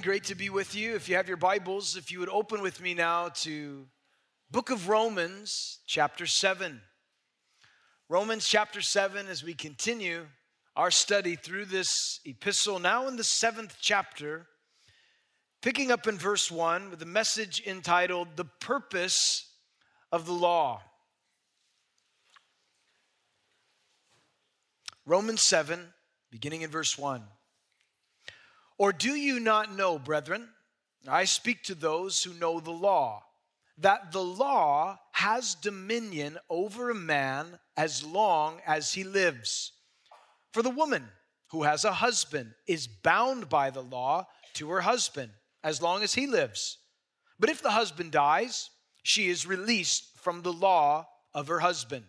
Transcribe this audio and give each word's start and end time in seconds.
morning. 0.00 0.12
Great 0.12 0.24
to 0.24 0.34
be 0.34 0.48
with 0.48 0.74
you. 0.74 0.94
If 0.94 1.08
you 1.08 1.16
have 1.16 1.28
your 1.28 1.36
Bibles, 1.36 1.96
if 1.96 2.10
you 2.10 2.20
would 2.20 2.30
open 2.30 2.62
with 2.62 2.80
me 2.80 2.94
now 2.94 3.28
to 3.40 3.86
Book 4.50 4.70
of 4.70 4.88
Romans, 4.88 5.80
chapter 5.86 6.26
7. 6.26 6.80
Romans 8.08 8.48
chapter 8.48 8.80
7 8.80 9.26
as 9.26 9.44
we 9.44 9.52
continue 9.52 10.26
our 10.74 10.90
study 10.90 11.36
through 11.36 11.66
this 11.66 12.20
epistle 12.24 12.78
now 12.78 13.08
in 13.08 13.16
the 13.16 13.22
7th 13.22 13.74
chapter, 13.78 14.46
picking 15.60 15.90
up 15.90 16.06
in 16.06 16.16
verse 16.16 16.50
1 16.50 16.88
with 16.88 17.02
a 17.02 17.06
message 17.06 17.62
entitled 17.66 18.28
The 18.36 18.46
Purpose 18.60 19.50
of 20.10 20.24
the 20.24 20.32
Law. 20.32 20.80
Romans 25.04 25.42
7 25.42 25.92
beginning 26.30 26.62
in 26.62 26.70
verse 26.70 26.96
1. 26.96 27.22
Or 28.80 28.94
do 28.94 29.14
you 29.14 29.40
not 29.40 29.76
know, 29.76 29.98
brethren? 29.98 30.48
I 31.06 31.26
speak 31.26 31.62
to 31.64 31.74
those 31.74 32.24
who 32.24 32.32
know 32.32 32.60
the 32.60 32.70
law, 32.70 33.22
that 33.76 34.10
the 34.10 34.24
law 34.24 34.98
has 35.12 35.54
dominion 35.54 36.38
over 36.48 36.88
a 36.88 36.94
man 36.94 37.58
as 37.76 38.02
long 38.02 38.62
as 38.66 38.94
he 38.94 39.04
lives. 39.04 39.72
For 40.54 40.62
the 40.62 40.70
woman 40.70 41.04
who 41.48 41.64
has 41.64 41.84
a 41.84 41.92
husband 41.92 42.54
is 42.66 42.86
bound 42.86 43.50
by 43.50 43.68
the 43.68 43.82
law 43.82 44.26
to 44.54 44.70
her 44.70 44.80
husband 44.80 45.32
as 45.62 45.82
long 45.82 46.02
as 46.02 46.14
he 46.14 46.26
lives. 46.26 46.78
But 47.38 47.50
if 47.50 47.60
the 47.60 47.72
husband 47.72 48.12
dies, 48.12 48.70
she 49.02 49.28
is 49.28 49.46
released 49.46 50.16
from 50.16 50.40
the 50.40 50.54
law 50.54 51.06
of 51.34 51.48
her 51.48 51.60
husband. 51.60 52.04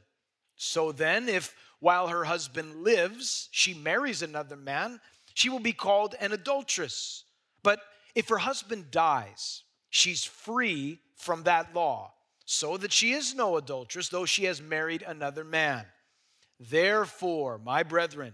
So 0.56 0.94
then, 0.94 1.28
if 1.28 1.54
while 1.82 2.08
her 2.08 2.24
husband 2.24 2.78
lives, 2.78 3.50
she 3.52 3.74
marries 3.74 4.22
another 4.22 4.56
man, 4.56 5.02
she 5.34 5.50
will 5.50 5.60
be 5.60 5.74
called 5.74 6.16
an 6.20 6.32
adulteress. 6.32 7.24
But 7.64 7.80
if 8.16 8.30
her 8.30 8.38
husband 8.38 8.92
dies, 8.92 9.64
she's 9.90 10.24
free 10.24 11.00
from 11.16 11.44
that 11.44 11.74
law, 11.76 12.14
so 12.46 12.78
that 12.78 12.92
she 12.92 13.12
is 13.14 13.36
no 13.36 13.58
adulteress, 13.58 14.10
though 14.10 14.26
she 14.26 14.46
has 14.46 14.62
married 14.62 15.04
another 15.06 15.44
man. 15.44 15.86
Therefore, 16.60 17.58
my 17.58 17.84
brethren, 17.84 18.34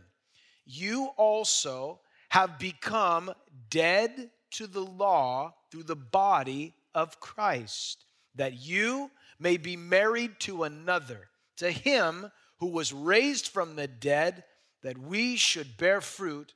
you 0.66 1.08
also 1.18 2.00
have 2.30 2.60
become 2.60 3.32
dead 3.70 4.32
to 4.52 4.68
the 4.68 4.84
law 4.84 5.54
through 5.72 5.84
the 5.84 5.96
body 5.96 6.74
of 6.94 7.20
Christ, 7.20 8.06
that 8.36 8.54
you 8.54 9.12
may 9.40 9.58
be 9.58 9.78
married 9.78 10.40
to 10.42 10.64
another, 10.64 11.30
to 11.58 11.70
him 11.72 12.32
who 12.60 12.68
was 12.68 12.92
raised 12.92 13.48
from 13.48 13.76
the 13.76 13.88
dead, 13.88 14.44
that 14.84 14.98
we 14.98 15.36
should 15.36 15.78
bear 15.78 16.02
fruit 16.02 16.54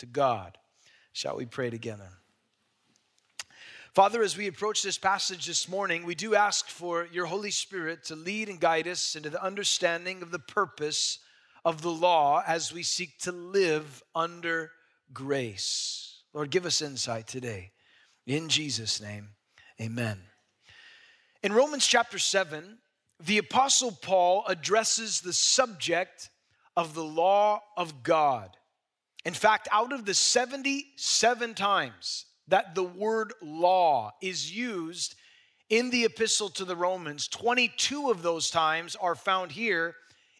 to 0.00 0.06
God. 0.06 0.58
Shall 1.12 1.36
we 1.36 1.46
pray 1.46 1.70
together? 1.70 2.08
Father, 3.94 4.22
as 4.22 4.36
we 4.36 4.46
approach 4.46 4.82
this 4.82 4.98
passage 4.98 5.46
this 5.46 5.68
morning, 5.68 6.04
we 6.04 6.14
do 6.14 6.34
ask 6.34 6.68
for 6.68 7.08
your 7.10 7.26
Holy 7.26 7.50
Spirit 7.50 8.04
to 8.04 8.14
lead 8.14 8.48
and 8.48 8.60
guide 8.60 8.86
us 8.86 9.16
into 9.16 9.30
the 9.30 9.42
understanding 9.42 10.22
of 10.22 10.30
the 10.30 10.38
purpose 10.38 11.18
of 11.64 11.82
the 11.82 11.90
law 11.90 12.42
as 12.46 12.72
we 12.72 12.82
seek 12.84 13.18
to 13.18 13.32
live 13.32 14.02
under 14.14 14.70
grace. 15.12 16.22
Lord, 16.32 16.50
give 16.50 16.66
us 16.66 16.82
insight 16.82 17.26
today. 17.26 17.72
In 18.26 18.48
Jesus' 18.48 19.00
name, 19.00 19.30
amen. 19.80 20.20
In 21.42 21.52
Romans 21.52 21.86
chapter 21.86 22.18
7, 22.18 22.78
the 23.18 23.38
Apostle 23.38 23.90
Paul 23.90 24.44
addresses 24.46 25.20
the 25.20 25.32
subject 25.32 26.30
of 26.76 26.94
the 26.94 27.04
law 27.04 27.60
of 27.76 28.04
God. 28.04 28.56
In 29.24 29.34
fact, 29.34 29.68
out 29.70 29.92
of 29.92 30.06
the 30.06 30.14
77 30.14 31.54
times 31.54 32.26
that 32.48 32.74
the 32.74 32.84
word 32.84 33.32
law 33.42 34.12
is 34.22 34.54
used 34.54 35.14
in 35.68 35.90
the 35.90 36.04
epistle 36.04 36.48
to 36.50 36.64
the 36.64 36.76
Romans, 36.76 37.28
22 37.28 38.10
of 38.10 38.22
those 38.22 38.50
times 38.50 38.96
are 38.96 39.14
found 39.14 39.52
here 39.52 39.94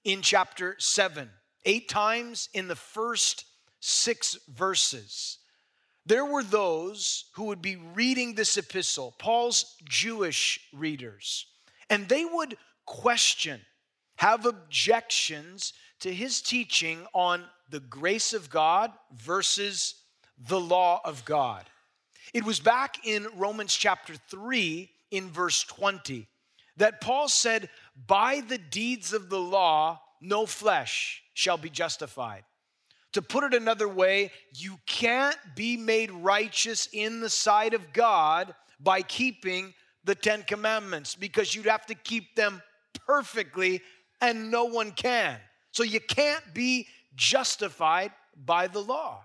in 0.04 0.22
chapter 0.22 0.76
7, 0.78 1.28
eight 1.66 1.88
times 1.88 2.48
in 2.54 2.68
the 2.68 2.76
first 2.76 3.44
six 3.80 4.36
verses. 4.48 5.38
There 6.06 6.24
were 6.24 6.42
those 6.42 7.26
who 7.34 7.44
would 7.44 7.62
be 7.62 7.76
reading 7.76 8.34
this 8.34 8.56
epistle, 8.56 9.14
Paul's 9.18 9.76
Jewish 9.84 10.58
readers, 10.72 11.46
and 11.88 12.08
they 12.08 12.24
would 12.24 12.56
question, 12.86 13.60
have 14.16 14.46
objections 14.46 15.72
to 16.00 16.12
his 16.12 16.40
teaching 16.40 17.06
on 17.12 17.44
the 17.70 17.80
grace 17.80 18.34
of 18.34 18.50
God 18.50 18.92
versus 19.14 19.94
the 20.38 20.60
law 20.60 21.00
of 21.04 21.24
God. 21.24 21.64
It 22.34 22.44
was 22.44 22.60
back 22.60 23.06
in 23.06 23.26
Romans 23.36 23.74
chapter 23.74 24.14
3, 24.28 24.90
in 25.10 25.30
verse 25.30 25.64
20, 25.64 26.28
that 26.76 27.00
Paul 27.00 27.28
said, 27.28 27.68
By 28.06 28.42
the 28.46 28.58
deeds 28.58 29.12
of 29.12 29.28
the 29.28 29.40
law, 29.40 30.00
no 30.20 30.46
flesh 30.46 31.22
shall 31.34 31.56
be 31.56 31.70
justified. 31.70 32.44
To 33.14 33.22
put 33.22 33.42
it 33.42 33.54
another 33.54 33.88
way, 33.88 34.30
you 34.54 34.78
can't 34.86 35.36
be 35.56 35.76
made 35.76 36.12
righteous 36.12 36.88
in 36.92 37.20
the 37.20 37.30
sight 37.30 37.74
of 37.74 37.92
God 37.92 38.54
by 38.78 39.02
keeping 39.02 39.74
the 40.04 40.14
Ten 40.14 40.44
Commandments 40.44 41.16
because 41.16 41.54
you'd 41.54 41.66
have 41.66 41.86
to 41.86 41.94
keep 41.94 42.36
them 42.36 42.62
perfectly, 43.06 43.82
and 44.20 44.50
no 44.50 44.66
one 44.66 44.92
can. 44.92 45.36
So 45.72 45.82
you 45.82 46.00
can't 46.00 46.54
be 46.54 46.86
justified 47.14 48.12
by 48.36 48.66
the 48.66 48.80
law. 48.80 49.24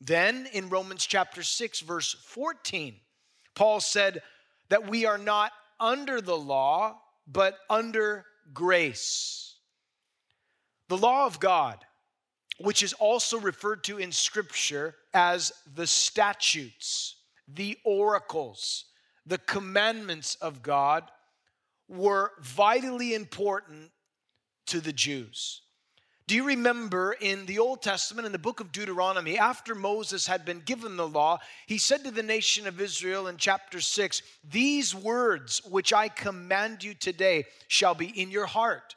Then 0.00 0.46
in 0.52 0.68
Romans 0.68 1.06
chapter 1.06 1.42
6, 1.42 1.80
verse 1.80 2.14
14, 2.26 2.96
Paul 3.54 3.80
said 3.80 4.22
that 4.68 4.88
we 4.88 5.06
are 5.06 5.18
not 5.18 5.52
under 5.80 6.20
the 6.20 6.36
law, 6.36 7.00
but 7.26 7.58
under 7.70 8.24
grace. 8.52 9.56
The 10.88 10.98
law 10.98 11.26
of 11.26 11.40
God, 11.40 11.78
which 12.58 12.82
is 12.82 12.92
also 12.94 13.38
referred 13.38 13.82
to 13.84 13.98
in 13.98 14.12
Scripture 14.12 14.94
as 15.14 15.52
the 15.74 15.86
statutes, 15.86 17.16
the 17.48 17.78
oracles, 17.84 18.84
the 19.26 19.38
commandments 19.38 20.36
of 20.36 20.62
God, 20.62 21.10
were 21.88 22.32
vitally 22.40 23.14
important 23.14 23.90
to 24.66 24.80
the 24.80 24.92
Jews. 24.92 25.62
Do 26.26 26.34
you 26.34 26.46
remember 26.46 27.14
in 27.20 27.44
the 27.44 27.58
Old 27.58 27.82
Testament, 27.82 28.24
in 28.24 28.32
the 28.32 28.38
book 28.38 28.60
of 28.60 28.72
Deuteronomy, 28.72 29.38
after 29.38 29.74
Moses 29.74 30.26
had 30.26 30.46
been 30.46 30.60
given 30.60 30.96
the 30.96 31.06
law, 31.06 31.38
he 31.66 31.76
said 31.76 32.02
to 32.04 32.10
the 32.10 32.22
nation 32.22 32.66
of 32.66 32.80
Israel 32.80 33.26
in 33.26 33.36
chapter 33.36 33.78
6 33.78 34.22
These 34.42 34.94
words 34.94 35.60
which 35.66 35.92
I 35.92 36.08
command 36.08 36.82
you 36.82 36.94
today 36.94 37.44
shall 37.68 37.94
be 37.94 38.06
in 38.06 38.30
your 38.30 38.46
heart. 38.46 38.96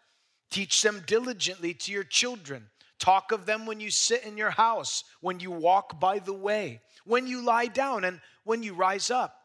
Teach 0.50 0.82
them 0.82 1.04
diligently 1.06 1.74
to 1.74 1.92
your 1.92 2.06
children. 2.06 2.70
Talk 2.98 3.34
of 3.34 3.46
them 3.46 3.66
when 3.66 3.82
you 3.82 3.92
sit 3.92 4.24
in 4.24 4.38
your 4.38 4.52
house, 4.52 5.04
when 5.20 5.42
you 5.42 5.52
walk 5.52 6.00
by 6.00 6.20
the 6.20 6.34
way, 6.34 6.80
when 7.04 7.28
you 7.28 7.42
lie 7.44 7.68
down, 7.68 8.06
and 8.06 8.22
when 8.46 8.64
you 8.64 8.74
rise 8.74 9.12
up. 9.12 9.36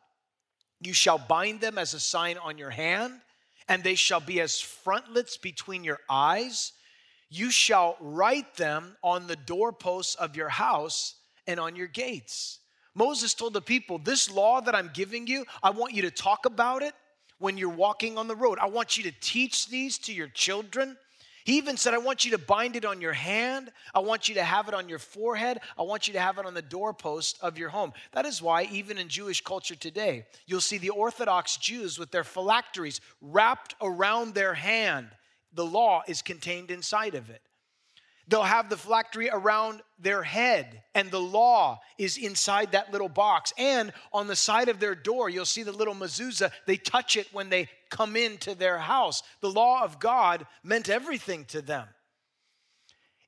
You 0.81 0.93
shall 0.93 1.19
bind 1.19 1.61
them 1.61 1.79
as 1.79 1.95
a 1.95 2.01
sign 2.01 2.39
on 2.39 2.59
your 2.59 2.71
hand, 2.71 3.15
and 3.69 3.83
they 3.83 3.97
shall 3.97 4.21
be 4.21 4.41
as 4.41 4.61
frontlets 4.61 5.37
between 5.37 5.83
your 5.83 5.99
eyes 6.09 6.73
you 7.33 7.51
shall 7.51 7.97
write 7.99 8.57
them 8.57 8.95
on 9.03 9.27
the 9.27 9.37
doorposts 9.37 10.15
of 10.17 10.37
your 10.37 10.51
house 10.51 11.15
and 11.47 11.59
on 11.59 11.75
your 11.77 11.87
gates. 11.87 12.59
Moses 12.95 13.33
told 13.33 13.55
the 13.55 13.63
people, 13.63 13.97
This 13.97 14.31
law 14.31 14.61
that 14.61 14.75
I'm 14.75 14.91
giving 14.93 15.27
you, 15.27 15.47
I 15.63 15.71
want 15.71 15.95
you 15.95 16.03
to 16.03 16.11
talk 16.11 16.45
about 16.45 16.83
it 16.83 16.93
when 17.39 17.57
you're 17.57 17.71
walking 17.71 18.19
on 18.19 18.29
the 18.29 18.37
road. 18.37 18.59
I 18.61 18.67
want 18.67 18.99
you 18.99 19.05
to 19.05 19.13
teach 19.21 19.69
these 19.69 19.97
to 20.01 20.13
your 20.13 20.29
children. 20.29 20.99
He 21.45 21.57
even 21.57 21.79
said, 21.79 21.95
I 21.95 21.99
want 21.99 22.27
you 22.27 22.33
to 22.33 22.39
bind 22.39 22.77
it 22.77 22.85
on 22.85 23.01
your 23.01 23.15
hand. 23.15 23.73
I 23.95 24.01
want 24.01 24.29
you 24.29 24.35
to 24.35 24.45
have 24.45 24.69
it 24.69 24.75
on 24.75 24.91
your 24.91 24.99
forehead. 24.99 25.59
I 25.79 25.83
want 25.83 26.07
you 26.07 26.13
to 26.13 26.21
have 26.21 26.37
it 26.37 26.45
on 26.45 26.53
the 26.53 26.63
doorpost 26.63 27.39
of 27.41 27.57
your 27.57 27.71
home. 27.71 27.95
That 28.13 28.27
is 28.27 28.43
why, 28.43 28.65
even 28.65 28.99
in 28.99 29.09
Jewish 29.09 29.41
culture 29.41 29.75
today, 29.75 30.27
you'll 30.47 30.61
see 30.61 30.79
the 30.79 30.91
Orthodox 30.91 31.57
Jews 31.57 31.99
with 31.99 32.11
their 32.11 32.25
phylacteries 32.25 33.01
wrapped 33.23 33.75
around 33.81 34.35
their 34.35 34.53
hand 34.53 35.09
the 35.55 35.65
law 35.65 36.03
is 36.07 36.23
contained 36.23 36.71
inside 36.71 37.15
of 37.15 37.31
it. 37.31 37.43
They'll 38.29 38.43
have 38.43 38.71
the 38.71 38.77
phylactery 38.77 39.29
around 39.31 39.83
their 39.99 40.23
head, 40.23 40.83
and 40.95 41.11
the 41.11 41.21
law 41.21 41.81
is 41.99 42.17
inside 42.17 42.73
that 42.73 42.93
little 42.93 43.09
box. 43.09 43.53
And 43.59 43.93
on 44.13 44.29
the 44.29 44.37
side 44.37 44.69
of 44.69 44.79
their 44.79 44.95
door, 44.95 45.29
you'll 45.29 45.45
see 45.45 45.65
the 45.65 45.73
little 45.73 45.95
mezuzah. 45.95 46.53
They 46.67 46.77
touch 46.77 47.17
it 47.17 47.27
when 47.33 47.51
they 47.51 47.69
come 47.91 48.17
into 48.17 48.55
their 48.55 48.79
house. 48.79 49.23
The 49.41 49.51
law 49.51 49.83
of 49.83 49.99
God 49.99 50.47
meant 50.63 50.89
everything 50.89 51.45
to 51.47 51.61
them. 51.61 51.89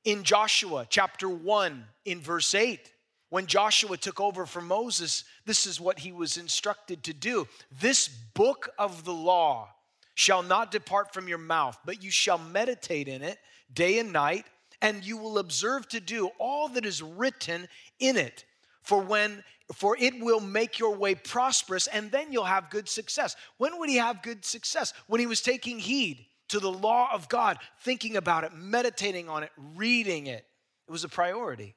In 0.04 0.22
Joshua 0.22 0.86
chapter 0.88 1.28
1, 1.28 1.84
in 2.04 2.20
verse 2.20 2.54
8, 2.54 2.92
when 3.30 3.46
Joshua 3.46 3.96
took 3.96 4.20
over 4.20 4.46
from 4.46 4.68
Moses, 4.68 5.24
this 5.44 5.66
is 5.66 5.80
what 5.80 5.98
he 5.98 6.12
was 6.12 6.36
instructed 6.36 7.02
to 7.04 7.12
do. 7.12 7.48
This 7.80 8.06
book 8.06 8.68
of 8.78 9.04
the 9.04 9.12
law 9.12 9.70
shall 10.14 10.42
not 10.42 10.70
depart 10.70 11.12
from 11.12 11.28
your 11.28 11.38
mouth, 11.38 11.76
but 11.84 12.02
you 12.02 12.10
shall 12.10 12.38
meditate 12.38 13.08
in 13.08 13.22
it 13.22 13.38
day 13.72 13.98
and 13.98 14.12
night, 14.12 14.44
and 14.80 15.04
you 15.04 15.16
will 15.16 15.38
observe 15.38 15.88
to 15.88 16.00
do 16.00 16.30
all 16.38 16.68
that 16.68 16.86
is 16.86 17.02
written 17.02 17.68
in 17.98 18.16
it. 18.16 18.44
for 18.82 19.00
when 19.00 19.42
for 19.72 19.96
it 19.98 20.20
will 20.20 20.40
make 20.40 20.78
your 20.78 20.94
way 20.94 21.14
prosperous 21.14 21.86
and 21.86 22.10
then 22.10 22.30
you'll 22.30 22.44
have 22.44 22.68
good 22.68 22.86
success. 22.86 23.34
When 23.56 23.78
would 23.78 23.88
he 23.88 23.96
have 23.96 24.22
good 24.22 24.44
success? 24.44 24.92
When 25.06 25.20
he 25.20 25.26
was 25.26 25.40
taking 25.40 25.78
heed 25.78 26.26
to 26.48 26.60
the 26.60 26.70
law 26.70 27.08
of 27.12 27.28
God, 27.28 27.58
thinking 27.80 28.16
about 28.16 28.44
it, 28.44 28.52
meditating 28.54 29.28
on 29.28 29.42
it, 29.42 29.50
reading 29.56 30.26
it. 30.26 30.44
It 30.86 30.92
was 30.92 31.04
a 31.04 31.08
priority. 31.08 31.74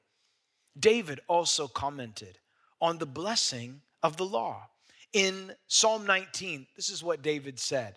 David 0.78 1.22
also 1.28 1.68
commented 1.68 2.39
on 2.81 2.98
the 2.98 3.06
blessing 3.06 3.81
of 4.04 4.18
the 4.18 4.25
law. 4.25 4.68
In 5.13 5.54
Psalm 5.68 6.06
19, 6.06 6.68
this 6.75 6.89
is 6.89 7.04
what 7.04 7.22
David 7.22 7.57
said. 7.60 7.95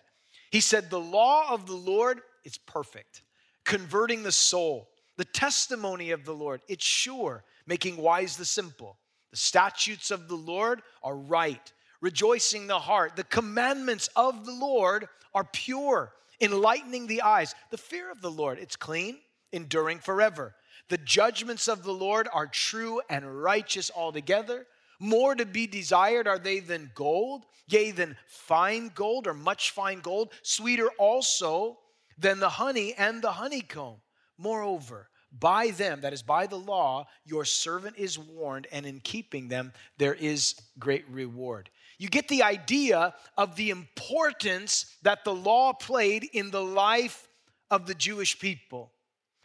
He 0.51 0.59
said, 0.59 0.89
The 0.89 0.99
law 0.99 1.51
of 1.53 1.65
the 1.65 1.75
Lord 1.75 2.21
is 2.43 2.57
perfect, 2.57 3.23
converting 3.65 4.23
the 4.23 4.31
soul. 4.31 4.89
The 5.17 5.25
testimony 5.25 6.11
of 6.11 6.25
the 6.25 6.33
Lord, 6.33 6.61
it's 6.67 6.85
sure, 6.85 7.43
making 7.65 7.97
wise 7.97 8.37
the 8.37 8.45
simple. 8.45 8.97
The 9.31 9.37
statutes 9.37 10.11
of 10.11 10.27
the 10.27 10.35
Lord 10.35 10.81
are 11.03 11.15
right, 11.15 11.71
rejoicing 12.01 12.67
the 12.67 12.79
heart. 12.79 13.15
The 13.15 13.23
commandments 13.23 14.09
of 14.15 14.45
the 14.45 14.53
Lord 14.53 15.07
are 15.33 15.45
pure, 15.45 16.13
enlightening 16.41 17.07
the 17.07 17.21
eyes. 17.21 17.55
The 17.69 17.77
fear 17.77 18.11
of 18.11 18.21
the 18.21 18.31
Lord, 18.31 18.59
it's 18.59 18.75
clean, 18.75 19.17
enduring 19.53 19.99
forever. 19.99 20.55
The 20.89 20.97
judgments 20.97 21.69
of 21.69 21.83
the 21.83 21.93
Lord 21.93 22.27
are 22.33 22.47
true 22.47 23.01
and 23.09 23.41
righteous 23.41 23.89
altogether. 23.95 24.67
More 25.03 25.33
to 25.33 25.47
be 25.47 25.65
desired 25.65 26.27
are 26.27 26.37
they 26.37 26.59
than 26.59 26.91
gold, 26.93 27.47
yea, 27.67 27.89
than 27.89 28.15
fine 28.27 28.91
gold 28.93 29.25
or 29.25 29.33
much 29.33 29.71
fine 29.71 29.99
gold, 29.99 30.31
sweeter 30.43 30.89
also 30.99 31.79
than 32.19 32.39
the 32.39 32.49
honey 32.49 32.93
and 32.93 33.19
the 33.19 33.31
honeycomb. 33.31 33.95
Moreover, 34.37 35.09
by 35.31 35.71
them, 35.71 36.01
that 36.01 36.13
is 36.13 36.21
by 36.21 36.45
the 36.45 36.59
law, 36.59 37.07
your 37.25 37.45
servant 37.45 37.97
is 37.97 38.19
warned, 38.19 38.67
and 38.71 38.85
in 38.85 38.99
keeping 38.99 39.47
them, 39.47 39.73
there 39.97 40.13
is 40.13 40.53
great 40.77 41.09
reward. 41.09 41.71
You 41.97 42.07
get 42.07 42.27
the 42.27 42.43
idea 42.43 43.15
of 43.39 43.55
the 43.55 43.71
importance 43.71 44.97
that 45.01 45.23
the 45.25 45.33
law 45.33 45.73
played 45.73 46.27
in 46.31 46.51
the 46.51 46.63
life 46.63 47.27
of 47.71 47.87
the 47.87 47.95
Jewish 47.95 48.37
people. 48.37 48.91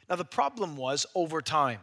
Now, 0.07 0.17
the 0.17 0.25
problem 0.27 0.77
was 0.77 1.07
over 1.15 1.41
time, 1.41 1.81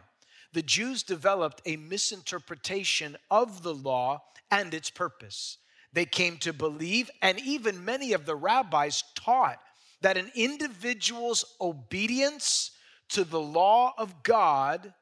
the 0.54 0.62
Jews 0.62 1.02
developed 1.02 1.60
a 1.66 1.76
misinterpretation 1.76 3.16
of 3.30 3.62
the 3.62 3.74
law 3.74 4.22
and 4.50 4.72
its 4.72 4.88
purpose. 4.88 5.58
They 5.92 6.04
came 6.04 6.38
to 6.38 6.52
believe, 6.52 7.10
and 7.20 7.38
even 7.40 7.84
many 7.84 8.12
of 8.12 8.24
the 8.24 8.36
rabbis 8.36 9.02
taught, 9.14 9.58
that 10.00 10.16
an 10.16 10.30
individual's 10.34 11.44
obedience 11.60 12.70
to 13.10 13.24
the 13.24 13.40
law 13.40 13.94
of 13.98 14.22
God 14.22 14.94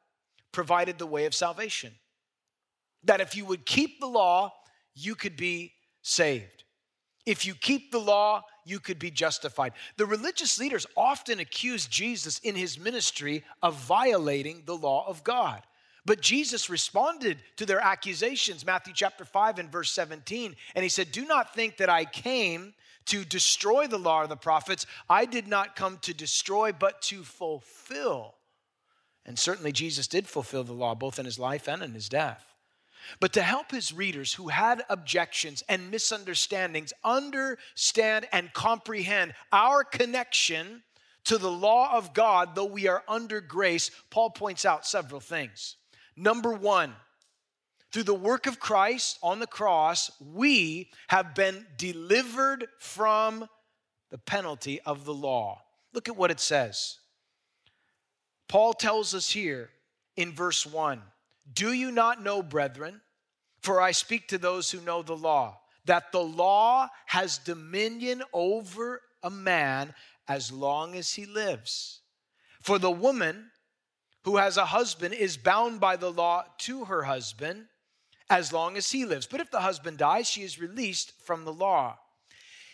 provided 0.52 0.98
the 0.98 1.06
way 1.06 1.26
of 1.26 1.34
salvation. 1.34 1.92
That 3.04 3.20
if 3.20 3.36
you 3.36 3.44
would 3.44 3.66
keep 3.66 4.00
the 4.00 4.06
law, 4.06 4.52
you 4.94 5.14
could 5.14 5.36
be 5.36 5.72
saved. 6.02 6.64
If 7.26 7.46
you 7.46 7.54
keep 7.54 7.92
the 7.92 8.00
law, 8.00 8.42
you 8.64 8.80
could 8.80 8.98
be 8.98 9.10
justified. 9.10 9.72
The 9.96 10.06
religious 10.06 10.58
leaders 10.58 10.86
often 10.96 11.40
accused 11.40 11.90
Jesus 11.90 12.38
in 12.40 12.54
his 12.54 12.78
ministry 12.78 13.44
of 13.62 13.74
violating 13.74 14.62
the 14.64 14.76
law 14.76 15.06
of 15.06 15.24
God. 15.24 15.62
But 16.04 16.20
Jesus 16.20 16.68
responded 16.68 17.38
to 17.56 17.66
their 17.66 17.80
accusations, 17.80 18.66
Matthew 18.66 18.92
chapter 18.94 19.24
5 19.24 19.58
and 19.60 19.70
verse 19.70 19.92
17, 19.92 20.56
and 20.74 20.82
he 20.82 20.88
said, 20.88 21.12
Do 21.12 21.24
not 21.24 21.54
think 21.54 21.76
that 21.76 21.88
I 21.88 22.04
came 22.04 22.74
to 23.06 23.24
destroy 23.24 23.86
the 23.86 23.98
law 23.98 24.22
of 24.22 24.28
the 24.28 24.36
prophets. 24.36 24.86
I 25.08 25.24
did 25.24 25.46
not 25.46 25.76
come 25.76 25.98
to 26.02 26.14
destroy, 26.14 26.72
but 26.72 27.02
to 27.02 27.22
fulfill. 27.22 28.34
And 29.24 29.38
certainly 29.38 29.72
Jesus 29.72 30.08
did 30.08 30.26
fulfill 30.26 30.64
the 30.64 30.72
law, 30.72 30.94
both 30.94 31.18
in 31.18 31.24
his 31.24 31.38
life 31.38 31.68
and 31.68 31.82
in 31.82 31.94
his 31.94 32.08
death. 32.08 32.51
But 33.20 33.32
to 33.34 33.42
help 33.42 33.70
his 33.70 33.92
readers 33.92 34.34
who 34.34 34.48
had 34.48 34.84
objections 34.88 35.62
and 35.68 35.90
misunderstandings 35.90 36.92
understand 37.04 38.26
and 38.32 38.52
comprehend 38.52 39.34
our 39.52 39.84
connection 39.84 40.82
to 41.24 41.38
the 41.38 41.50
law 41.50 41.96
of 41.96 42.14
God, 42.14 42.54
though 42.54 42.64
we 42.64 42.88
are 42.88 43.04
under 43.06 43.40
grace, 43.40 43.90
Paul 44.10 44.30
points 44.30 44.64
out 44.64 44.86
several 44.86 45.20
things. 45.20 45.76
Number 46.16 46.52
one, 46.52 46.94
through 47.92 48.04
the 48.04 48.14
work 48.14 48.46
of 48.46 48.58
Christ 48.58 49.18
on 49.22 49.38
the 49.38 49.46
cross, 49.46 50.10
we 50.20 50.90
have 51.08 51.34
been 51.34 51.66
delivered 51.76 52.66
from 52.78 53.48
the 54.10 54.18
penalty 54.18 54.80
of 54.80 55.04
the 55.04 55.14
law. 55.14 55.62
Look 55.92 56.08
at 56.08 56.16
what 56.16 56.30
it 56.30 56.40
says. 56.40 56.98
Paul 58.48 58.72
tells 58.72 59.14
us 59.14 59.30
here 59.30 59.70
in 60.16 60.32
verse 60.32 60.66
1 60.66 61.00
Do 61.50 61.72
you 61.72 61.90
not 61.90 62.22
know, 62.22 62.42
brethren, 62.42 63.00
for 63.60 63.80
I 63.80 63.92
speak 63.92 64.28
to 64.28 64.38
those 64.38 64.70
who 64.70 64.80
know 64.80 65.02
the 65.02 65.16
law, 65.16 65.60
that 65.84 66.12
the 66.12 66.22
law 66.22 66.88
has 67.06 67.38
dominion 67.38 68.22
over 68.32 69.00
a 69.22 69.30
man 69.30 69.94
as 70.28 70.52
long 70.52 70.94
as 70.94 71.14
he 71.14 71.26
lives? 71.26 72.00
For 72.60 72.78
the 72.78 72.90
woman 72.90 73.50
who 74.24 74.36
has 74.36 74.56
a 74.56 74.66
husband 74.66 75.14
is 75.14 75.36
bound 75.36 75.80
by 75.80 75.96
the 75.96 76.12
law 76.12 76.44
to 76.58 76.84
her 76.84 77.02
husband 77.02 77.66
as 78.30 78.52
long 78.52 78.76
as 78.76 78.90
he 78.90 79.04
lives. 79.04 79.26
But 79.26 79.40
if 79.40 79.50
the 79.50 79.60
husband 79.60 79.98
dies, 79.98 80.28
she 80.28 80.42
is 80.42 80.60
released 80.60 81.12
from 81.24 81.44
the 81.44 81.52
law. 81.52 81.98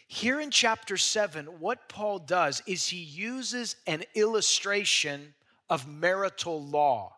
Here 0.07 0.41
in 0.41 0.51
chapter 0.51 0.97
7, 0.97 1.47
what 1.59 1.89
Paul 1.89 2.19
does 2.19 2.63
is 2.67 2.89
he 2.89 2.99
uses 2.99 3.77
an 3.87 4.05
illustration 4.15 5.35
of 5.69 5.89
marital 5.89 6.65
law 6.65 7.18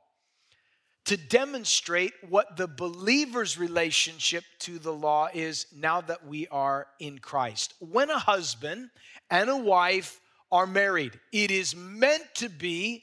to 1.11 1.17
demonstrate 1.17 2.13
what 2.29 2.57
the 2.57 2.69
believer's 2.69 3.59
relationship 3.59 4.45
to 4.61 4.79
the 4.79 4.93
law 4.93 5.29
is 5.35 5.67
now 5.75 6.01
that 6.01 6.25
we 6.25 6.47
are 6.53 6.87
in 7.01 7.19
Christ. 7.19 7.75
When 7.81 8.11
a 8.11 8.19
husband 8.21 8.91
and 9.29 9.51
a 9.51 9.57
wife 9.57 10.21
are 10.53 10.69
married, 10.69 11.19
it 11.33 11.51
is 11.51 11.75
meant 11.75 12.23
to 12.35 12.49
be 12.49 13.03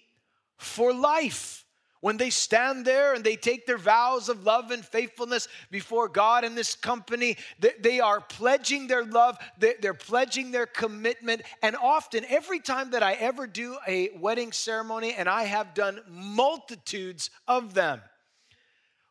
for 0.56 0.94
life 0.94 1.66
when 2.02 2.18
they 2.18 2.30
stand 2.30 2.86
there 2.86 3.14
and 3.14 3.24
they 3.24 3.36
take 3.36 3.66
their 3.66 3.78
vows 3.78 4.30
of 4.30 4.44
love 4.44 4.72
and 4.72 4.86
faithfulness 4.86 5.48
before 5.72 6.08
God 6.08 6.44
in 6.44 6.56
this 6.56 6.76
company, 6.76 7.38
they 7.80 8.00
are 8.00 8.22
pledging 8.22 8.88
their 8.88 9.06
love, 9.06 9.38
they're 9.58 9.94
pledging 9.94 10.52
their 10.52 10.66
commitment. 10.66 11.42
And 11.62 11.76
often, 11.76 12.26
every 12.30 12.60
time 12.60 12.92
that 12.92 13.04
I 13.04 13.14
ever 13.14 13.48
do 13.48 13.78
a 13.88 14.10
wedding 14.18 14.52
ceremony, 14.52 15.14
and 15.14 15.28
I 15.28 15.44
have 15.44 15.74
done 15.74 16.02
multitudes 16.08 17.30
of 17.48 17.74
them, 17.74 18.02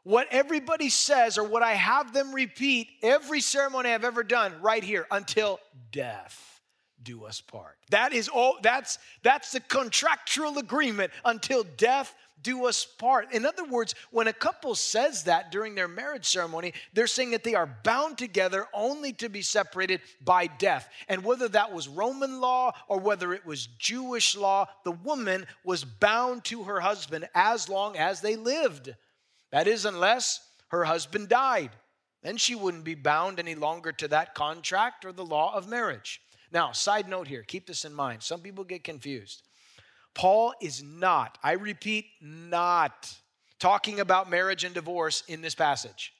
what 0.04 0.28
everybody 0.30 0.88
says 0.88 1.36
or 1.36 1.42
what 1.42 1.64
I 1.64 1.72
have 1.72 2.12
them 2.12 2.32
repeat 2.32 2.86
every 3.02 3.40
ceremony 3.40 3.90
I've 3.90 4.04
ever 4.04 4.22
done 4.22 4.52
right 4.62 4.84
here 4.84 5.04
until 5.10 5.58
death 5.90 6.56
do 7.02 7.24
us 7.24 7.40
part. 7.40 7.76
That 7.90 8.12
is 8.12 8.28
all 8.28 8.58
that's 8.62 8.98
that's 9.22 9.52
the 9.52 9.60
contractual 9.60 10.58
agreement 10.58 11.12
until 11.24 11.64
death 11.76 12.14
do 12.46 12.66
us 12.66 12.84
part. 12.84 13.32
In 13.32 13.44
other 13.44 13.64
words, 13.64 13.96
when 14.12 14.28
a 14.28 14.32
couple 14.32 14.76
says 14.76 15.24
that 15.24 15.50
during 15.50 15.74
their 15.74 15.88
marriage 15.88 16.26
ceremony, 16.26 16.74
they're 16.92 17.08
saying 17.08 17.32
that 17.32 17.42
they 17.42 17.56
are 17.56 17.76
bound 17.82 18.18
together 18.18 18.66
only 18.72 19.12
to 19.14 19.28
be 19.28 19.42
separated 19.42 20.00
by 20.24 20.46
death. 20.46 20.88
And 21.08 21.24
whether 21.24 21.48
that 21.48 21.72
was 21.72 21.88
Roman 21.88 22.40
law 22.40 22.70
or 22.86 23.00
whether 23.00 23.34
it 23.34 23.44
was 23.44 23.66
Jewish 23.66 24.36
law, 24.36 24.66
the 24.84 24.92
woman 24.92 25.44
was 25.64 25.84
bound 25.84 26.44
to 26.44 26.62
her 26.62 26.78
husband 26.78 27.28
as 27.34 27.68
long 27.68 27.96
as 27.96 28.20
they 28.20 28.36
lived. 28.36 28.94
That 29.50 29.66
is, 29.66 29.84
unless 29.84 30.38
her 30.68 30.84
husband 30.84 31.28
died. 31.28 31.72
Then 32.22 32.36
she 32.36 32.54
wouldn't 32.54 32.84
be 32.84 32.94
bound 32.94 33.40
any 33.40 33.56
longer 33.56 33.90
to 33.90 34.06
that 34.08 34.36
contract 34.36 35.04
or 35.04 35.10
the 35.10 35.24
law 35.24 35.52
of 35.52 35.68
marriage. 35.68 36.20
Now, 36.52 36.70
side 36.70 37.08
note 37.08 37.26
here, 37.26 37.42
keep 37.42 37.66
this 37.66 37.84
in 37.84 37.92
mind. 37.92 38.22
Some 38.22 38.40
people 38.40 38.62
get 38.62 38.84
confused. 38.84 39.42
Paul 40.16 40.54
is 40.62 40.82
not, 40.82 41.36
I 41.42 41.52
repeat, 41.52 42.06
not 42.22 43.14
talking 43.58 44.00
about 44.00 44.30
marriage 44.30 44.64
and 44.64 44.74
divorce 44.74 45.22
in 45.28 45.42
this 45.42 45.54
passage. 45.54 46.14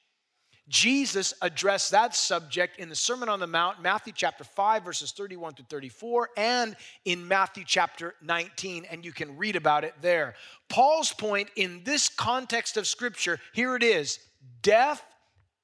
Jesus 0.69 1.33
addressed 1.41 1.91
that 1.91 2.15
subject 2.15 2.77
in 2.77 2.89
the 2.89 2.95
Sermon 2.95 3.27
on 3.27 3.39
the 3.39 3.47
Mount, 3.47 3.81
Matthew 3.81 4.13
chapter 4.15 4.43
5, 4.43 4.83
verses 4.83 5.13
31 5.13 5.55
to 5.55 5.63
34, 5.63 6.29
and 6.37 6.75
in 7.05 7.27
Matthew 7.27 7.63
chapter 7.65 8.13
19, 8.21 8.85
and 8.91 9.03
you 9.03 9.11
can 9.11 9.35
read 9.35 9.55
about 9.55 9.83
it 9.83 9.95
there. 9.99 10.35
Paul's 10.69 11.11
point 11.11 11.49
in 11.55 11.81
this 11.83 12.07
context 12.07 12.77
of 12.77 12.85
Scripture, 12.85 13.39
here 13.53 13.75
it 13.75 13.81
is 13.81 14.19
death 14.61 15.03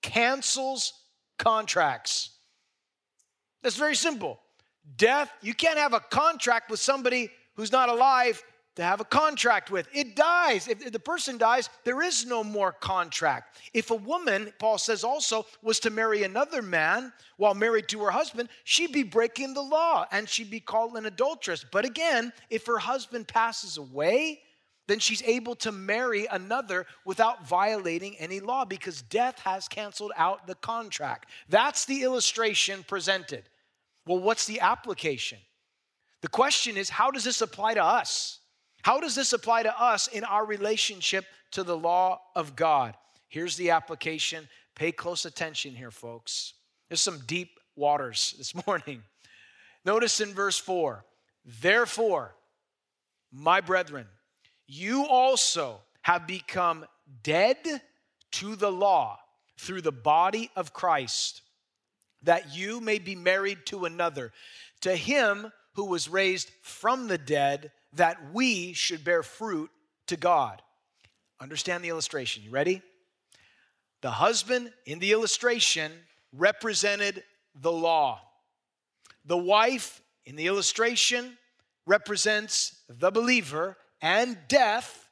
cancels 0.02 0.94
contracts. 1.38 2.32
That's 3.62 3.78
very 3.78 3.96
simple. 3.96 4.40
Death, 4.98 5.32
you 5.42 5.54
can't 5.54 5.78
have 5.78 5.94
a 5.94 6.00
contract 6.00 6.72
with 6.72 6.80
somebody 6.80 7.30
who's 7.56 7.72
not 7.72 7.90
alive 7.90 8.44
to 8.76 8.84
have 8.84 9.00
a 9.00 9.06
contract 9.06 9.70
with. 9.70 9.88
It 9.94 10.16
dies. 10.16 10.68
If 10.68 10.92
the 10.92 11.00
person 11.00 11.38
dies, 11.38 11.70
there 11.84 12.02
is 12.02 12.26
no 12.26 12.44
more 12.44 12.72
contract. 12.72 13.60
If 13.74 13.92
a 13.92 13.96
woman, 13.96 14.52
Paul 14.58 14.78
says 14.78 15.04
also, 15.04 15.46
was 15.62 15.80
to 15.82 15.90
marry 15.90 16.24
another 16.24 16.62
man 16.62 17.14
while 17.38 17.54
married 17.54 17.88
to 17.90 18.04
her 18.04 18.12
husband, 18.12 18.50
she'd 18.64 18.92
be 18.92 19.04
breaking 19.04 19.54
the 19.54 19.62
law 19.62 20.08
and 20.12 20.28
she'd 20.28 20.50
be 20.50 20.60
called 20.60 20.98
an 20.98 21.06
adulteress. 21.06 21.64
But 21.72 21.86
again, 21.86 22.34
if 22.50 22.66
her 22.66 22.80
husband 22.80 23.28
passes 23.28 23.78
away, 23.78 24.42
then 24.88 25.00
she's 25.00 25.24
able 25.24 25.56
to 25.56 25.72
marry 25.72 26.26
another 26.32 26.86
without 27.06 27.48
violating 27.48 28.18
any 28.18 28.40
law 28.40 28.66
because 28.66 29.02
death 29.04 29.40
has 29.40 29.68
canceled 29.68 30.12
out 30.18 30.48
the 30.48 30.56
contract. 30.56 31.30
That's 31.48 31.86
the 31.86 32.04
illustration 32.04 32.84
presented. 32.88 33.44
Well, 34.06 34.20
what's 34.20 34.46
the 34.46 34.60
application? 34.60 35.38
The 36.24 36.30
question 36.30 36.78
is 36.78 36.90
how 36.90 37.12
does 37.12 37.26
this 37.26 37.42
apply 37.42 37.74
to 37.74 37.84
us? 37.84 38.40
How 38.82 39.02
does 39.02 39.14
this 39.14 39.34
apply 39.34 39.64
to 39.64 39.82
us 39.82 40.08
in 40.08 40.24
our 40.24 40.46
relationship 40.46 41.26
to 41.52 41.64
the 41.64 41.78
law 41.78 42.22
of 42.34 42.56
God? 42.56 42.96
Here's 43.28 43.58
the 43.58 43.72
application. 43.72 44.48
Pay 44.74 44.94
close 44.94 45.26
attention 45.26 45.76
here, 45.76 45.92
folks. 45.92 46.54
There's 46.88 47.02
some 47.02 47.20
deep 47.28 47.60
waters 47.76 48.36
this 48.38 48.56
morning. 48.68 49.04
Notice 49.84 50.22
in 50.22 50.34
verse 50.34 50.58
4 50.58 51.04
Therefore, 51.62 52.36
my 53.30 53.60
brethren, 53.60 54.08
you 54.66 55.06
also 55.06 55.82
have 56.04 56.26
become 56.26 56.86
dead 57.22 57.58
to 58.32 58.56
the 58.56 58.72
law 58.72 59.20
through 59.58 59.82
the 59.82 59.92
body 59.92 60.50
of 60.56 60.72
Christ, 60.72 61.42
that 62.22 62.56
you 62.56 62.80
may 62.80 62.98
be 62.98 63.14
married 63.14 63.66
to 63.66 63.84
another, 63.84 64.32
to 64.82 64.96
him 64.96 65.52
who 65.76 65.86
was 65.86 66.10
raised 66.10 66.50
from 66.62 67.08
the 67.08 67.18
dead, 67.18 67.72
that 67.94 68.34
we 68.34 68.74
should 68.74 69.04
bear 69.04 69.24
fruit 69.24 69.70
to 70.08 70.18
God. 70.18 70.62
Understand 71.40 71.84
the 71.84 71.90
illustration. 71.90 72.44
You 72.44 72.52
ready? 72.52 72.82
The 74.02 74.12
husband 74.12 74.72
in 74.86 75.00
the 75.00 75.12
illustration 75.12 75.92
represented 76.32 77.24
the 77.56 77.72
law. 77.72 78.22
The 79.26 79.38
wife 79.38 80.02
in 80.26 80.36
the 80.36 80.48
illustration 80.48 81.38
represents 81.86 82.82
the 82.90 83.12
believer, 83.12 83.78
and 84.02 84.38
death 84.48 85.10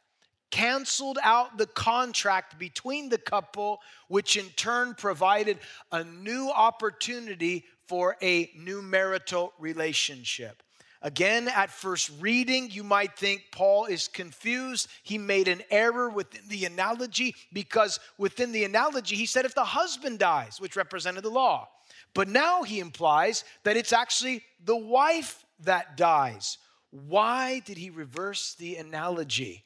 canceled 0.51 1.17
out 1.23 1.57
the 1.57 1.65
contract 1.65 2.59
between 2.59 3.09
the 3.09 3.17
couple, 3.17 3.79
which 4.09 4.35
in 4.35 4.45
turn 4.57 4.93
provided 4.93 5.57
a 5.91 6.03
new 6.03 6.49
opportunity 6.49 7.65
for 7.87 8.17
a 8.21 8.51
new 8.55 8.81
marital 8.81 9.53
relationship. 9.59 10.63
Again, 11.03 11.47
at 11.47 11.71
first 11.71 12.11
reading, 12.19 12.69
you 12.69 12.83
might 12.83 13.17
think 13.17 13.45
Paul 13.51 13.85
is 13.85 14.07
confused. 14.07 14.87
He 15.01 15.17
made 15.17 15.47
an 15.47 15.63
error 15.71 16.09
within 16.09 16.47
the 16.47 16.65
analogy 16.65 17.35
because 17.51 17.99
within 18.19 18.51
the 18.51 18.65
analogy, 18.65 19.15
he 19.15 19.25
said 19.25 19.45
if 19.45 19.55
the 19.55 19.63
husband 19.63 20.19
dies, 20.19 20.61
which 20.61 20.75
represented 20.75 21.23
the 21.23 21.29
law. 21.29 21.69
But 22.13 22.27
now 22.27 22.61
he 22.61 22.79
implies 22.79 23.43
that 23.63 23.77
it's 23.77 23.93
actually 23.93 24.43
the 24.63 24.77
wife 24.77 25.43
that 25.61 25.97
dies. 25.97 26.59
Why 26.91 27.59
did 27.59 27.77
he 27.77 27.89
reverse 27.89 28.53
the 28.53 28.75
analogy? 28.75 29.63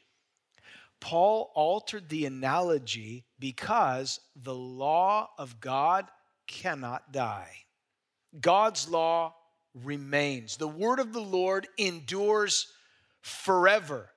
Paul 1.01 1.51
altered 1.53 2.07
the 2.07 2.25
analogy 2.25 3.25
because 3.39 4.21
the 4.35 4.55
law 4.55 5.29
of 5.37 5.59
God 5.59 6.07
cannot 6.47 7.11
die. 7.11 7.64
God's 8.41 8.89
law 8.89 9.33
remains. 9.83 10.57
The 10.57 10.67
word 10.67 10.99
of 10.99 11.13
the 11.13 11.21
Lord 11.21 11.67
endures 11.77 12.67
forever. 13.21 14.09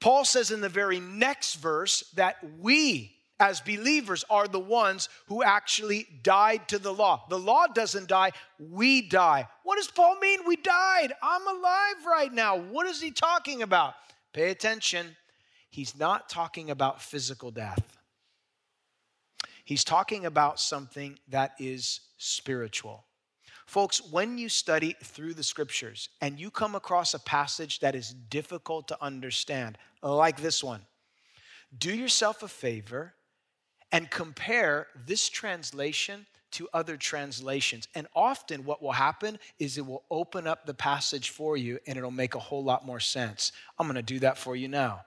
Paul 0.00 0.24
says 0.24 0.50
in 0.50 0.60
the 0.60 0.68
very 0.68 1.00
next 1.00 1.54
verse 1.54 2.04
that 2.14 2.36
we, 2.58 3.16
as 3.38 3.60
believers, 3.60 4.24
are 4.30 4.48
the 4.48 4.60
ones 4.60 5.08
who 5.26 5.42
actually 5.42 6.06
died 6.22 6.68
to 6.68 6.78
the 6.78 6.92
law. 6.92 7.24
The 7.28 7.38
law 7.38 7.66
doesn't 7.66 8.08
die, 8.08 8.32
we 8.58 9.02
die. 9.02 9.48
What 9.62 9.76
does 9.76 9.90
Paul 9.90 10.18
mean? 10.20 10.40
We 10.46 10.56
died. 10.56 11.12
I'm 11.22 11.46
alive 11.46 12.06
right 12.06 12.32
now. 12.32 12.56
What 12.56 12.86
is 12.86 13.00
he 13.00 13.10
talking 13.10 13.62
about? 13.62 13.94
Pay 14.32 14.50
attention. 14.50 15.16
He's 15.70 15.96
not 15.96 16.28
talking 16.28 16.70
about 16.70 17.02
physical 17.02 17.50
death, 17.50 17.98
he's 19.64 19.84
talking 19.84 20.26
about 20.26 20.60
something 20.60 21.18
that 21.28 21.54
is 21.58 22.00
spiritual. 22.16 23.04
Folks, 23.66 24.00
when 24.12 24.38
you 24.38 24.48
study 24.48 24.94
through 25.02 25.34
the 25.34 25.42
scriptures 25.42 26.08
and 26.20 26.38
you 26.38 26.50
come 26.50 26.76
across 26.76 27.14
a 27.14 27.18
passage 27.18 27.80
that 27.80 27.96
is 27.96 28.14
difficult 28.30 28.88
to 28.88 29.02
understand, 29.02 29.76
like 30.02 30.40
this 30.40 30.62
one, 30.62 30.82
do 31.76 31.92
yourself 31.92 32.42
a 32.42 32.48
favor 32.48 33.14
and 33.90 34.10
compare 34.10 34.86
this 35.06 35.28
translation 35.28 36.26
to 36.52 36.68
other 36.72 36.96
translations. 36.96 37.88
And 37.94 38.06
often, 38.14 38.64
what 38.64 38.82
will 38.82 38.92
happen 38.92 39.38
is 39.58 39.76
it 39.76 39.86
will 39.86 40.04
open 40.10 40.46
up 40.46 40.64
the 40.64 40.74
passage 40.74 41.30
for 41.30 41.56
you 41.56 41.78
and 41.86 41.98
it'll 41.98 42.10
make 42.10 42.34
a 42.34 42.40
whole 42.40 42.62
lot 42.62 42.86
more 42.86 43.00
sense. 43.00 43.52
I'm 43.78 43.86
going 43.86 43.96
to 43.96 44.02
do 44.02 44.20
that 44.20 44.38
for 44.38 44.54
you 44.54 44.68
now. 44.68 45.02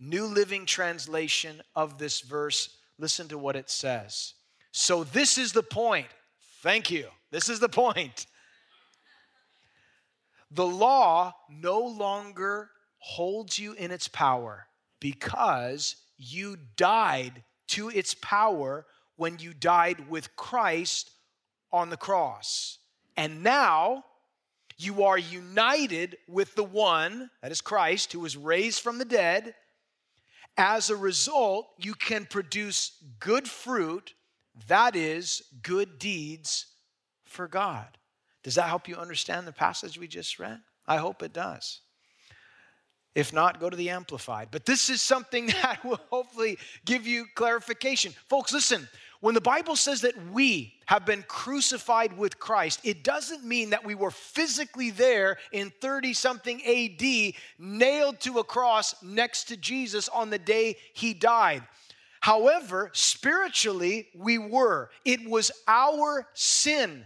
New 0.00 0.26
Living 0.26 0.66
Translation 0.66 1.62
of 1.74 1.98
this 1.98 2.20
verse, 2.20 2.78
listen 2.98 3.26
to 3.28 3.38
what 3.38 3.56
it 3.56 3.68
says. 3.68 4.34
So, 4.70 5.02
this 5.02 5.36
is 5.36 5.52
the 5.52 5.62
point. 5.62 6.06
Thank 6.62 6.90
you. 6.90 7.08
This 7.30 7.48
is 7.48 7.60
the 7.60 7.68
point. 7.68 8.26
The 10.50 10.66
law 10.66 11.34
no 11.50 11.80
longer 11.80 12.70
holds 12.98 13.58
you 13.58 13.74
in 13.74 13.90
its 13.90 14.08
power 14.08 14.66
because 15.00 15.96
you 16.16 16.56
died 16.76 17.44
to 17.68 17.90
its 17.90 18.14
power 18.14 18.86
when 19.16 19.38
you 19.38 19.52
died 19.52 20.08
with 20.08 20.34
Christ 20.36 21.10
on 21.70 21.90
the 21.90 21.96
cross. 21.96 22.78
And 23.16 23.42
now 23.42 24.04
you 24.78 25.04
are 25.04 25.18
united 25.18 26.16
with 26.28 26.54
the 26.54 26.64
one, 26.64 27.30
that 27.42 27.52
is 27.52 27.60
Christ, 27.60 28.12
who 28.12 28.20
was 28.20 28.36
raised 28.36 28.80
from 28.80 28.98
the 28.98 29.04
dead. 29.04 29.54
As 30.56 30.88
a 30.88 30.96
result, 30.96 31.68
you 31.78 31.94
can 31.94 32.24
produce 32.24 32.92
good 33.20 33.48
fruit, 33.48 34.14
that 34.66 34.96
is, 34.96 35.42
good 35.62 35.98
deeds 35.98 36.66
for 37.28 37.48
God. 37.48 37.86
Does 38.42 38.54
that 38.54 38.68
help 38.68 38.88
you 38.88 38.96
understand 38.96 39.46
the 39.46 39.52
passage 39.52 39.98
we 39.98 40.08
just 40.08 40.38
read? 40.38 40.60
I 40.86 40.96
hope 40.96 41.22
it 41.22 41.32
does. 41.32 41.80
If 43.14 43.32
not, 43.32 43.58
go 43.58 43.68
to 43.68 43.76
the 43.76 43.90
Amplified. 43.90 44.48
But 44.50 44.64
this 44.64 44.90
is 44.90 45.02
something 45.02 45.46
that 45.62 45.84
will 45.84 46.00
hopefully 46.10 46.58
give 46.84 47.06
you 47.06 47.26
clarification. 47.34 48.12
Folks, 48.28 48.52
listen, 48.52 48.88
when 49.20 49.34
the 49.34 49.40
Bible 49.40 49.74
says 49.74 50.02
that 50.02 50.14
we 50.30 50.74
have 50.86 51.04
been 51.04 51.24
crucified 51.26 52.16
with 52.16 52.38
Christ, 52.38 52.80
it 52.84 53.02
doesn't 53.02 53.44
mean 53.44 53.70
that 53.70 53.84
we 53.84 53.96
were 53.96 54.12
physically 54.12 54.90
there 54.90 55.38
in 55.50 55.72
30 55.80 56.14
something 56.14 56.62
AD, 56.64 57.34
nailed 57.58 58.20
to 58.20 58.38
a 58.38 58.44
cross 58.44 58.94
next 59.02 59.44
to 59.44 59.56
Jesus 59.56 60.08
on 60.08 60.30
the 60.30 60.38
day 60.38 60.76
he 60.94 61.12
died. 61.12 61.64
However, 62.20 62.90
spiritually, 62.94 64.08
we 64.14 64.38
were. 64.38 64.90
It 65.04 65.28
was 65.28 65.50
our 65.66 66.28
sin 66.34 67.04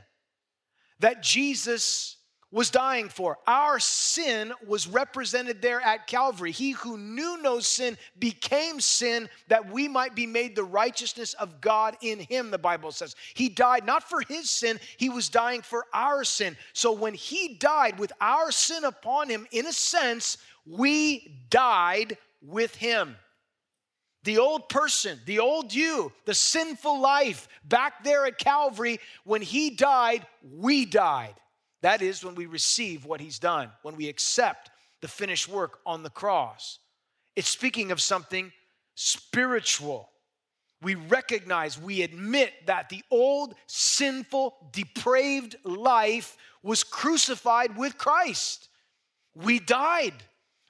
that 1.03 1.23
Jesus 1.23 2.17
was 2.53 2.71
dying 2.71 3.09
for. 3.09 3.39
Our 3.47 3.81
sin 3.81 4.53
was 4.67 4.87
represented 4.87 5.63
there 5.63 5.81
at 5.81 6.07
Calvary. 6.07 6.53
He 6.53 6.73
who 6.73 6.99
knew 6.99 7.41
no 7.43 7.61
sin 7.61 7.97
became 8.19 8.79
sin 8.79 9.29
that 9.49 9.73
we 9.73 9.89
might 9.89 10.15
be 10.15 10.27
made 10.27 10.55
the 10.55 10.63
righteousness 10.63 11.33
of 11.35 11.63
God 11.63 11.97
in 12.03 12.21
him, 12.21 12.51
the 12.51 12.59
Bible 12.59 12.93
says. 12.93 13.17
He 13.35 13.49
died 13.49 13.87
not 13.87 14.09
for 14.09 14.21
his 14.21 14.51
sin, 14.51 14.79
he 14.99 15.09
was 15.09 15.29
dying 15.29 15.63
for 15.63 15.87
our 15.95 16.25
sin. 16.25 16.57
So 16.75 16.93
when 16.93 17.15
he 17.15 17.55
died 17.55 17.99
with 17.99 18.13
our 18.21 18.53
sin 18.53 18.85
upon 18.85 19.29
him, 19.29 19.47
in 19.51 19.67
a 19.67 19.73
sense, 19.73 20.37
we 20.67 21.41
died 21.49 22.19
with 22.43 22.75
him. 22.77 23.17
The 24.25 24.39
old 24.39 24.69
person, 24.69 25.19
the 25.27 25.41
old 25.41 25.75
you, 25.75 26.13
the 26.27 26.35
sinful 26.35 27.01
life 27.01 27.49
back 27.65 28.05
there 28.05 28.25
at 28.25 28.39
Calvary, 28.39 29.01
when 29.25 29.43
he 29.43 29.71
died, 29.71 30.27
we 30.43 30.85
died. 30.85 31.35
That 31.81 32.03
is 32.03 32.25
when 32.25 32.37
we 32.37 32.47
receive 32.47 33.05
what 33.05 33.21
he's 33.21 33.41
done, 33.41 33.71
when 33.83 33.97
we 33.97 34.09
accept 34.09 34.71
the 35.01 35.09
finished 35.09 35.49
work 35.49 35.81
on 35.85 36.05
the 36.05 36.11
cross. 36.11 36.79
It's 37.35 37.49
speaking 37.49 37.91
of 37.91 38.01
something 38.01 38.53
spiritual. 38.95 40.09
We 40.81 40.95
recognize, 40.95 41.81
we 41.81 42.03
admit 42.03 42.53
that 42.67 42.89
the 42.89 43.03
old, 43.11 43.55
sinful, 43.67 44.55
depraved 44.73 45.57
life 45.65 46.37
was 46.63 46.85
crucified 46.85 47.77
with 47.77 47.99
Christ. 47.99 48.69
We 49.35 49.59
died. 49.59 50.15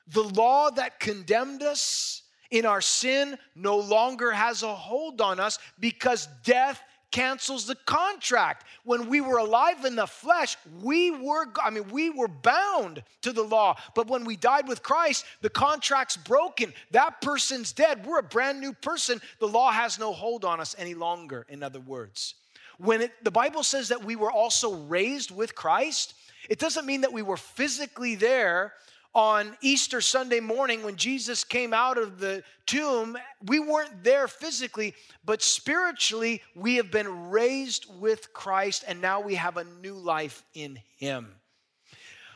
The 0.08 0.22
law 0.22 0.70
that 0.70 1.00
condemned 1.00 1.62
us 1.62 2.22
in 2.52 2.66
our 2.66 2.82
sin 2.82 3.36
no 3.56 3.78
longer 3.78 4.30
has 4.30 4.62
a 4.62 4.72
hold 4.72 5.20
on 5.20 5.40
us 5.40 5.58
because 5.80 6.28
death 6.44 6.80
cancels 7.10 7.66
the 7.66 7.74
contract. 7.86 8.66
When 8.84 9.08
we 9.08 9.20
were 9.20 9.38
alive 9.38 9.84
in 9.84 9.96
the 9.96 10.06
flesh, 10.06 10.56
we 10.82 11.10
were 11.10 11.46
I 11.62 11.70
mean 11.70 11.88
we 11.90 12.10
were 12.10 12.28
bound 12.28 13.02
to 13.22 13.32
the 13.32 13.42
law. 13.42 13.76
But 13.94 14.06
when 14.06 14.24
we 14.24 14.36
died 14.36 14.68
with 14.68 14.82
Christ, 14.82 15.24
the 15.40 15.50
contract's 15.50 16.16
broken. 16.16 16.72
That 16.90 17.20
person's 17.20 17.72
dead. 17.72 18.06
We're 18.06 18.18
a 18.18 18.22
brand 18.22 18.60
new 18.60 18.72
person. 18.72 19.20
The 19.40 19.48
law 19.48 19.72
has 19.72 19.98
no 19.98 20.12
hold 20.12 20.44
on 20.44 20.60
us 20.60 20.74
any 20.78 20.94
longer, 20.94 21.46
in 21.48 21.62
other 21.62 21.80
words. 21.80 22.34
When 22.78 23.02
it, 23.02 23.12
the 23.22 23.30
Bible 23.30 23.62
says 23.62 23.88
that 23.88 24.04
we 24.04 24.16
were 24.16 24.32
also 24.32 24.74
raised 24.74 25.30
with 25.30 25.54
Christ, 25.54 26.14
it 26.48 26.58
doesn't 26.58 26.86
mean 26.86 27.02
that 27.02 27.12
we 27.12 27.22
were 27.22 27.36
physically 27.36 28.14
there 28.14 28.72
on 29.14 29.56
Easter 29.60 30.00
Sunday 30.00 30.40
morning 30.40 30.82
when 30.82 30.96
Jesus 30.96 31.44
came 31.44 31.74
out 31.74 31.98
of 31.98 32.18
the 32.18 32.42
tomb, 32.66 33.16
we 33.46 33.60
weren't 33.60 34.02
there 34.02 34.26
physically, 34.26 34.94
but 35.24 35.42
spiritually, 35.42 36.42
we 36.54 36.76
have 36.76 36.90
been 36.90 37.30
raised 37.30 37.86
with 38.00 38.32
Christ 38.32 38.84
and 38.86 39.00
now 39.00 39.20
we 39.20 39.34
have 39.34 39.56
a 39.56 39.64
new 39.64 39.94
life 39.94 40.42
in 40.54 40.78
Him. 40.96 41.34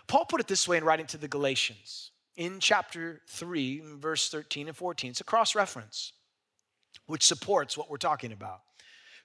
Paul 0.06 0.26
put 0.26 0.40
it 0.40 0.46
this 0.46 0.68
way 0.68 0.76
in 0.76 0.84
writing 0.84 1.06
to 1.06 1.18
the 1.18 1.28
Galatians 1.28 2.10
in 2.36 2.60
chapter 2.60 3.22
3, 3.28 3.82
verse 3.96 4.28
13 4.28 4.68
and 4.68 4.76
14. 4.76 5.10
It's 5.10 5.20
a 5.20 5.24
cross 5.24 5.54
reference 5.54 6.12
which 7.06 7.24
supports 7.24 7.76
what 7.76 7.90
we're 7.90 7.96
talking 7.96 8.32
about. 8.32 8.60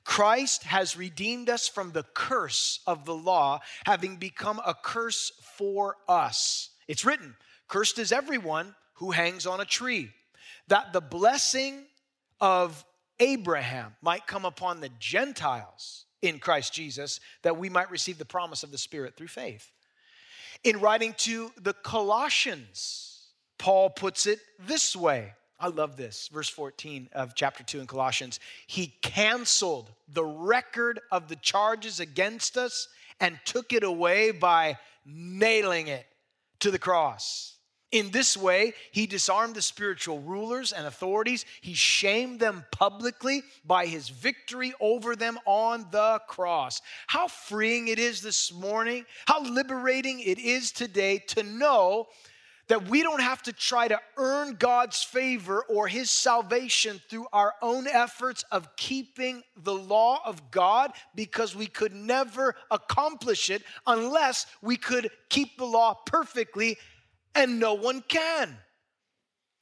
Christ 0.03 0.63
has 0.63 0.98
redeemed 0.98 1.50
us 1.50 1.67
from 1.67 1.91
the 1.91 2.03
curse 2.15 2.79
of 2.88 3.05
the 3.05 3.13
law, 3.13 3.60
having 3.86 4.17
become 4.17 4.60
a 4.65 4.74
curse 4.74 5.31
for 5.58 5.98
us. 6.08 6.71
It's 6.88 7.06
written, 7.06 7.36
Cursed 7.68 8.00
is 8.00 8.12
everyone 8.12 8.76
who 8.96 9.12
hangs 9.12 9.46
on 9.46 9.62
a 9.62 9.66
tree, 9.66 10.12
that 10.68 10.94
the 10.94 11.02
blessing 11.02 11.86
of 12.40 12.84
Abraham 13.20 13.96
might 14.02 14.28
come 14.28 14.46
upon 14.46 14.80
the 14.80 14.90
Gentiles 15.00 16.06
in 16.22 16.40
Christ 16.40 16.74
Jesus, 16.74 17.20
that 17.44 17.58
we 17.58 17.70
might 17.70 17.92
receive 17.92 18.18
the 18.18 18.26
promise 18.26 18.64
of 18.64 18.72
the 18.72 18.78
Spirit 18.78 19.16
through 19.16 19.28
faith. 19.28 19.72
In 20.64 20.80
writing 20.80 21.14
to 21.20 21.52
the 21.60 21.74
Colossians, 21.74 23.30
Paul 23.58 23.90
puts 23.90 24.26
it 24.26 24.40
this 24.60 24.96
way. 24.96 25.34
I 25.60 25.68
love 25.68 25.96
this. 25.96 26.28
Verse 26.28 26.50
14 26.50 27.10
of 27.14 27.36
chapter 27.36 27.64
2 27.64 27.80
in 27.80 27.88
Colossians. 27.88 28.40
He 28.66 28.96
canceled 29.02 29.92
the 30.12 30.26
record 30.26 31.00
of 31.12 31.28
the 31.28 31.36
charges 31.36 32.00
against 32.00 32.58
us 32.58 32.88
and 33.20 33.40
took 33.46 33.72
it 33.72 33.84
away 33.84 34.32
by 34.32 34.78
nailing 35.06 35.88
it 35.88 36.06
to 36.62 36.72
the 36.72 36.80
cross. 36.80 37.51
In 37.91 38.10
this 38.12 38.38
way, 38.38 38.74
he 38.91 39.06
disarmed 39.06 39.53
the 39.53 39.62
spiritual 39.62 40.22
rulers 40.22 40.72
and 40.72 40.88
authorities. 40.88 41.46
He 41.60 41.74
shamed 41.74 42.39
them 42.39 42.63
publicly 42.72 43.44
by 43.65 43.86
his 43.86 44.08
victory 44.08 44.74
over 44.80 45.13
them 45.13 45.38
on 45.46 45.86
the 45.91 46.22
cross. 46.27 46.82
How 47.08 47.27
freeing 47.27 47.89
it 47.89 48.00
is 48.00 48.22
this 48.22 48.53
morning, 48.53 49.06
how 49.27 49.44
liberating 49.44 50.22
it 50.22 50.39
is 50.39 50.72
today 50.72 51.18
to 51.27 51.44
know 51.44 52.08
that 52.72 52.88
we 52.88 53.04
don't 53.04 53.20
have 53.20 53.44
to 53.44 53.51
try 53.51 53.86
to 53.86 54.00
earn 54.16 54.56
God's 54.56 55.04
favor 55.04 55.62
or 55.68 55.90
his 55.90 56.10
salvation 56.10 57.01
through 57.10 57.28
our 57.34 57.54
own 57.62 57.86
efforts 57.86 58.46
of 58.50 58.78
keeping 58.78 59.44
the 59.58 59.74
law 59.74 60.22
of 60.25 60.51
God 60.51 60.94
because 61.13 61.54
we 61.54 61.68
could 61.68 61.94
never 61.94 62.56
accomplish 62.72 63.50
it 63.50 63.62
unless 63.88 64.46
we 64.62 64.78
could 64.78 65.12
keep 65.28 65.58
the 65.58 65.66
law 65.66 65.96
perfectly 66.06 66.78
and 67.36 67.60
no 67.60 67.74
one 67.74 68.06
can. 68.08 68.58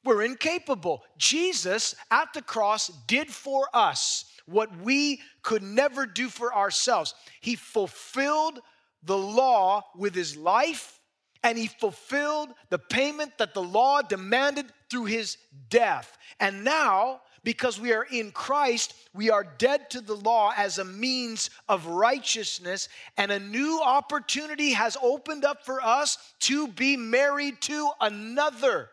We're 0.04 0.22
incapable. 0.22 1.02
Jesus 1.18 1.96
at 2.12 2.32
the 2.32 2.42
cross 2.42 2.92
did 3.08 3.26
for 3.26 3.66
us 3.74 4.24
what 4.46 4.70
we 4.82 5.20
could 5.42 5.64
never 5.64 6.06
do 6.06 6.28
for 6.28 6.54
ourselves. 6.54 7.16
He 7.40 7.56
fulfilled 7.56 8.60
the 9.02 9.18
law 9.18 9.82
with 9.96 10.14
his 10.14 10.36
life 10.36 10.99
and 11.42 11.56
he 11.56 11.66
fulfilled 11.66 12.50
the 12.68 12.78
payment 12.78 13.38
that 13.38 13.54
the 13.54 13.62
law 13.62 14.02
demanded 14.02 14.66
through 14.90 15.06
his 15.06 15.36
death. 15.68 16.18
And 16.38 16.64
now, 16.64 17.20
because 17.42 17.80
we 17.80 17.92
are 17.92 18.06
in 18.10 18.32
Christ, 18.32 18.94
we 19.14 19.30
are 19.30 19.44
dead 19.58 19.88
to 19.90 20.00
the 20.00 20.16
law 20.16 20.52
as 20.56 20.78
a 20.78 20.84
means 20.84 21.48
of 21.68 21.86
righteousness, 21.86 22.88
and 23.16 23.32
a 23.32 23.40
new 23.40 23.80
opportunity 23.82 24.72
has 24.72 24.96
opened 25.02 25.44
up 25.44 25.64
for 25.64 25.82
us 25.82 26.18
to 26.40 26.68
be 26.68 26.96
married 26.96 27.60
to 27.62 27.90
another. 28.00 28.90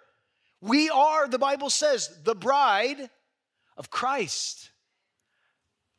We 0.62 0.90
are, 0.90 1.28
the 1.28 1.38
Bible 1.38 1.70
says, 1.70 2.10
the 2.24 2.36
bride 2.36 3.10
of 3.76 3.90
Christ. 3.90 4.72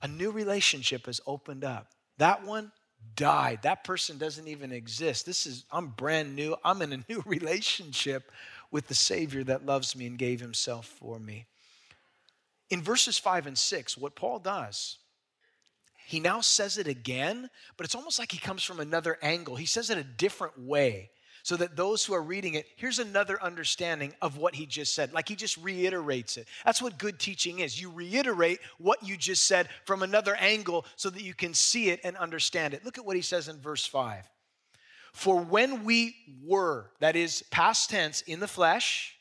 A 0.01 0.09
new 0.09 0.31
relationship 0.31 1.07
has 1.07 1.21
opened 1.27 1.65
up. 1.65 1.93
That 2.19 2.45
one 2.45 2.73
died. 3.19 3.59
That 3.63 3.85
person 3.85 4.17
doesn't 4.17 4.49
even 4.49 4.73
exist. 4.73 5.27
This 5.27 5.45
is, 5.45 5.65
I'm 5.71 5.89
brand 5.89 6.35
new. 6.35 6.57
I'm 6.65 6.81
in 6.81 6.93
a 6.93 7.05
new 7.09 7.23
relationship 7.27 8.33
with 8.71 8.87
the 8.89 8.95
Savior 8.95 9.45
that 9.45 9.67
loves 9.67 9.95
me 9.95 10.07
and 10.07 10.17
gave 10.17 10.41
himself 10.41 10.87
for 10.87 11.19
me. 11.19 11.47
In 12.71 12.81
verses 12.81 13.19
five 13.19 13.47
and 13.47 13.59
six, 13.59 13.99
what 13.99 14.15
Paul 14.15 14.39
does, 14.39 14.99
he 16.07 16.21
now 16.21 16.41
says 16.41 16.79
it 16.79 16.87
again, 16.87 17.51
but 17.77 17.85
it's 17.85 17.95
almost 17.95 18.19
like 18.19 18.33
he 18.33 18.39
comes 18.39 18.63
from 18.63 18.81
another 18.81 19.19
angle. 19.21 19.57
He 19.57 19.67
says 19.67 19.91
it 19.91 19.99
a 19.99 20.05
different 20.05 20.59
way 20.59 21.11
so 21.49 21.57
that 21.57 21.77
those 21.77 22.05
who 22.05 22.13
are 22.13 22.21
reading 22.21 22.53
it, 22.53 22.67
here's 22.77 22.99
another 22.99 23.43
understanding 23.43 24.13
of 24.21 24.37
what 24.37 24.55
he 24.55 24.67
just 24.67 24.95
said. 24.95 25.15
Like 25.15 25.27
he 25.27 25.35
just 25.35 25.57
reiterates 25.57 26.37
it. 26.37 26.47
That's 26.63 26.83
what 26.83 26.99
good 26.99 27.19
teaching 27.19 27.61
is. 27.61 27.81
You 27.81 27.91
reiterate 27.91 28.59
what 28.77 29.03
you 29.03 29.17
just 29.17 29.47
said 29.47 29.71
from 29.87 30.03
another 30.03 30.35
angle 30.35 30.85
so 30.97 31.09
that 31.09 31.23
you 31.23 31.33
can 31.33 31.55
see 31.55 31.89
it 31.89 32.01
and 32.05 32.19
understand 32.19 32.75
it. 32.75 32.85
Look 32.85 32.99
at 32.99 33.07
what 33.07 33.17
he 33.17 33.23
says 33.23 33.49
in 33.49 33.59
verse 33.61 33.87
5. 33.87 34.29
For 35.15 35.41
when 35.41 35.85
we 35.85 36.17
were, 36.45 36.91
that 37.01 37.17
is, 37.17 37.43
past 37.51 37.89
tense, 37.89 38.21
in 38.21 38.41
the 38.41 38.47
flesh, 38.47 39.17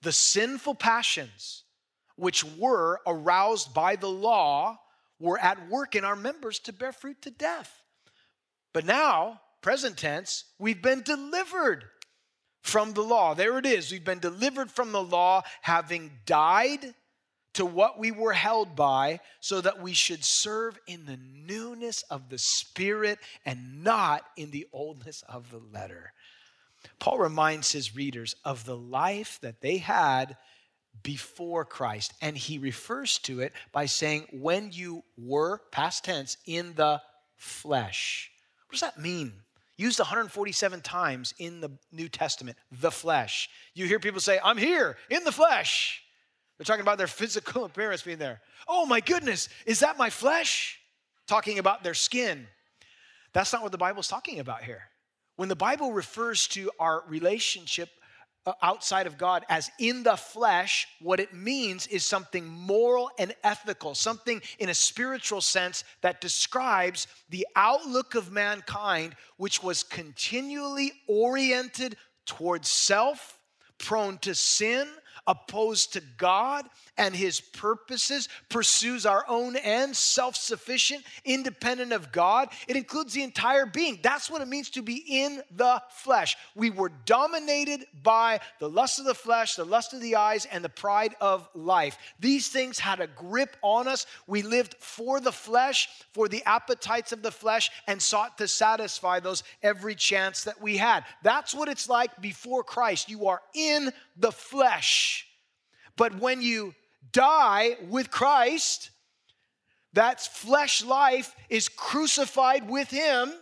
the 0.00 0.10
sinful 0.10 0.76
passions 0.76 1.64
which 2.16 2.44
were 2.56 3.02
aroused 3.06 3.74
by 3.74 3.96
the 3.96 4.08
law 4.08 4.80
were 5.20 5.38
at 5.38 5.68
work 5.68 5.96
in 5.96 6.02
our 6.02 6.16
members 6.16 6.60
to 6.60 6.72
bear 6.72 6.92
fruit 6.92 7.20
to 7.20 7.30
death. 7.30 7.82
But 8.72 8.86
now, 8.86 9.42
present 9.62 9.96
tense, 9.96 10.44
we've 10.58 10.82
been 10.82 11.02
delivered 11.02 11.84
from 12.62 12.92
the 12.92 13.02
law. 13.02 13.34
There 13.34 13.58
it 13.58 13.66
is. 13.66 13.90
We've 13.90 14.04
been 14.04 14.18
delivered 14.18 14.70
from 14.70 14.92
the 14.92 15.02
law, 15.02 15.42
having 15.62 16.10
died 16.26 16.94
to 17.54 17.66
what 17.66 17.98
we 17.98 18.10
were 18.10 18.32
held 18.32 18.74
by, 18.74 19.20
so 19.40 19.60
that 19.60 19.80
we 19.80 19.92
should 19.92 20.24
serve 20.24 20.78
in 20.86 21.04
the 21.04 21.18
newness 21.46 22.02
of 22.10 22.30
the 22.30 22.38
Spirit 22.38 23.18
and 23.44 23.84
not 23.84 24.24
in 24.36 24.50
the 24.50 24.66
oldness 24.72 25.22
of 25.28 25.50
the 25.50 25.60
letter. 25.72 26.12
Paul 26.98 27.18
reminds 27.18 27.72
his 27.72 27.94
readers 27.94 28.34
of 28.44 28.64
the 28.64 28.76
life 28.76 29.38
that 29.42 29.60
they 29.60 29.78
had 29.78 30.36
before 31.02 31.64
Christ, 31.64 32.14
and 32.20 32.36
he 32.36 32.58
refers 32.58 33.18
to 33.20 33.40
it 33.40 33.52
by 33.70 33.86
saying, 33.86 34.26
When 34.32 34.72
you 34.72 35.04
were, 35.16 35.60
past 35.70 36.04
tense, 36.04 36.36
in 36.46 36.74
the 36.74 37.02
flesh. 37.36 38.30
What 38.66 38.72
does 38.72 38.80
that 38.80 38.98
mean? 38.98 39.32
Used 39.82 39.98
147 39.98 40.80
times 40.80 41.34
in 41.38 41.60
the 41.60 41.70
New 41.90 42.08
Testament, 42.08 42.56
the 42.70 42.90
flesh. 42.90 43.50
You 43.74 43.86
hear 43.86 43.98
people 43.98 44.20
say, 44.20 44.38
I'm 44.42 44.56
here 44.56 44.96
in 45.10 45.24
the 45.24 45.32
flesh. 45.32 46.02
They're 46.56 46.64
talking 46.64 46.82
about 46.82 46.98
their 46.98 47.06
physical 47.06 47.64
appearance 47.66 48.02
being 48.02 48.18
there. 48.18 48.40
Oh 48.68 48.86
my 48.86 49.00
goodness, 49.00 49.48
is 49.66 49.80
that 49.80 49.98
my 49.98 50.08
flesh? 50.08 50.78
Talking 51.26 51.58
about 51.58 51.82
their 51.82 51.94
skin. 51.94 52.46
That's 53.32 53.52
not 53.52 53.62
what 53.62 53.72
the 53.72 53.78
Bible's 53.78 54.08
talking 54.08 54.38
about 54.38 54.62
here. 54.62 54.82
When 55.36 55.48
the 55.48 55.56
Bible 55.56 55.92
refers 55.92 56.46
to 56.48 56.70
our 56.78 57.02
relationship 57.08 57.88
Uh, 58.44 58.52
outside 58.60 59.06
of 59.06 59.16
God 59.16 59.44
as 59.48 59.70
in 59.78 60.02
the 60.02 60.16
flesh, 60.16 60.88
what 61.00 61.20
it 61.20 61.32
means 61.32 61.86
is 61.86 62.04
something 62.04 62.44
moral 62.44 63.08
and 63.16 63.32
ethical, 63.44 63.94
something 63.94 64.42
in 64.58 64.68
a 64.68 64.74
spiritual 64.74 65.40
sense 65.40 65.84
that 66.00 66.20
describes 66.20 67.06
the 67.30 67.46
outlook 67.54 68.16
of 68.16 68.32
mankind, 68.32 69.14
which 69.36 69.62
was 69.62 69.84
continually 69.84 70.90
oriented 71.06 71.96
towards 72.26 72.68
self, 72.68 73.38
prone 73.78 74.18
to 74.18 74.34
sin, 74.34 74.88
opposed 75.26 75.92
to 75.92 76.02
God 76.16 76.66
and 76.98 77.14
his 77.14 77.40
purposes, 77.40 78.28
pursues 78.48 79.06
our 79.06 79.24
own 79.28 79.56
ends, 79.56 79.98
self 79.98 80.36
sufficient, 80.36 81.04
independent 81.24 81.92
of 81.92 82.12
God. 82.12 82.48
It 82.68 82.76
includes 82.76 83.12
the 83.12 83.22
entire 83.22 83.66
being. 83.66 83.98
That's 84.02 84.30
what 84.30 84.42
it 84.42 84.48
means 84.48 84.70
to 84.70 84.82
be 84.82 85.04
in 85.06 85.42
the 85.56 85.82
flesh. 85.90 86.36
We 86.54 86.70
were 86.70 86.90
dominated 87.06 87.86
by 88.02 88.40
the 88.58 88.68
lust 88.68 88.98
of 88.98 89.04
the 89.04 89.14
flesh, 89.14 89.54
the 89.54 89.64
lust 89.64 89.94
of 89.94 90.00
the 90.00 90.16
eyes, 90.16 90.46
and 90.46 90.64
the 90.64 90.68
pride 90.68 91.14
of 91.20 91.48
life. 91.54 91.96
These 92.20 92.48
things 92.48 92.78
had 92.78 93.00
a 93.00 93.06
grip 93.06 93.56
on 93.62 93.88
us. 93.88 94.06
We 94.26 94.42
lived 94.42 94.76
for 94.80 95.20
the 95.20 95.32
flesh, 95.32 95.88
for 96.12 96.28
the 96.28 96.42
appetites 96.44 97.12
of 97.12 97.22
the 97.22 97.30
flesh, 97.30 97.70
and 97.86 98.00
sought 98.02 98.38
to 98.38 98.48
satisfy 98.48 99.20
those 99.20 99.44
every 99.62 99.94
chance 99.94 100.44
that 100.44 100.60
we 100.60 100.76
had. 100.76 101.04
That's 101.22 101.54
what 101.54 101.68
it's 101.68 101.88
like 101.88 102.20
before 102.20 102.64
Christ. 102.64 103.08
You 103.08 103.28
are 103.28 103.40
in 103.54 103.92
the 104.16 104.32
flesh. 104.32 105.26
But 105.96 106.18
when 106.18 106.42
you 106.42 106.74
die 107.12 107.76
with 107.88 108.10
Christ, 108.10 108.90
that 109.92 110.20
flesh 110.20 110.84
life 110.84 111.34
is 111.48 111.68
crucified 111.68 112.68
with 112.68 112.88
him 112.88 113.32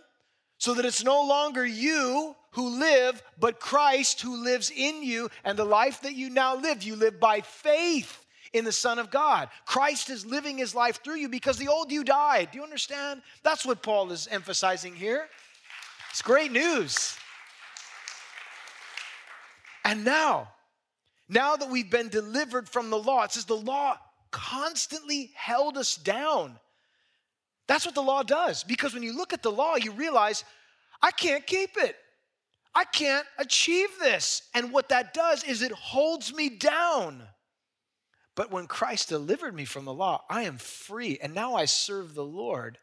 so 0.57 0.73
that 0.73 0.85
it's 0.85 1.03
no 1.03 1.25
longer 1.25 1.65
you 1.65 2.35
who 2.51 2.79
live, 2.79 3.23
but 3.39 3.59
Christ 3.59 4.21
who 4.21 4.43
lives 4.43 4.71
in 4.75 5.01
you. 5.01 5.29
And 5.43 5.57
the 5.57 5.65
life 5.65 6.01
that 6.01 6.13
you 6.13 6.29
now 6.29 6.55
live, 6.55 6.83
you 6.83 6.95
live 6.95 7.19
by 7.19 7.41
faith 7.41 8.25
in 8.53 8.65
the 8.65 8.71
Son 8.71 8.99
of 8.99 9.09
God. 9.09 9.49
Christ 9.65 10.09
is 10.09 10.25
living 10.25 10.57
his 10.57 10.75
life 10.75 11.01
through 11.03 11.15
you 11.15 11.29
because 11.29 11.57
the 11.57 11.69
old 11.69 11.91
you 11.91 12.03
died. 12.03 12.49
Do 12.51 12.57
you 12.57 12.63
understand? 12.63 13.21
That's 13.43 13.65
what 13.65 13.81
Paul 13.81 14.11
is 14.11 14.27
emphasizing 14.29 14.93
here. 14.93 15.27
It's 16.09 16.21
great 16.21 16.51
news. 16.51 17.15
And 19.85 20.03
now, 20.03 20.49
now 21.31 21.55
that 21.55 21.69
we've 21.69 21.89
been 21.89 22.09
delivered 22.09 22.67
from 22.67 22.89
the 22.89 22.99
law, 22.99 23.23
it 23.23 23.31
says 23.31 23.45
the 23.45 23.55
law 23.55 23.97
constantly 24.31 25.31
held 25.33 25.77
us 25.77 25.95
down. 25.95 26.59
That's 27.67 27.85
what 27.85 27.95
the 27.95 28.03
law 28.03 28.21
does. 28.21 28.63
Because 28.63 28.93
when 28.93 29.01
you 29.01 29.15
look 29.15 29.31
at 29.31 29.41
the 29.41 29.51
law, 29.51 29.77
you 29.77 29.93
realize, 29.93 30.43
I 31.01 31.11
can't 31.11 31.47
keep 31.47 31.77
it. 31.77 31.95
I 32.75 32.83
can't 32.83 33.25
achieve 33.37 33.87
this. 33.97 34.43
And 34.53 34.73
what 34.73 34.89
that 34.89 35.13
does 35.13 35.45
is 35.45 35.61
it 35.61 35.71
holds 35.71 36.33
me 36.33 36.49
down. 36.49 37.23
But 38.35 38.51
when 38.51 38.67
Christ 38.67 39.07
delivered 39.07 39.55
me 39.55 39.63
from 39.63 39.85
the 39.85 39.93
law, 39.93 40.23
I 40.29 40.43
am 40.43 40.57
free. 40.57 41.17
And 41.21 41.33
now 41.33 41.55
I 41.55 41.63
serve 41.63 42.13
the 42.13 42.25
Lord 42.25 42.77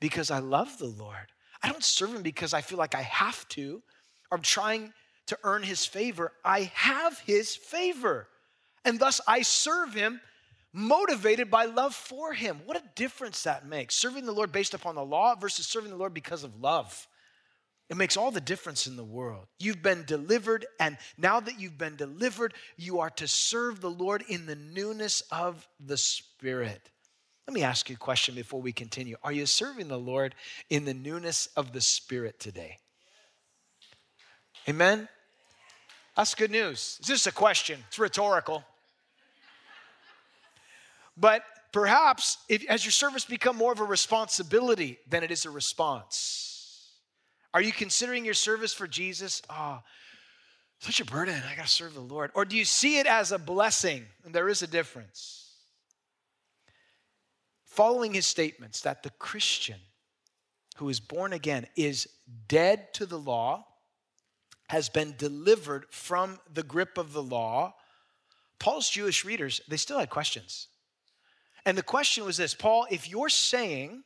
because 0.00 0.30
I 0.30 0.38
love 0.38 0.78
the 0.78 0.86
Lord. 0.86 1.32
I 1.62 1.68
don't 1.68 1.84
serve 1.84 2.14
him 2.14 2.22
because 2.22 2.54
I 2.54 2.62
feel 2.62 2.78
like 2.78 2.94
I 2.94 3.02
have 3.02 3.46
to 3.50 3.82
or 4.30 4.38
I'm 4.38 4.42
trying 4.42 4.92
to 5.26 5.38
earn 5.42 5.62
his 5.62 5.84
favor. 5.86 6.32
I 6.44 6.70
have 6.74 7.18
his 7.20 7.54
favor. 7.54 8.28
And 8.84 8.98
thus 8.98 9.20
I 9.26 9.42
serve 9.42 9.94
him 9.94 10.20
motivated 10.72 11.50
by 11.50 11.64
love 11.66 11.94
for 11.94 12.32
him. 12.32 12.60
What 12.66 12.76
a 12.76 12.82
difference 12.96 13.44
that 13.44 13.66
makes. 13.66 13.94
Serving 13.94 14.26
the 14.26 14.32
Lord 14.32 14.52
based 14.52 14.74
upon 14.74 14.96
the 14.96 15.04
law 15.04 15.34
versus 15.36 15.66
serving 15.66 15.90
the 15.90 15.96
Lord 15.96 16.12
because 16.12 16.44
of 16.44 16.60
love. 16.60 17.06
It 17.90 17.96
makes 17.96 18.16
all 18.16 18.30
the 18.30 18.40
difference 18.40 18.86
in 18.86 18.96
the 18.96 19.04
world. 19.04 19.46
You've 19.58 19.82
been 19.82 20.04
delivered, 20.04 20.66
and 20.80 20.96
now 21.18 21.38
that 21.40 21.60
you've 21.60 21.78
been 21.78 21.96
delivered, 21.96 22.54
you 22.76 23.00
are 23.00 23.10
to 23.10 23.28
serve 23.28 23.80
the 23.80 23.90
Lord 23.90 24.24
in 24.28 24.46
the 24.46 24.56
newness 24.56 25.22
of 25.30 25.68
the 25.78 25.98
Spirit. 25.98 26.90
Let 27.46 27.54
me 27.54 27.62
ask 27.62 27.90
you 27.90 27.96
a 27.96 27.98
question 27.98 28.34
before 28.34 28.62
we 28.62 28.72
continue. 28.72 29.16
Are 29.22 29.32
you 29.32 29.44
serving 29.44 29.88
the 29.88 29.98
Lord 29.98 30.34
in 30.70 30.86
the 30.86 30.94
newness 30.94 31.46
of 31.56 31.72
the 31.72 31.82
Spirit 31.82 32.40
today? 32.40 32.78
Amen? 34.66 35.08
That's 36.16 36.34
good 36.34 36.50
news. 36.50 36.96
It's 37.00 37.08
just 37.08 37.26
a 37.26 37.32
question, 37.32 37.82
it's 37.88 37.98
rhetorical. 37.98 38.64
But 41.16 41.42
perhaps 41.72 42.38
if, 42.48 42.62
your 42.62 42.78
service 42.78 43.24
become 43.24 43.56
more 43.56 43.72
of 43.72 43.80
a 43.80 43.84
responsibility 43.84 44.98
than 45.08 45.22
it 45.22 45.30
is 45.30 45.44
a 45.44 45.50
response, 45.50 46.90
are 47.52 47.62
you 47.62 47.72
considering 47.72 48.24
your 48.24 48.34
service 48.34 48.72
for 48.72 48.88
Jesus? 48.88 49.42
Oh, 49.48 49.80
such 50.80 51.00
a 51.00 51.04
burden. 51.04 51.40
I 51.50 51.54
got 51.54 51.66
to 51.66 51.72
serve 51.72 51.94
the 51.94 52.00
Lord. 52.00 52.30
Or 52.34 52.44
do 52.44 52.56
you 52.56 52.64
see 52.64 52.98
it 52.98 53.06
as 53.06 53.32
a 53.32 53.38
blessing? 53.38 54.04
And 54.24 54.34
there 54.34 54.48
is 54.48 54.62
a 54.62 54.66
difference. 54.66 55.52
Following 57.64 58.12
his 58.14 58.26
statements 58.26 58.80
that 58.82 59.02
the 59.02 59.10
Christian 59.10 59.78
who 60.76 60.88
is 60.88 61.00
born 61.00 61.32
again 61.32 61.66
is 61.76 62.08
dead 62.48 62.92
to 62.94 63.06
the 63.06 63.18
law, 63.18 63.66
has 64.68 64.88
been 64.88 65.14
delivered 65.18 65.86
from 65.90 66.38
the 66.52 66.62
grip 66.62 66.98
of 66.98 67.12
the 67.12 67.22
law, 67.22 67.74
Paul's 68.58 68.88
Jewish 68.88 69.24
readers, 69.24 69.60
they 69.68 69.76
still 69.76 69.98
had 69.98 70.10
questions. 70.10 70.68
And 71.66 71.76
the 71.76 71.82
question 71.82 72.24
was 72.24 72.36
this 72.36 72.54
Paul, 72.54 72.86
if 72.90 73.08
you're 73.08 73.28
saying 73.28 74.04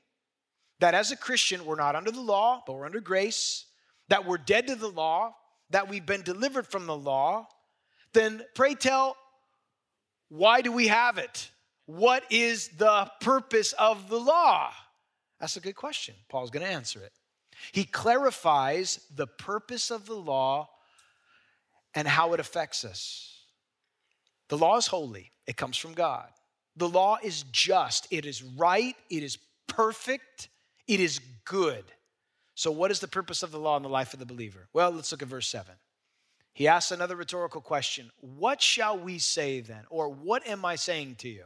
that 0.81 0.94
as 0.94 1.11
a 1.11 1.16
Christian, 1.16 1.64
we're 1.64 1.77
not 1.77 1.97
under 1.97 2.11
the 2.11 2.21
law, 2.21 2.62
but 2.66 2.75
we're 2.75 2.87
under 2.87 3.01
grace, 3.01 3.66
that 4.09 4.27
we're 4.27 4.38
dead 4.38 4.66
to 4.68 4.77
the 4.77 4.88
law, 4.88 5.35
that 5.71 5.88
we've 5.88 6.07
been 6.07 6.23
delivered 6.23 6.66
from 6.66 6.87
the 6.87 6.97
law, 6.97 7.47
then 8.12 8.42
pray 8.55 8.75
tell, 8.75 9.16
why 10.29 10.61
do 10.61 10.73
we 10.73 10.88
have 10.88 11.18
it? 11.18 11.51
What 11.87 12.25
is 12.31 12.68
the 12.77 13.11
purpose 13.21 13.73
of 13.73 14.09
the 14.09 14.21
law? 14.21 14.73
That's 15.40 15.57
a 15.57 15.61
good 15.61 15.77
question. 15.77 16.14
Paul's 16.29 16.51
going 16.51 16.64
to 16.64 16.73
answer 16.73 17.01
it. 17.01 17.12
He 17.73 17.85
clarifies 17.85 19.01
the 19.14 19.27
purpose 19.27 19.90
of 19.90 20.07
the 20.07 20.14
law 20.14 20.68
and 21.94 22.07
how 22.07 22.33
it 22.35 22.40
affects 22.40 22.85
us. 22.85 23.44
The 24.49 24.59
law 24.59 24.77
is 24.77 24.87
holy, 24.87 25.33
it 25.47 25.57
comes 25.57 25.77
from 25.77 25.92
God. 25.92 26.29
The 26.77 26.88
law 26.88 27.18
is 27.23 27.44
just, 27.51 28.07
it 28.11 28.25
is 28.25 28.42
right, 28.42 28.94
it 29.11 29.23
is 29.23 29.38
perfect, 29.66 30.49
it 30.87 31.01
is 31.01 31.21
good. 31.44 31.85
So, 32.55 32.71
what 32.71 32.90
is 32.90 33.01
the 33.01 33.09
purpose 33.09 33.42
of 33.42 33.51
the 33.51 33.59
law 33.59 33.77
in 33.77 33.83
the 33.83 33.88
life 33.88 34.12
of 34.12 34.21
the 34.21 34.27
believer? 34.27 34.68
Well, 34.73 34.90
let's 34.90 35.12
look 35.12 35.23
at 35.23 35.29
verse 35.29 35.49
7. 35.49 35.75
He 36.55 36.66
asks 36.66 36.90
another 36.90 37.14
rhetorical 37.14 37.61
question 37.61 38.11
What 38.18 38.61
shall 38.61 38.99
we 38.99 39.18
say 39.18 39.61
then? 39.61 39.85
Or 39.90 40.09
what 40.09 40.47
am 40.47 40.64
I 40.64 40.75
saying 40.75 41.16
to 41.21 41.29
you? 41.29 41.44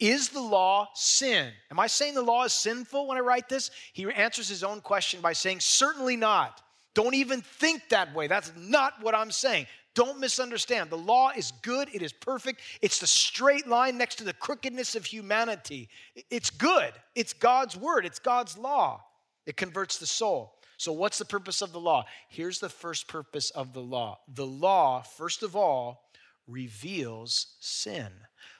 Is 0.00 0.30
the 0.30 0.40
law 0.40 0.88
sin? 0.94 1.52
Am 1.70 1.78
I 1.78 1.86
saying 1.86 2.14
the 2.14 2.22
law 2.22 2.44
is 2.44 2.52
sinful 2.52 3.06
when 3.06 3.16
I 3.16 3.20
write 3.20 3.48
this? 3.48 3.70
He 3.92 4.10
answers 4.10 4.48
his 4.48 4.64
own 4.64 4.80
question 4.80 5.20
by 5.20 5.32
saying, 5.32 5.60
Certainly 5.60 6.16
not. 6.16 6.60
Don't 6.94 7.14
even 7.14 7.42
think 7.42 7.88
that 7.90 8.14
way. 8.14 8.26
That's 8.26 8.52
not 8.56 9.02
what 9.02 9.14
I'm 9.14 9.30
saying. 9.30 9.66
Don't 9.94 10.18
misunderstand. 10.18 10.90
The 10.90 10.98
law 10.98 11.30
is 11.36 11.52
good, 11.62 11.88
it 11.92 12.02
is 12.02 12.12
perfect. 12.12 12.60
It's 12.82 12.98
the 12.98 13.06
straight 13.06 13.68
line 13.68 13.96
next 13.96 14.16
to 14.16 14.24
the 14.24 14.32
crookedness 14.32 14.96
of 14.96 15.04
humanity. 15.04 15.88
It's 16.30 16.50
good. 16.50 16.92
It's 17.14 17.32
God's 17.32 17.76
word, 17.76 18.04
it's 18.04 18.18
God's 18.18 18.58
law. 18.58 19.04
It 19.46 19.56
converts 19.56 19.98
the 19.98 20.06
soul. 20.06 20.58
So, 20.76 20.92
what's 20.92 21.18
the 21.18 21.24
purpose 21.24 21.62
of 21.62 21.72
the 21.72 21.80
law? 21.80 22.04
Here's 22.28 22.58
the 22.58 22.68
first 22.68 23.06
purpose 23.06 23.50
of 23.50 23.72
the 23.72 23.80
law 23.80 24.18
the 24.26 24.46
law, 24.46 25.02
first 25.02 25.42
of 25.44 25.54
all, 25.54 26.10
reveals 26.48 27.54
sin. 27.60 28.10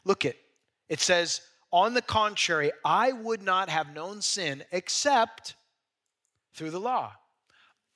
Look 0.04 0.24
at 0.24 0.36
it 0.88 1.00
says, 1.00 1.40
on 1.70 1.94
the 1.94 2.02
contrary, 2.02 2.70
I 2.84 3.12
would 3.12 3.42
not 3.42 3.68
have 3.68 3.94
known 3.94 4.22
sin 4.22 4.62
except 4.70 5.54
through 6.54 6.70
the 6.70 6.80
law. 6.80 7.12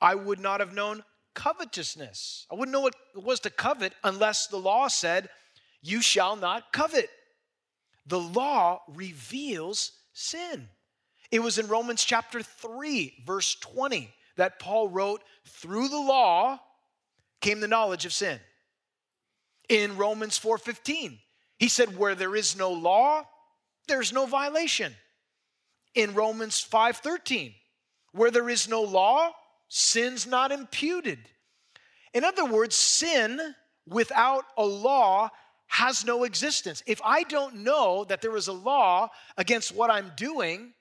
I 0.01 0.15
would 0.15 0.41
not 0.41 0.61
have 0.61 0.73
known 0.73 1.05
covetousness. 1.35 2.47
I 2.51 2.57
wouldn't 2.57 2.73
know 2.73 2.81
what 2.81 2.97
it 3.15 3.23
was 3.23 3.41
to 3.41 3.51
covet 3.51 3.93
unless 4.03 4.49
the 4.49 4.57
law 4.57 4.89
said, 4.89 5.29
You 5.81 6.03
shall 6.03 6.35
not 6.35 6.73
covet. 6.73 7.09
The 8.07 8.19
law 8.19 8.81
reveals 8.89 9.93
sin. 10.13 10.69
It 11.31 11.41
was 11.41 11.59
in 11.59 11.69
Romans 11.69 12.05
chapter 12.05 12.43
3, 12.43 13.23
verse 13.25 13.55
20, 13.57 14.11
that 14.37 14.59
Paul 14.59 14.89
wrote, 14.89 15.23
Through 15.47 15.89
the 15.89 16.01
law 16.01 16.59
came 17.41 17.61
the 17.61 17.69
knowledge 17.69 18.07
of 18.07 18.13
sin. 18.13 18.41
In 19.69 19.97
Romans 19.97 20.39
four 20.39 20.59
4:15, 20.59 21.21
he 21.59 21.69
said, 21.69 21.97
Where 21.97 22.15
there 22.15 22.37
is 22.37 22.57
no 22.57 22.71
law, 22.71 23.25
there's 23.87 24.13
no 24.13 24.27
violation. 24.27 24.95
In 25.95 26.15
Romans 26.15 26.65
5:13, 26.65 27.55
where 28.13 28.31
there 28.31 28.49
is 28.49 28.69
no 28.69 28.83
law, 28.83 29.33
sin's 29.69 30.27
not 30.27 30.53
imputed. 30.53 31.19
In 32.15 32.25
other 32.25 32.45
words, 32.45 32.77
sin 32.77 33.55
without 33.87 34.45
a 34.57 34.65
law 34.65 35.31
has 35.67 36.05
no 36.05 36.25
existence. 36.25 36.83
If 36.87 37.01
I 37.05 37.23
don't 37.25 37.57
know 37.57 38.05
that 38.05 38.23
there 38.23 38.37
is 38.37 38.49
a 38.49 38.53
law 38.53 39.11
against 39.37 39.75
what 39.75 39.91
I'm 39.91 40.13
doing, 40.17 40.73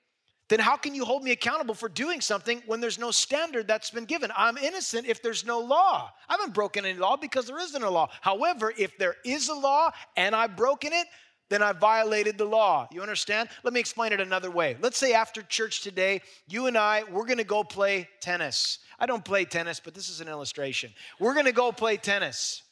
then 0.48 0.60
how 0.60 0.76
can 0.76 0.94
you 0.94 1.04
hold 1.04 1.22
me 1.22 1.30
accountable 1.30 1.74
for 1.74 1.88
doing 1.88 2.20
something 2.20 2.62
when 2.66 2.80
there's 2.80 2.98
no 2.98 3.10
standard 3.10 3.68
that's 3.68 3.90
been 3.90 4.06
given? 4.06 4.30
I'm 4.36 4.56
innocent 4.56 5.06
if 5.06 5.22
there's 5.22 5.44
no 5.44 5.60
law. 5.60 6.10
I 6.28 6.32
haven't 6.32 6.54
broken 6.54 6.84
any 6.84 6.98
law 6.98 7.16
because 7.16 7.46
there 7.46 7.58
isn't 7.58 7.82
a 7.82 7.90
law. 7.90 8.08
However, 8.20 8.72
if 8.76 8.96
there 8.98 9.16
is 9.24 9.48
a 9.48 9.54
law 9.54 9.90
and 10.16 10.34
I've 10.34 10.56
broken 10.56 10.92
it, 10.92 11.06
then 11.50 11.62
I 11.62 11.72
violated 11.72 12.36
the 12.38 12.44
law. 12.44 12.88
You 12.92 13.02
understand? 13.02 13.48
Let 13.62 13.72
me 13.72 13.80
explain 13.80 14.12
it 14.12 14.20
another 14.20 14.50
way. 14.50 14.76
Let's 14.80 14.98
say 14.98 15.12
after 15.12 15.42
church 15.42 15.82
today, 15.82 16.22
you 16.46 16.66
and 16.66 16.76
I, 16.76 17.04
we're 17.10 17.26
gonna 17.26 17.44
go 17.44 17.64
play 17.64 18.08
tennis. 18.20 18.78
I 18.98 19.06
don't 19.06 19.24
play 19.24 19.44
tennis, 19.44 19.80
but 19.80 19.94
this 19.94 20.08
is 20.08 20.20
an 20.20 20.28
illustration. 20.28 20.92
We're 21.18 21.34
gonna 21.34 21.52
go 21.52 21.72
play 21.72 21.96
tennis. 21.96 22.62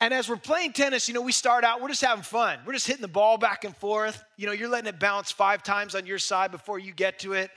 And 0.00 0.14
as 0.14 0.28
we're 0.28 0.36
playing 0.36 0.72
tennis, 0.74 1.08
you 1.08 1.14
know, 1.14 1.22
we 1.22 1.32
start 1.32 1.64
out, 1.64 1.80
we're 1.80 1.88
just 1.88 2.04
having 2.04 2.22
fun. 2.22 2.60
We're 2.64 2.74
just 2.74 2.86
hitting 2.86 3.02
the 3.02 3.08
ball 3.08 3.36
back 3.36 3.64
and 3.64 3.76
forth. 3.76 4.22
You 4.36 4.46
know, 4.46 4.52
you're 4.52 4.68
letting 4.68 4.88
it 4.88 5.00
bounce 5.00 5.32
five 5.32 5.62
times 5.64 5.96
on 5.96 6.06
your 6.06 6.18
side 6.18 6.52
before 6.52 6.78
you 6.78 6.92
get 6.92 7.18
to 7.20 7.32
it. 7.32 7.50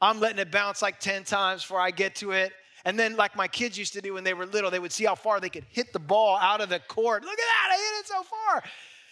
I'm 0.00 0.20
letting 0.20 0.38
it 0.38 0.52
bounce 0.52 0.82
like 0.82 1.00
10 1.00 1.24
times 1.24 1.62
before 1.62 1.80
I 1.80 1.90
get 1.90 2.14
to 2.16 2.32
it. 2.32 2.52
And 2.84 2.98
then, 2.98 3.16
like 3.16 3.34
my 3.34 3.48
kids 3.48 3.76
used 3.76 3.94
to 3.94 4.00
do 4.00 4.14
when 4.14 4.22
they 4.22 4.34
were 4.34 4.46
little, 4.46 4.70
they 4.70 4.78
would 4.78 4.92
see 4.92 5.04
how 5.04 5.14
far 5.14 5.40
they 5.40 5.48
could 5.48 5.66
hit 5.68 5.92
the 5.92 5.98
ball 5.98 6.36
out 6.36 6.60
of 6.60 6.68
the 6.68 6.78
court. 6.78 7.24
Look 7.24 7.32
at 7.32 7.36
that, 7.36 7.68
I 7.72 7.76
hit 7.76 8.00
it 8.00 8.06
so 8.06 8.22
far. 8.22 8.62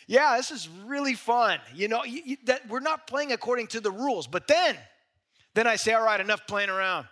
Yeah, 0.07 0.37
this 0.37 0.53
is 0.53 0.69
really 0.85 1.15
fun. 1.15 1.59
You 1.75 1.89
know, 1.89 2.05
you, 2.05 2.23
you, 2.25 2.37
that 2.45 2.69
we're 2.69 2.81
not 2.81 3.07
playing 3.09 3.33
according 3.33 3.67
to 3.69 3.81
the 3.81 3.91
rules. 3.91 4.29
But 4.29 4.47
then, 4.47 4.77
then 5.55 5.67
I 5.67 5.77
say, 5.77 5.95
all 5.95 6.05
right, 6.05 6.21
enough 6.21 6.47
playing 6.47 6.71
around. 6.71 7.07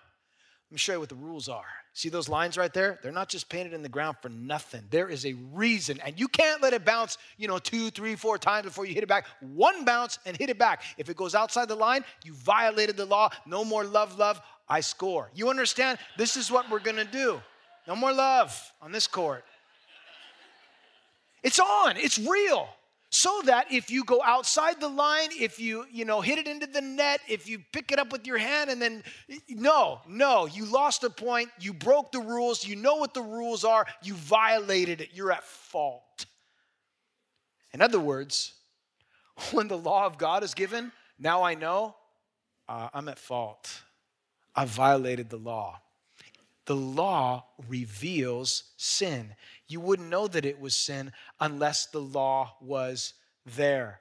Let 0.71 0.73
me 0.73 0.79
show 0.79 0.93
you 0.93 1.01
what 1.01 1.09
the 1.09 1.17
rules 1.17 1.49
are. 1.49 1.65
See 1.97 2.09
those 2.09 2.29
lines 2.29 2.59
right 2.59 2.75
there? 2.75 2.99
They're 3.03 3.13
not 3.13 3.29
just 3.29 3.49
painted 3.49 3.73
in 3.73 3.85
the 3.85 3.89
ground 3.89 4.17
for 4.21 4.29
nothing. 4.29 4.83
There 4.91 5.09
is 5.09 5.25
a 5.25 5.35
reason, 5.53 6.01
and 6.05 6.19
you 6.19 6.27
can't 6.27 6.61
let 6.61 6.73
it 6.73 6.85
bounce, 6.85 7.19
you 7.39 7.47
know, 7.47 7.59
two, 7.59 7.89
three, 7.91 8.17
four 8.17 8.37
times 8.37 8.67
before 8.67 8.85
you 8.85 8.95
hit 8.95 9.05
it 9.05 9.09
back. 9.09 9.27
One 9.41 9.85
bounce 9.85 10.19
and 10.27 10.37
hit 10.37 10.51
it 10.51 10.59
back. 10.59 10.83
If 10.99 11.09
it 11.09 11.17
goes 11.17 11.37
outside 11.37 11.69
the 11.69 11.77
line, 11.77 12.05
you 12.25 12.35
violated 12.35 12.97
the 12.97 13.07
law. 13.07 13.31
No 13.47 13.65
more 13.65 13.85
love, 13.85 14.19
love. 14.19 14.41
I 14.69 14.81
score. 14.81 15.31
You 15.37 15.51
understand? 15.51 15.99
This 16.19 16.37
is 16.37 16.51
what 16.51 16.69
we're 16.69 16.81
gonna 16.81 17.05
do. 17.05 17.41
No 17.87 17.95
more 17.95 18.13
love 18.13 18.61
on 18.83 18.91
this 18.91 19.07
court. 19.07 19.45
It's 21.45 21.61
on. 21.61 21.97
It's 21.97 22.19
real. 22.19 22.69
So 23.15 23.43
that 23.45 23.71
if 23.71 23.91
you 23.91 24.03
go 24.03 24.21
outside 24.25 24.81
the 24.81 24.89
line, 24.89 25.29
if 25.39 25.61
you, 25.61 25.87
you 25.89 26.05
know, 26.05 26.21
hit 26.21 26.37
it 26.37 26.49
into 26.49 26.67
the 26.67 26.81
net, 26.81 27.21
if 27.29 27.49
you 27.49 27.61
pick 27.71 27.93
it 27.93 28.01
up 28.01 28.11
with 28.11 28.27
your 28.27 28.39
hand 28.39 28.71
and 28.71 28.83
then 28.83 29.05
no, 29.49 30.01
no, 30.09 30.47
you 30.47 30.65
lost 30.65 31.05
a 31.05 31.11
point, 31.11 31.49
you 31.61 31.73
broke 31.73 32.11
the 32.11 32.19
rules, 32.19 32.67
you 32.67 32.75
know 32.75 32.97
what 32.97 33.15
the 33.15 33.23
rules 33.23 33.65
are, 33.65 33.87
you 34.03 34.15
violated 34.15 35.01
it, 35.01 35.11
you're 35.15 35.31
at 35.31 35.45
fault. 35.45 36.27
In 37.73 37.81
other 37.81 38.01
words, 38.01 38.53
when 39.53 39.69
the 39.69 39.79
law 39.79 40.07
of 40.07 40.19
God 40.19 40.43
is 40.43 40.53
given, 40.53 40.91
now 41.17 41.45
I 41.45 41.55
know 41.55 41.95
uh, 42.69 42.89
I'm 42.93 43.09
at 43.09 43.21
fault. 43.21 43.83
I 44.57 44.65
violated 44.65 45.31
the 45.31 45.37
law. 45.37 45.81
The 46.67 46.77
law 46.77 47.45
reveals 47.69 48.65
sin. 48.77 49.35
You 49.69 49.81
wouldn't 49.81 50.09
know 50.09 50.29
that 50.29 50.45
it 50.45 50.61
was 50.61 50.75
sin 50.75 51.13
unless 51.41 51.87
the 51.87 52.01
law 52.01 52.57
was 52.61 53.15
there. 53.45 54.01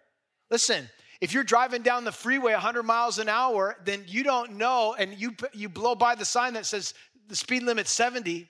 Listen, 0.50 0.90
if 1.20 1.34
you're 1.34 1.44
driving 1.44 1.82
down 1.82 2.04
the 2.04 2.12
freeway 2.12 2.54
100 2.54 2.84
miles 2.84 3.18
an 3.18 3.30
hour, 3.30 3.78
then 3.84 4.04
you 4.08 4.24
don't 4.24 4.58
know, 4.58 4.96
and 4.98 5.14
you, 5.14 5.36
you 5.54 5.70
blow 5.70 5.96
by 5.96 6.16
the 6.16 6.26
sign 6.26 6.54
that 6.54 6.66
says 6.66 6.94
the 7.28 7.36
speed 7.36 7.64
limit's 7.64 7.92
70. 7.92 8.50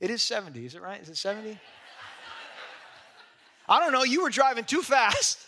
It 0.00 0.10
is 0.10 0.22
70, 0.22 0.66
is 0.66 0.74
it 0.74 0.82
right? 0.82 1.00
Is 1.00 1.08
it 1.08 1.16
70? 1.16 1.58
I 3.68 3.80
don't 3.80 3.92
know, 3.92 4.04
you 4.04 4.22
were 4.22 4.30
driving 4.30 4.64
too 4.64 4.82
fast. 4.82 5.45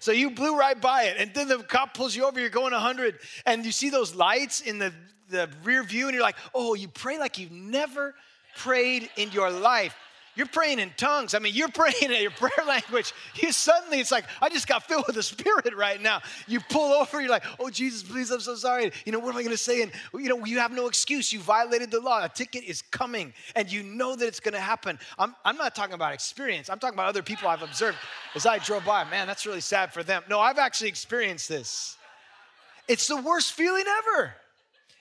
So 0.00 0.12
you 0.12 0.30
blew 0.30 0.58
right 0.58 0.80
by 0.80 1.04
it, 1.04 1.16
and 1.18 1.32
then 1.34 1.48
the 1.48 1.58
cop 1.58 1.94
pulls 1.94 2.14
you 2.14 2.26
over, 2.26 2.38
you're 2.40 2.50
going 2.50 2.72
100, 2.72 3.18
and 3.46 3.64
you 3.64 3.72
see 3.72 3.90
those 3.90 4.14
lights 4.14 4.60
in 4.60 4.78
the, 4.78 4.92
the 5.28 5.48
rear 5.64 5.82
view, 5.82 6.06
and 6.06 6.14
you're 6.14 6.22
like, 6.22 6.36
oh, 6.54 6.74
you 6.74 6.88
pray 6.88 7.18
like 7.18 7.38
you've 7.38 7.52
never 7.52 8.14
prayed 8.56 9.10
in 9.16 9.30
your 9.32 9.50
life. 9.50 9.94
You're 10.38 10.46
praying 10.46 10.78
in 10.78 10.92
tongues. 10.96 11.34
I 11.34 11.40
mean, 11.40 11.52
you're 11.52 11.68
praying 11.68 11.96
in 12.00 12.22
your 12.22 12.30
prayer 12.30 12.64
language. 12.64 13.12
You 13.42 13.50
suddenly, 13.50 13.98
it's 13.98 14.12
like, 14.12 14.24
I 14.40 14.48
just 14.48 14.68
got 14.68 14.84
filled 14.84 15.02
with 15.08 15.16
the 15.16 15.22
Spirit 15.24 15.74
right 15.76 16.00
now. 16.00 16.20
You 16.46 16.60
pull 16.60 16.92
over, 16.92 17.20
you're 17.20 17.28
like, 17.28 17.44
oh, 17.58 17.70
Jesus, 17.70 18.04
please, 18.04 18.30
I'm 18.30 18.38
so 18.38 18.54
sorry. 18.54 18.92
You 19.04 19.10
know, 19.10 19.18
what 19.18 19.30
am 19.30 19.36
I 19.36 19.42
going 19.42 19.50
to 19.50 19.58
say? 19.58 19.82
And, 19.82 19.90
you 20.14 20.28
know, 20.28 20.44
you 20.44 20.60
have 20.60 20.70
no 20.70 20.86
excuse. 20.86 21.32
You 21.32 21.40
violated 21.40 21.90
the 21.90 21.98
law. 21.98 22.24
A 22.24 22.28
ticket 22.28 22.62
is 22.62 22.82
coming, 22.82 23.34
and 23.56 23.68
you 23.70 23.82
know 23.82 24.14
that 24.14 24.28
it's 24.28 24.38
going 24.38 24.54
to 24.54 24.60
happen. 24.60 25.00
I'm, 25.18 25.34
I'm 25.44 25.56
not 25.56 25.74
talking 25.74 25.94
about 25.94 26.14
experience, 26.14 26.70
I'm 26.70 26.78
talking 26.78 26.94
about 26.94 27.08
other 27.08 27.24
people 27.24 27.48
I've 27.48 27.62
observed 27.62 27.98
as 28.36 28.46
I 28.46 28.58
drove 28.58 28.84
by. 28.84 29.02
Man, 29.10 29.26
that's 29.26 29.44
really 29.44 29.60
sad 29.60 29.92
for 29.92 30.04
them. 30.04 30.22
No, 30.30 30.38
I've 30.38 30.58
actually 30.58 30.88
experienced 30.88 31.48
this. 31.48 31.96
It's 32.86 33.08
the 33.08 33.20
worst 33.20 33.54
feeling 33.54 33.84
ever. 33.88 34.34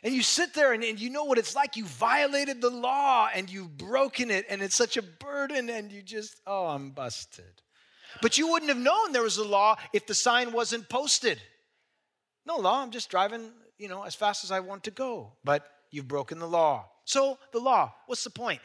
And 0.08 0.16
you 0.16 0.22
sit 0.22 0.54
there 0.54 0.72
and, 0.72 0.86
and, 0.86 0.98
you 0.98 1.10
know 1.10 1.26
what 1.26 1.38
it's 1.38 1.54
like. 1.54 1.76
You 1.76 1.84
violated 1.84 2.62
the 2.62 2.70
law 2.70 3.28
and 3.36 3.50
you've 3.50 3.78
broken 3.78 4.32
it, 4.32 4.46
and 4.50 4.62
it's 4.62 4.74
such 4.74 4.96
a 4.96 5.02
burden, 5.02 5.70
and 5.70 5.92
you 5.92 6.02
just, 6.02 6.40
oh, 6.48 6.68
I'm 6.68 6.92
busted. 6.92 7.62
But 8.22 8.38
you 8.38 8.48
wouldn't 8.48 8.70
have 8.70 8.80
known 8.80 9.12
there 9.12 9.22
was 9.22 9.36
a 9.36 9.44
law 9.44 9.76
if 9.92 10.08
the 10.08 10.14
sign 10.14 10.54
wasn't 10.54 10.88
posted. 10.88 11.42
No 12.46 12.56
law, 12.56 12.82
I'm 12.82 12.92
just 12.92 13.10
driving, 13.10 13.52
you 13.78 13.90
know, 13.90 14.04
as 14.04 14.16
fast 14.16 14.46
as 14.46 14.52
I 14.52 14.62
want 14.62 14.86
to 14.86 14.92
go. 14.92 15.34
But 15.44 15.68
you've 15.92 16.08
broken 16.08 16.40
the 16.40 16.48
law. 16.48 16.86
So, 17.04 17.38
the 17.52 17.60
law, 17.60 17.94
what's 18.06 18.24
the 18.24 18.30
point? 18.30 18.62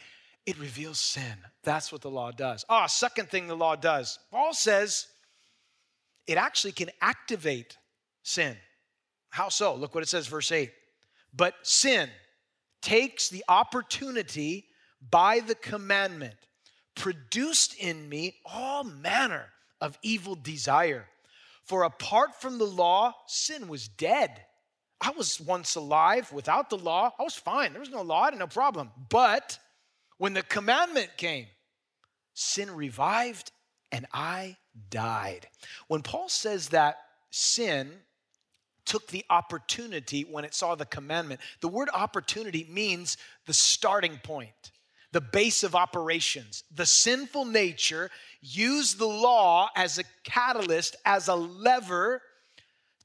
It 0.46 0.56
reveals 0.60 1.00
sin. 1.00 1.38
That's 1.64 1.90
what 1.90 2.02
the 2.02 2.10
law 2.10 2.30
does. 2.30 2.64
Ah, 2.68 2.86
second 2.86 3.30
thing 3.30 3.48
the 3.48 3.56
law 3.56 3.74
does. 3.74 4.20
Paul 4.30 4.54
says 4.54 5.08
it 6.28 6.38
actually 6.38 6.70
can 6.70 6.90
activate 7.00 7.78
sin. 8.22 8.56
How 9.30 9.48
so? 9.48 9.74
Look 9.74 9.92
what 9.92 10.04
it 10.04 10.08
says, 10.08 10.28
verse 10.28 10.52
8. 10.52 10.70
But 11.34 11.54
sin 11.62 12.10
takes 12.80 13.28
the 13.28 13.44
opportunity 13.48 14.66
by 15.10 15.40
the 15.40 15.54
commandment, 15.54 16.36
produced 16.94 17.74
in 17.78 18.08
me 18.08 18.36
all 18.44 18.84
manner 18.84 19.46
of 19.80 19.98
evil 20.02 20.34
desire. 20.34 21.08
For 21.64 21.84
apart 21.84 22.40
from 22.40 22.58
the 22.58 22.66
law, 22.66 23.14
sin 23.26 23.68
was 23.68 23.88
dead. 23.88 24.44
I 25.00 25.10
was 25.10 25.40
once 25.40 25.74
alive 25.74 26.32
without 26.32 26.70
the 26.70 26.78
law. 26.78 27.12
I 27.18 27.22
was 27.22 27.34
fine. 27.34 27.72
There 27.72 27.80
was 27.80 27.90
no 27.90 28.02
law, 28.02 28.22
I 28.22 28.30
had 28.30 28.38
no 28.38 28.46
problem. 28.46 28.90
But 29.08 29.58
when 30.18 30.34
the 30.34 30.42
commandment 30.42 31.10
came, 31.16 31.46
sin 32.34 32.70
revived 32.70 33.50
and 33.90 34.06
I 34.12 34.56
died. 34.90 35.48
When 35.88 36.02
Paul 36.02 36.28
says 36.28 36.68
that 36.68 36.98
sin 37.30 37.92
took 38.84 39.08
the 39.08 39.24
opportunity 39.30 40.22
when 40.22 40.44
it 40.44 40.54
saw 40.54 40.74
the 40.74 40.86
commandment. 40.86 41.40
The 41.60 41.68
word 41.68 41.88
opportunity 41.92 42.66
means 42.70 43.16
the 43.46 43.54
starting 43.54 44.18
point, 44.22 44.72
the 45.12 45.20
base 45.20 45.62
of 45.62 45.74
operations. 45.74 46.64
The 46.74 46.86
sinful 46.86 47.46
nature 47.46 48.10
used 48.40 48.98
the 48.98 49.06
law 49.06 49.70
as 49.76 49.98
a 49.98 50.04
catalyst, 50.24 50.96
as 51.04 51.28
a 51.28 51.34
lever 51.34 52.22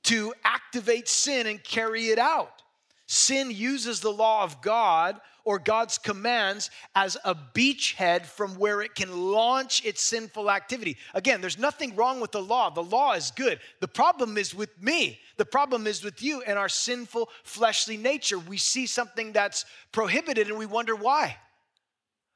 to 0.03 0.33
activate 0.43 1.07
sin 1.07 1.47
and 1.47 1.63
carry 1.63 2.07
it 2.07 2.19
out. 2.19 2.61
Sin 3.07 3.51
uses 3.51 4.01
the 4.01 4.11
law 4.11 4.43
of 4.43 4.61
God 4.61 5.19
or 5.47 5.59
God's 5.59 5.97
commands 5.97 6.69
as 6.93 7.15
a 7.23 7.33
beachhead 7.33 8.25
from 8.25 8.55
where 8.55 8.81
it 8.81 8.95
can 8.95 9.31
launch 9.31 9.81
its 9.85 10.03
sinful 10.03 10.51
activity. 10.51 10.97
Again, 11.13 11.39
there's 11.39 11.57
nothing 11.57 11.95
wrong 11.95 12.19
with 12.19 12.33
the 12.33 12.41
law. 12.41 12.69
The 12.69 12.83
law 12.83 13.13
is 13.13 13.31
good. 13.31 13.61
The 13.79 13.87
problem 13.87 14.37
is 14.37 14.53
with 14.53 14.69
me. 14.83 15.21
The 15.37 15.45
problem 15.45 15.87
is 15.87 16.03
with 16.03 16.21
you 16.21 16.41
and 16.41 16.59
our 16.59 16.67
sinful 16.67 17.29
fleshly 17.45 17.95
nature. 17.95 18.37
We 18.37 18.57
see 18.57 18.87
something 18.87 19.31
that's 19.31 19.63
prohibited 19.93 20.49
and 20.49 20.57
we 20.57 20.65
wonder 20.65 20.97
why. 20.97 21.37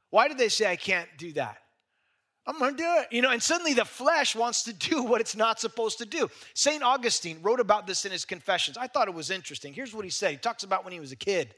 Why 0.09 0.29
did 0.29 0.37
they 0.37 0.47
say 0.47 0.71
I 0.71 0.77
can't 0.77 1.09
do 1.17 1.33
that? 1.33 1.57
I'm 2.47 2.57
gonna 2.59 2.77
do 2.77 2.95
it. 2.99 3.07
You 3.11 3.21
know, 3.21 3.29
and 3.29 3.43
suddenly 3.43 3.73
the 3.73 3.83
flesh 3.83 4.37
wants 4.37 4.63
to 4.63 4.73
do 4.73 5.03
what 5.09 5.19
it's 5.19 5.35
not 5.35 5.59
supposed 5.59 5.97
to 5.97 6.05
do. 6.05 6.29
St. 6.53 6.81
Augustine 6.81 7.39
wrote 7.41 7.59
about 7.59 7.87
this 7.87 8.05
in 8.05 8.13
his 8.13 8.23
Confessions. 8.23 8.77
I 8.77 8.87
thought 8.87 9.09
it 9.09 9.13
was 9.13 9.31
interesting. 9.31 9.73
Here's 9.73 9.93
what 9.93 10.05
he 10.05 10.11
said. 10.11 10.31
He 10.31 10.37
talks 10.37 10.63
about 10.63 10.85
when 10.85 10.93
he 10.93 11.01
was 11.01 11.11
a 11.11 11.17
kid. 11.17 11.53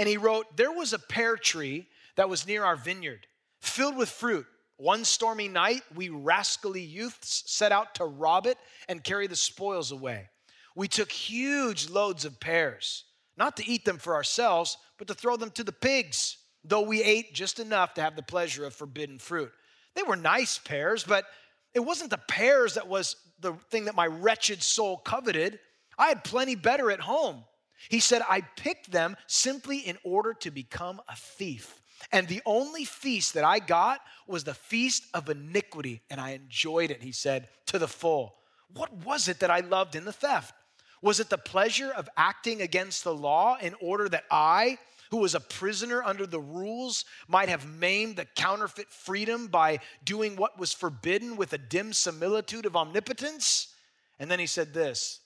And 0.00 0.08
he 0.08 0.16
wrote, 0.16 0.56
There 0.56 0.72
was 0.72 0.94
a 0.94 0.98
pear 0.98 1.36
tree 1.36 1.86
that 2.16 2.30
was 2.30 2.46
near 2.46 2.64
our 2.64 2.74
vineyard, 2.74 3.26
filled 3.60 3.98
with 3.98 4.08
fruit. 4.08 4.46
One 4.78 5.04
stormy 5.04 5.46
night, 5.46 5.82
we 5.94 6.08
rascally 6.08 6.80
youths 6.80 7.42
set 7.44 7.70
out 7.70 7.96
to 7.96 8.06
rob 8.06 8.46
it 8.46 8.56
and 8.88 9.04
carry 9.04 9.26
the 9.26 9.36
spoils 9.36 9.92
away. 9.92 10.30
We 10.74 10.88
took 10.88 11.12
huge 11.12 11.90
loads 11.90 12.24
of 12.24 12.40
pears, 12.40 13.04
not 13.36 13.58
to 13.58 13.70
eat 13.70 13.84
them 13.84 13.98
for 13.98 14.14
ourselves, 14.14 14.78
but 14.96 15.06
to 15.08 15.14
throw 15.14 15.36
them 15.36 15.50
to 15.50 15.64
the 15.64 15.70
pigs, 15.70 16.38
though 16.64 16.80
we 16.80 17.02
ate 17.02 17.34
just 17.34 17.60
enough 17.60 17.92
to 17.94 18.00
have 18.00 18.16
the 18.16 18.22
pleasure 18.22 18.64
of 18.64 18.74
forbidden 18.74 19.18
fruit. 19.18 19.52
They 19.94 20.02
were 20.02 20.16
nice 20.16 20.56
pears, 20.56 21.04
but 21.04 21.26
it 21.74 21.80
wasn't 21.80 22.08
the 22.08 22.16
pears 22.16 22.72
that 22.72 22.88
was 22.88 23.16
the 23.40 23.52
thing 23.70 23.84
that 23.84 23.94
my 23.94 24.06
wretched 24.06 24.62
soul 24.62 24.96
coveted. 24.96 25.58
I 25.98 26.06
had 26.06 26.24
plenty 26.24 26.54
better 26.54 26.90
at 26.90 27.00
home. 27.00 27.44
He 27.88 28.00
said, 28.00 28.22
I 28.28 28.42
picked 28.42 28.90
them 28.90 29.16
simply 29.26 29.78
in 29.78 29.98
order 30.04 30.34
to 30.34 30.50
become 30.50 31.00
a 31.08 31.16
thief. 31.16 31.80
And 32.12 32.28
the 32.28 32.42
only 32.46 32.84
feast 32.84 33.34
that 33.34 33.44
I 33.44 33.58
got 33.58 34.00
was 34.26 34.44
the 34.44 34.54
feast 34.54 35.04
of 35.14 35.28
iniquity, 35.28 36.02
and 36.10 36.20
I 36.20 36.30
enjoyed 36.30 36.90
it, 36.90 37.02
he 37.02 37.12
said, 37.12 37.48
to 37.66 37.78
the 37.78 37.88
full. 37.88 38.36
What 38.74 38.92
was 39.04 39.28
it 39.28 39.40
that 39.40 39.50
I 39.50 39.60
loved 39.60 39.96
in 39.96 40.04
the 40.04 40.12
theft? 40.12 40.54
Was 41.02 41.20
it 41.20 41.30
the 41.30 41.38
pleasure 41.38 41.90
of 41.90 42.08
acting 42.16 42.60
against 42.60 43.04
the 43.04 43.14
law 43.14 43.56
in 43.60 43.74
order 43.80 44.08
that 44.08 44.24
I, 44.30 44.78
who 45.10 45.18
was 45.18 45.34
a 45.34 45.40
prisoner 45.40 46.02
under 46.02 46.26
the 46.26 46.40
rules, 46.40 47.04
might 47.26 47.48
have 47.48 47.66
maimed 47.66 48.16
the 48.16 48.26
counterfeit 48.26 48.88
freedom 48.88 49.48
by 49.48 49.80
doing 50.04 50.36
what 50.36 50.58
was 50.58 50.72
forbidden 50.72 51.36
with 51.36 51.52
a 51.52 51.58
dim 51.58 51.92
similitude 51.92 52.66
of 52.66 52.76
omnipotence? 52.76 53.74
And 54.18 54.30
then 54.30 54.38
he 54.38 54.46
said 54.46 54.74
this 54.74 55.20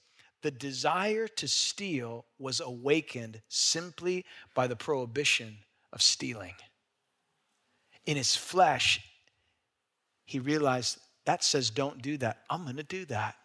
the 0.45 0.51
desire 0.51 1.27
to 1.27 1.49
steal 1.49 2.27
was 2.39 2.61
awakened 2.61 3.41
simply 3.49 4.27
by 4.55 4.67
the 4.67 4.77
prohibition 4.77 5.57
of 5.91 6.03
stealing. 6.03 6.53
In 8.05 8.19
his 8.19 8.37
flesh, 8.37 9.01
he 10.27 10.39
realized 10.39 10.99
that 11.25 11.43
says 11.43 11.71
don't 11.71 12.03
do 12.03 12.19
that. 12.19 12.43
I'm 12.51 12.65
going 12.65 12.77
to 12.77 12.83
do 12.83 13.07
that 13.07 13.37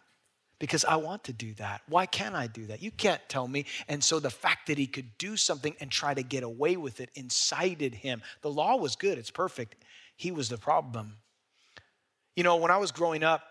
because 0.58 0.84
I 0.84 0.96
want 0.96 1.24
to 1.24 1.32
do 1.32 1.54
that. 1.54 1.80
Why 1.88 2.04
can't 2.04 2.34
I 2.34 2.46
do 2.46 2.66
that? 2.66 2.82
You 2.82 2.90
can't 2.90 3.22
tell 3.30 3.48
me. 3.48 3.64
And 3.88 4.04
so 4.04 4.20
the 4.20 4.28
fact 4.28 4.66
that 4.66 4.76
he 4.76 4.86
could 4.86 5.16
do 5.16 5.38
something 5.38 5.74
and 5.80 5.90
try 5.90 6.12
to 6.12 6.22
get 6.22 6.42
away 6.42 6.76
with 6.76 7.00
it 7.00 7.08
incited 7.14 7.94
him. 7.94 8.20
The 8.42 8.50
law 8.50 8.76
was 8.76 8.94
good, 8.94 9.16
it's 9.16 9.30
perfect. 9.30 9.86
He 10.16 10.32
was 10.32 10.50
the 10.50 10.58
problem. 10.58 11.16
You 12.36 12.44
know, 12.44 12.56
when 12.56 12.70
I 12.70 12.76
was 12.76 12.92
growing 12.92 13.22
up, 13.22 13.42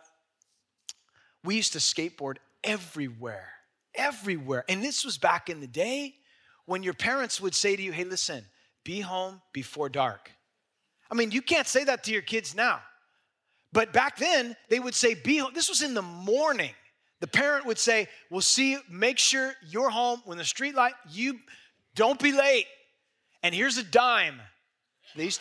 we 1.44 1.56
used 1.56 1.74
to 1.74 1.80
skateboard 1.80 2.38
everywhere, 2.64 3.50
everywhere. 3.96 4.66
And 4.70 4.84
this 4.84 5.06
was 5.06 5.18
back 5.18 5.50
in 5.50 5.60
the 5.60 5.68
day 5.68 6.16
when 6.66 6.84
your 6.84 6.94
parents 6.94 7.42
would 7.42 7.56
say 7.56 7.76
to 7.76 7.82
you, 7.82 7.92
hey, 7.92 8.04
listen, 8.04 8.46
be 8.84 9.02
home 9.02 9.42
before 9.54 9.90
dark. 9.90 10.32
I 11.12 11.16
mean, 11.16 11.32
you 11.32 11.42
can't 11.42 11.68
say 11.68 11.84
that 11.86 12.04
to 12.04 12.12
your 12.12 12.22
kids 12.22 12.54
now. 12.54 12.82
But 13.72 13.94
back 13.94 14.18
then, 14.18 14.56
they 14.70 14.80
would 14.80 14.96
say, 14.96 15.14
be 15.14 15.38
home. 15.38 15.52
This 15.54 15.70
was 15.70 15.82
in 15.82 15.94
the 15.94 16.02
morning. 16.02 16.72
The 17.20 17.28
parent 17.28 17.66
would 17.66 17.78
say, 17.78 18.08
we'll 18.30 18.42
see 18.42 18.78
make 18.90 19.18
sure 19.18 19.54
you're 19.68 19.90
home 19.90 20.22
when 20.26 20.38
the 20.38 20.46
street 20.46 20.76
light, 20.76 20.94
you 21.12 21.40
don't 21.96 22.20
be 22.20 22.32
late. 22.32 22.66
And 23.44 23.54
here's 23.54 23.78
a 23.78 23.84
dime. 23.84 24.40
These, 25.16 25.40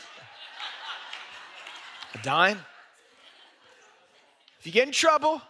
a 2.14 2.18
dime. 2.22 2.58
If 4.60 4.66
you 4.66 4.72
get 4.72 4.86
in 4.86 4.92
trouble, 4.92 5.40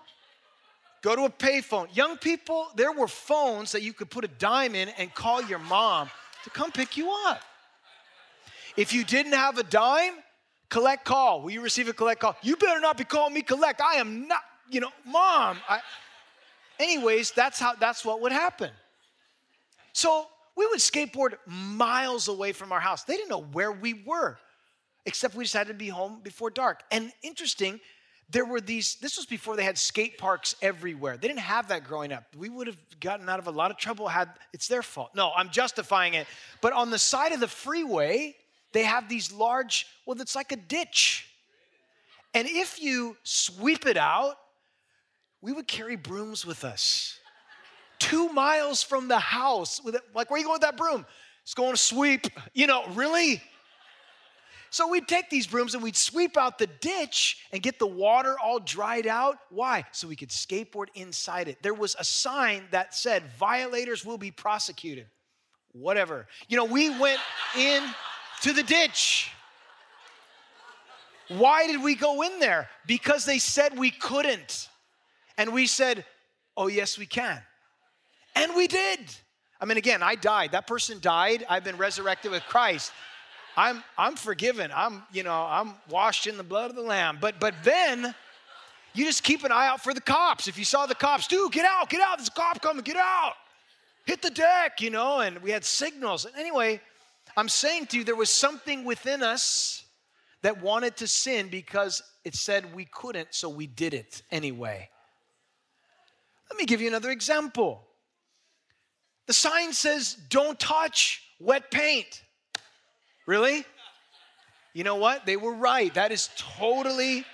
go 1.03 1.17
to 1.17 1.25
a 1.25 1.31
payphone. 1.31 1.95
Young 1.97 2.17
people, 2.17 2.69
there 2.77 2.93
were 2.93 3.09
phones 3.09 3.73
that 3.73 3.83
you 3.83 3.93
could 3.93 4.11
put 4.11 4.25
a 4.25 4.29
dime 4.29 4.75
in 4.75 4.89
and 4.91 5.15
call 5.15 5.43
your 5.43 5.59
mom 5.59 6.11
to 6.45 6.51
come 6.51 6.71
pick 6.71 6.97
you 6.97 7.11
up. 7.27 7.43
If 8.77 8.93
you 8.93 9.05
didn't 9.05 9.33
have 9.33 9.59
a 9.59 9.65
dime, 9.65 10.15
collect 10.69 11.05
call. 11.05 11.43
Will 11.43 11.51
you 11.51 11.61
receive 11.61 11.89
a 11.89 11.93
collect 11.93 12.21
call? 12.21 12.37
You 12.43 12.57
better 12.57 12.81
not 12.81 12.97
be 12.97 13.05
calling 13.05 13.35
me 13.35 13.43
collect. 13.43 13.81
I 13.81 13.95
am 13.95 14.29
not, 14.29 14.43
you 14.71 14.81
know, 14.81 14.91
mom. 15.05 15.59
I, 15.69 15.81
anyways, 16.79 17.33
that's 17.33 17.59
how 17.59 17.75
that's 17.75 18.05
what 18.05 18.21
would 18.21 18.33
happen. 18.33 18.71
So 19.93 20.27
we 20.57 20.67
would 20.67 20.79
skateboard 20.79 21.35
miles 21.47 22.29
away 22.29 22.53
from 22.53 22.73
our 22.73 22.81
house. 22.81 23.05
They 23.05 23.17
didn't 23.17 23.31
know 23.31 23.43
where 23.53 23.73
we 23.73 23.95
were, 23.95 24.39
except 25.07 25.35
we 25.35 25.45
just 25.45 25.55
had 25.55 25.69
to 25.69 25.75
be 25.75 25.89
home 25.89 26.21
before 26.23 26.51
dark. 26.51 26.83
And 26.91 27.13
interesting, 27.23 27.81
there 28.31 28.45
were 28.45 28.61
these, 28.61 28.97
this 28.97 29.17
was 29.17 29.25
before 29.25 29.57
they 29.57 29.65
had 29.65 29.79
skate 29.79 30.19
parks 30.19 30.55
everywhere. 30.61 31.17
They 31.17 31.29
didn't 31.29 31.41
have 31.41 31.69
that 31.69 31.85
growing 31.85 32.13
up. 32.13 32.25
We 32.37 32.49
would 32.51 32.67
have 32.67 32.77
gotten 33.01 33.29
out 33.29 33.39
of 33.39 33.47
a 33.47 33.51
lot 33.51 33.71
of 33.71 33.79
trouble 33.79 34.07
had 34.09 34.29
it's 34.53 34.69
their 34.69 34.83
fault. 34.83 35.11
No, 35.15 35.33
I'm 35.35 35.49
justifying 35.49 36.15
it. 36.15 36.27
But 36.61 36.75
on 36.75 36.91
the 36.91 36.99
side 36.99 37.33
of 37.33 37.41
the 37.41 37.49
freeway, 37.49 38.37
they 38.73 38.85
have 38.85 39.09
these 39.09 39.33
large, 39.33 39.87
well, 40.05 40.21
it's 40.21 40.37
like 40.37 40.53
a 40.53 40.57
ditch. 40.57 41.31
And 42.35 42.47
if 42.47 42.83
you 42.83 43.17
sweep 43.23 43.87
it 43.87 43.97
out, 43.97 44.37
we 45.41 45.53
would 45.53 45.67
carry 45.67 45.97
brooms 45.97 46.45
with 46.45 46.65
us. 46.65 47.19
Two 47.99 48.29
miles 48.29 48.83
from 48.83 49.09
the 49.09 49.19
house, 49.19 49.81
with 49.83 49.95
it, 49.95 50.03
like, 50.15 50.31
where 50.31 50.37
are 50.37 50.39
you 50.39 50.45
going 50.45 50.57
with 50.57 50.63
that 50.63 50.77
broom? 50.77 51.07
It's 51.43 51.55
going 51.55 51.73
to 51.73 51.79
sweep. 51.79 52.27
You 52.53 52.67
know, 52.67 52.87
really? 52.89 53.43
So 54.71 54.89
we'd 54.89 55.09
take 55.09 55.31
these 55.31 55.47
brooms 55.47 55.75
and 55.75 55.83
we'd 55.83 55.97
sweep 55.97 56.37
out 56.37 56.59
the 56.59 56.67
ditch 56.67 57.39
and 57.53 57.63
get 57.63 57.79
the 57.79 57.87
water 57.87 58.37
all 58.43 58.59
dried 58.59 59.07
out. 59.07 59.39
Why? 59.51 59.85
So 59.93 60.09
we 60.09 60.17
could 60.17 60.29
skateboard 60.31 60.89
inside 60.95 61.49
it. 61.49 61.63
There 61.63 61.75
was 61.75 61.97
a 61.99 62.05
sign 62.05 62.65
that 62.71 62.95
said, 62.95 63.25
violators 63.39 64.05
will 64.05 64.19
be 64.19 64.31
prosecuted. 64.31 65.07
Whatever. 65.73 66.27
You 66.49 66.57
know, 66.57 66.65
we 66.65 66.91
went 66.99 67.21
in 67.57 67.83
to 68.43 68.53
the 68.53 68.63
ditch. 68.63 69.31
Why 71.29 71.67
did 71.67 71.83
we 71.83 71.95
go 71.95 72.23
in 72.23 72.41
there? 72.41 72.69
Because 72.87 73.25
they 73.25 73.39
said 73.39 73.79
we 73.79 73.91
couldn't. 73.91 74.69
And 75.37 75.53
we 75.53 75.67
said, 75.67 76.05
oh, 76.57 76.67
yes, 76.67 76.99
we 76.99 77.07
can. 77.07 77.41
And 78.35 78.55
we 78.57 78.67
did. 78.67 79.01
I 79.61 79.65
mean, 79.65 79.77
again, 79.77 80.03
I 80.03 80.15
died. 80.15 80.53
That 80.53 80.67
person 80.67 80.99
died. 81.01 81.45
I've 81.49 81.65
been 81.65 81.77
resurrected 81.77 82.31
with 82.31 82.43
Christ. 82.45 82.93
I'm 83.59 83.83
I'm 83.99 84.15
forgiven. 84.15 84.71
I'm, 84.73 85.03
you 85.13 85.25
know, 85.25 85.35
I'm 85.35 85.75
washed 85.91 86.29
in 86.29 86.37
the 86.37 86.45
blood 86.45 86.71
of 86.71 86.77
the 86.77 86.83
Lamb. 86.83 87.19
But 87.21 87.41
but 87.41 87.55
then 87.65 88.15
you 88.95 89.05
just 89.05 89.25
keep 89.25 89.43
an 89.43 89.51
eye 89.51 89.67
out 89.67 89.83
for 89.83 89.93
the 89.93 90.01
cops. 90.01 90.47
If 90.47 90.57
you 90.57 90.65
saw 90.65 90.87
the 90.87 90.95
cops, 90.95 91.27
dude, 91.27 91.51
get 91.51 91.65
out, 91.65 91.91
get 91.91 92.01
out. 92.01 92.19
There's 92.19 92.29
a 92.29 92.31
cop 92.31 92.63
coming, 92.63 92.85
get 92.85 92.97
out. 92.97 93.35
Hit 94.05 94.23
the 94.23 94.31
deck, 94.31 94.81
you 94.81 94.91
know, 94.91 95.19
and 95.19 95.43
we 95.43 95.51
had 95.51 95.65
signals. 95.65 96.25
And 96.25 96.37
anyway, 96.37 96.81
I'm 97.37 97.49
saying 97.49 97.87
to 97.87 97.99
you, 97.99 98.05
there 98.05 98.15
was 98.15 98.31
something 98.31 98.85
within 98.85 99.25
us 99.25 99.85
that 100.43 100.63
wanted 100.63 100.97
to 100.99 101.09
sin 101.09 101.49
because 101.49 102.01
it 102.25 102.37
said 102.37 102.73
we 102.77 102.85
couldn't, 102.85 103.29
so 103.33 103.49
we 103.49 103.67
did 103.67 103.93
it 103.93 104.23
anyway. 104.31 104.89
Let 106.49 106.59
me 106.59 106.65
give 106.65 106.81
you 106.81 106.87
another 106.87 107.11
example. 107.11 107.83
The 109.27 109.33
sign 109.33 109.73
says, 109.73 110.17
don't 110.29 110.59
touch 110.61 111.23
wet 111.41 111.73
paint. 111.73 112.23
Really? 113.29 113.63
You 114.73 114.85
know 114.85 114.95
what? 114.95 115.27
They 115.27 115.37
were 115.37 115.53
right. 115.53 115.93
That 115.93 116.13
is 116.13 116.31
totally 116.39 117.27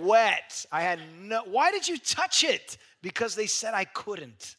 wet. 0.00 0.64
I 0.72 0.80
had 0.80 1.00
no. 1.20 1.42
Why 1.44 1.70
did 1.70 1.86
you 1.86 1.98
touch 1.98 2.44
it? 2.44 2.78
Because 3.02 3.34
they 3.34 3.44
said 3.44 3.74
I 3.74 3.84
couldn't. 3.84 4.56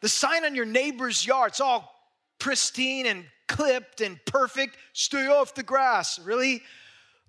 The 0.00 0.08
sign 0.08 0.46
on 0.46 0.54
your 0.54 0.64
neighbor's 0.64 1.26
yard, 1.26 1.50
it's 1.50 1.60
all 1.60 2.00
pristine 2.38 3.04
and 3.04 3.26
clipped 3.46 4.00
and 4.00 4.18
perfect. 4.24 4.78
Stay 4.94 5.26
off 5.26 5.54
the 5.54 5.62
grass. 5.62 6.18
Really? 6.18 6.62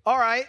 All 0.06 0.18
right. 0.18 0.46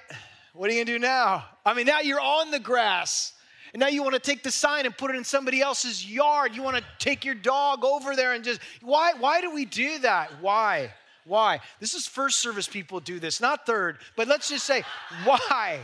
What 0.54 0.70
are 0.70 0.74
you 0.74 0.86
gonna 0.86 0.98
do 0.98 1.00
now? 1.00 1.44
I 1.66 1.74
mean, 1.74 1.88
now 1.88 2.00
you're 2.00 2.22
on 2.22 2.52
the 2.52 2.60
grass. 2.60 3.34
And 3.74 3.82
now 3.82 3.88
you 3.88 4.02
want 4.02 4.14
to 4.14 4.22
take 4.22 4.44
the 4.44 4.52
sign 4.52 4.86
and 4.86 4.98
put 4.98 5.12
it 5.12 5.18
in 5.18 5.26
somebody 5.26 5.60
else's 5.60 6.10
yard. 6.10 6.56
You 6.56 6.64
want 6.64 6.78
to 6.78 6.84
take 7.00 7.26
your 7.26 7.36
dog 7.36 7.84
over 7.84 8.16
there 8.16 8.32
and 8.32 8.46
just 8.46 8.62
why 8.82 9.12
why 9.20 9.42
do 9.42 9.54
we 9.54 9.66
do 9.66 10.00
that? 10.00 10.32
Why? 10.40 10.94
Why? 11.28 11.60
This 11.80 11.94
is 11.94 12.08
first 12.08 12.40
service 12.40 12.68
people 12.68 13.00
do 13.00 13.20
this, 13.20 13.42
not 13.42 13.66
third, 13.66 13.98
but 14.16 14.28
let's 14.28 14.50
just 14.50 14.66
say, 14.66 14.84
why? 15.24 15.80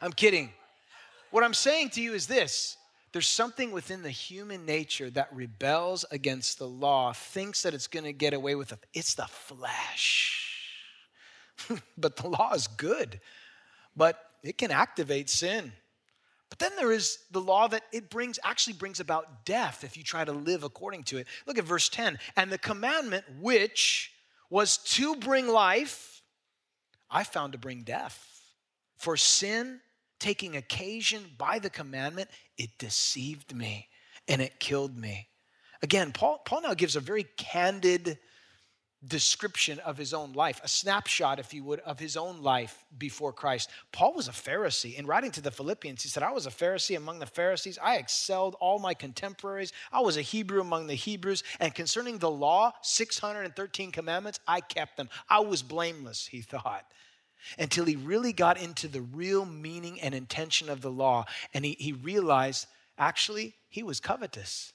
I'm 0.00 0.12
kidding. 0.12 0.50
What 1.30 1.44
I'm 1.44 1.54
saying 1.54 1.90
to 1.90 2.02
you 2.02 2.12
is 2.12 2.26
this 2.26 2.76
there's 3.12 3.28
something 3.28 3.72
within 3.72 4.02
the 4.02 4.10
human 4.10 4.64
nature 4.64 5.10
that 5.10 5.28
rebels 5.32 6.04
against 6.10 6.58
the 6.58 6.66
law, 6.66 7.12
thinks 7.12 7.62
that 7.62 7.74
it's 7.74 7.86
going 7.86 8.04
to 8.04 8.12
get 8.12 8.32
away 8.32 8.54
with 8.54 8.72
it. 8.72 8.78
It's 8.94 9.14
the 9.14 9.26
flesh. 9.26 10.48
but 11.98 12.16
the 12.16 12.28
law 12.28 12.52
is 12.54 12.66
good, 12.66 13.20
but 13.94 14.18
it 14.42 14.56
can 14.56 14.70
activate 14.70 15.28
sin. 15.28 15.72
But 16.52 16.58
then 16.58 16.76
there 16.76 16.92
is 16.92 17.16
the 17.30 17.40
law 17.40 17.66
that 17.68 17.84
it 17.94 18.10
brings 18.10 18.38
actually 18.44 18.74
brings 18.74 19.00
about 19.00 19.46
death 19.46 19.84
if 19.84 19.96
you 19.96 20.04
try 20.04 20.22
to 20.22 20.32
live 20.32 20.64
according 20.64 21.04
to 21.04 21.16
it. 21.16 21.26
Look 21.46 21.56
at 21.56 21.64
verse 21.64 21.88
10. 21.88 22.18
And 22.36 22.52
the 22.52 22.58
commandment 22.58 23.24
which 23.40 24.12
was 24.50 24.76
to 24.76 25.16
bring 25.16 25.48
life, 25.48 26.20
I 27.10 27.24
found 27.24 27.52
to 27.52 27.58
bring 27.58 27.84
death. 27.84 28.28
For 28.98 29.16
sin 29.16 29.80
taking 30.20 30.54
occasion 30.54 31.24
by 31.38 31.58
the 31.58 31.70
commandment, 31.70 32.28
it 32.58 32.76
deceived 32.76 33.56
me 33.56 33.88
and 34.28 34.42
it 34.42 34.60
killed 34.60 34.94
me. 34.94 35.28
Again, 35.80 36.12
Paul, 36.12 36.42
Paul 36.44 36.60
now 36.60 36.74
gives 36.74 36.96
a 36.96 37.00
very 37.00 37.24
candid 37.38 38.18
description 39.06 39.80
of 39.80 39.96
his 39.96 40.14
own 40.14 40.32
life, 40.32 40.60
a 40.62 40.68
snapshot, 40.68 41.40
if 41.40 41.52
you 41.52 41.64
would, 41.64 41.80
of 41.80 41.98
his 41.98 42.16
own 42.16 42.40
life 42.40 42.84
before 42.98 43.32
Christ. 43.32 43.68
Paul 43.90 44.14
was 44.14 44.28
a 44.28 44.32
Pharisee. 44.32 44.96
In 44.96 45.06
writing 45.06 45.32
to 45.32 45.40
the 45.40 45.50
Philippians, 45.50 46.02
he 46.02 46.08
said, 46.08 46.22
I 46.22 46.30
was 46.30 46.46
a 46.46 46.50
Pharisee 46.50 46.96
among 46.96 47.18
the 47.18 47.26
Pharisees. 47.26 47.78
I 47.82 47.96
excelled 47.96 48.54
all 48.60 48.78
my 48.78 48.94
contemporaries. 48.94 49.72
I 49.92 50.00
was 50.00 50.16
a 50.16 50.22
Hebrew 50.22 50.60
among 50.60 50.86
the 50.86 50.94
Hebrews. 50.94 51.42
And 51.58 51.74
concerning 51.74 52.18
the 52.18 52.30
law, 52.30 52.72
613 52.82 53.90
commandments, 53.90 54.38
I 54.46 54.60
kept 54.60 54.96
them. 54.96 55.08
I 55.28 55.40
was 55.40 55.62
blameless, 55.62 56.26
he 56.26 56.40
thought. 56.40 56.84
Until 57.58 57.86
he 57.86 57.96
really 57.96 58.32
got 58.32 58.56
into 58.56 58.86
the 58.86 59.00
real 59.00 59.44
meaning 59.44 60.00
and 60.00 60.14
intention 60.14 60.68
of 60.68 60.80
the 60.80 60.92
law. 60.92 61.24
And 61.52 61.64
he, 61.64 61.76
he 61.78 61.92
realized 61.92 62.66
actually 62.96 63.56
he 63.68 63.82
was 63.82 63.98
covetous. 63.98 64.72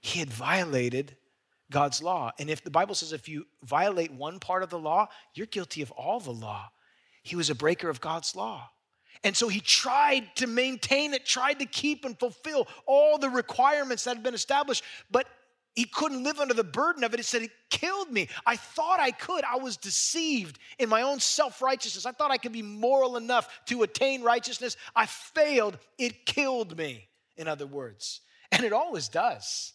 He 0.00 0.20
had 0.20 0.30
violated 0.30 1.16
God's 1.70 2.02
law. 2.02 2.32
And 2.38 2.48
if 2.48 2.62
the 2.62 2.70
Bible 2.70 2.94
says 2.94 3.12
if 3.12 3.28
you 3.28 3.46
violate 3.62 4.12
one 4.12 4.40
part 4.40 4.62
of 4.62 4.70
the 4.70 4.78
law, 4.78 5.08
you're 5.34 5.46
guilty 5.46 5.82
of 5.82 5.90
all 5.92 6.20
the 6.20 6.32
law. 6.32 6.70
He 7.22 7.36
was 7.36 7.50
a 7.50 7.54
breaker 7.54 7.90
of 7.90 8.00
God's 8.00 8.34
law. 8.34 8.70
And 9.24 9.36
so 9.36 9.48
he 9.48 9.60
tried 9.60 10.24
to 10.36 10.46
maintain 10.46 11.12
it, 11.12 11.26
tried 11.26 11.58
to 11.58 11.66
keep 11.66 12.04
and 12.04 12.18
fulfill 12.18 12.68
all 12.86 13.18
the 13.18 13.28
requirements 13.28 14.04
that 14.04 14.16
had 14.16 14.22
been 14.22 14.34
established, 14.34 14.84
but 15.10 15.26
he 15.74 15.84
couldn't 15.84 16.24
live 16.24 16.40
under 16.40 16.54
the 16.54 16.64
burden 16.64 17.04
of 17.04 17.14
it. 17.14 17.20
He 17.20 17.22
said, 17.22 17.42
It 17.42 17.52
killed 17.70 18.10
me. 18.10 18.28
I 18.44 18.56
thought 18.56 18.98
I 18.98 19.12
could. 19.12 19.44
I 19.44 19.58
was 19.58 19.76
deceived 19.76 20.58
in 20.78 20.88
my 20.88 21.02
own 21.02 21.20
self 21.20 21.62
righteousness. 21.62 22.04
I 22.04 22.12
thought 22.12 22.32
I 22.32 22.36
could 22.36 22.52
be 22.52 22.62
moral 22.62 23.16
enough 23.16 23.48
to 23.66 23.82
attain 23.82 24.22
righteousness. 24.22 24.76
I 24.96 25.06
failed. 25.06 25.78
It 25.96 26.26
killed 26.26 26.76
me, 26.76 27.08
in 27.36 27.46
other 27.46 27.66
words. 27.66 28.22
And 28.50 28.64
it 28.64 28.72
always 28.72 29.08
does. 29.08 29.72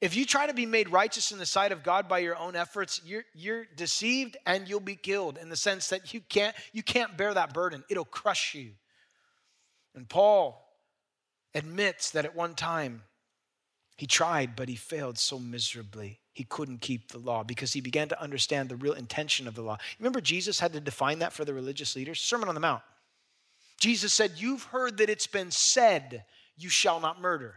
If 0.00 0.14
you 0.14 0.26
try 0.26 0.46
to 0.46 0.54
be 0.54 0.66
made 0.66 0.90
righteous 0.90 1.32
in 1.32 1.38
the 1.38 1.46
sight 1.46 1.72
of 1.72 1.82
God 1.82 2.06
by 2.08 2.18
your 2.18 2.36
own 2.36 2.54
efforts, 2.54 3.00
you're, 3.04 3.24
you're 3.34 3.64
deceived 3.76 4.36
and 4.46 4.68
you'll 4.68 4.80
be 4.80 4.96
killed 4.96 5.38
in 5.38 5.48
the 5.48 5.56
sense 5.56 5.88
that 5.88 6.12
you 6.12 6.20
can't, 6.20 6.54
you 6.72 6.82
can't 6.82 7.16
bear 7.16 7.32
that 7.32 7.54
burden. 7.54 7.82
It'll 7.88 8.04
crush 8.04 8.54
you. 8.54 8.72
And 9.94 10.06
Paul 10.06 10.62
admits 11.54 12.10
that 12.10 12.26
at 12.26 12.36
one 12.36 12.54
time 12.54 13.02
he 13.96 14.06
tried, 14.06 14.54
but 14.54 14.68
he 14.68 14.76
failed 14.76 15.16
so 15.16 15.38
miserably. 15.38 16.20
He 16.34 16.44
couldn't 16.44 16.82
keep 16.82 17.10
the 17.10 17.18
law 17.18 17.42
because 17.42 17.72
he 17.72 17.80
began 17.80 18.08
to 18.08 18.22
understand 18.22 18.68
the 18.68 18.76
real 18.76 18.92
intention 18.92 19.48
of 19.48 19.54
the 19.54 19.62
law. 19.62 19.78
Remember, 19.98 20.20
Jesus 20.20 20.60
had 20.60 20.74
to 20.74 20.80
define 20.80 21.20
that 21.20 21.32
for 21.32 21.46
the 21.46 21.54
religious 21.54 21.96
leaders? 21.96 22.20
Sermon 22.20 22.50
on 22.50 22.54
the 22.54 22.60
Mount. 22.60 22.82
Jesus 23.80 24.12
said, 24.12 24.32
You've 24.36 24.64
heard 24.64 24.98
that 24.98 25.08
it's 25.08 25.26
been 25.26 25.50
said, 25.50 26.24
You 26.58 26.68
shall 26.68 27.00
not 27.00 27.22
murder. 27.22 27.54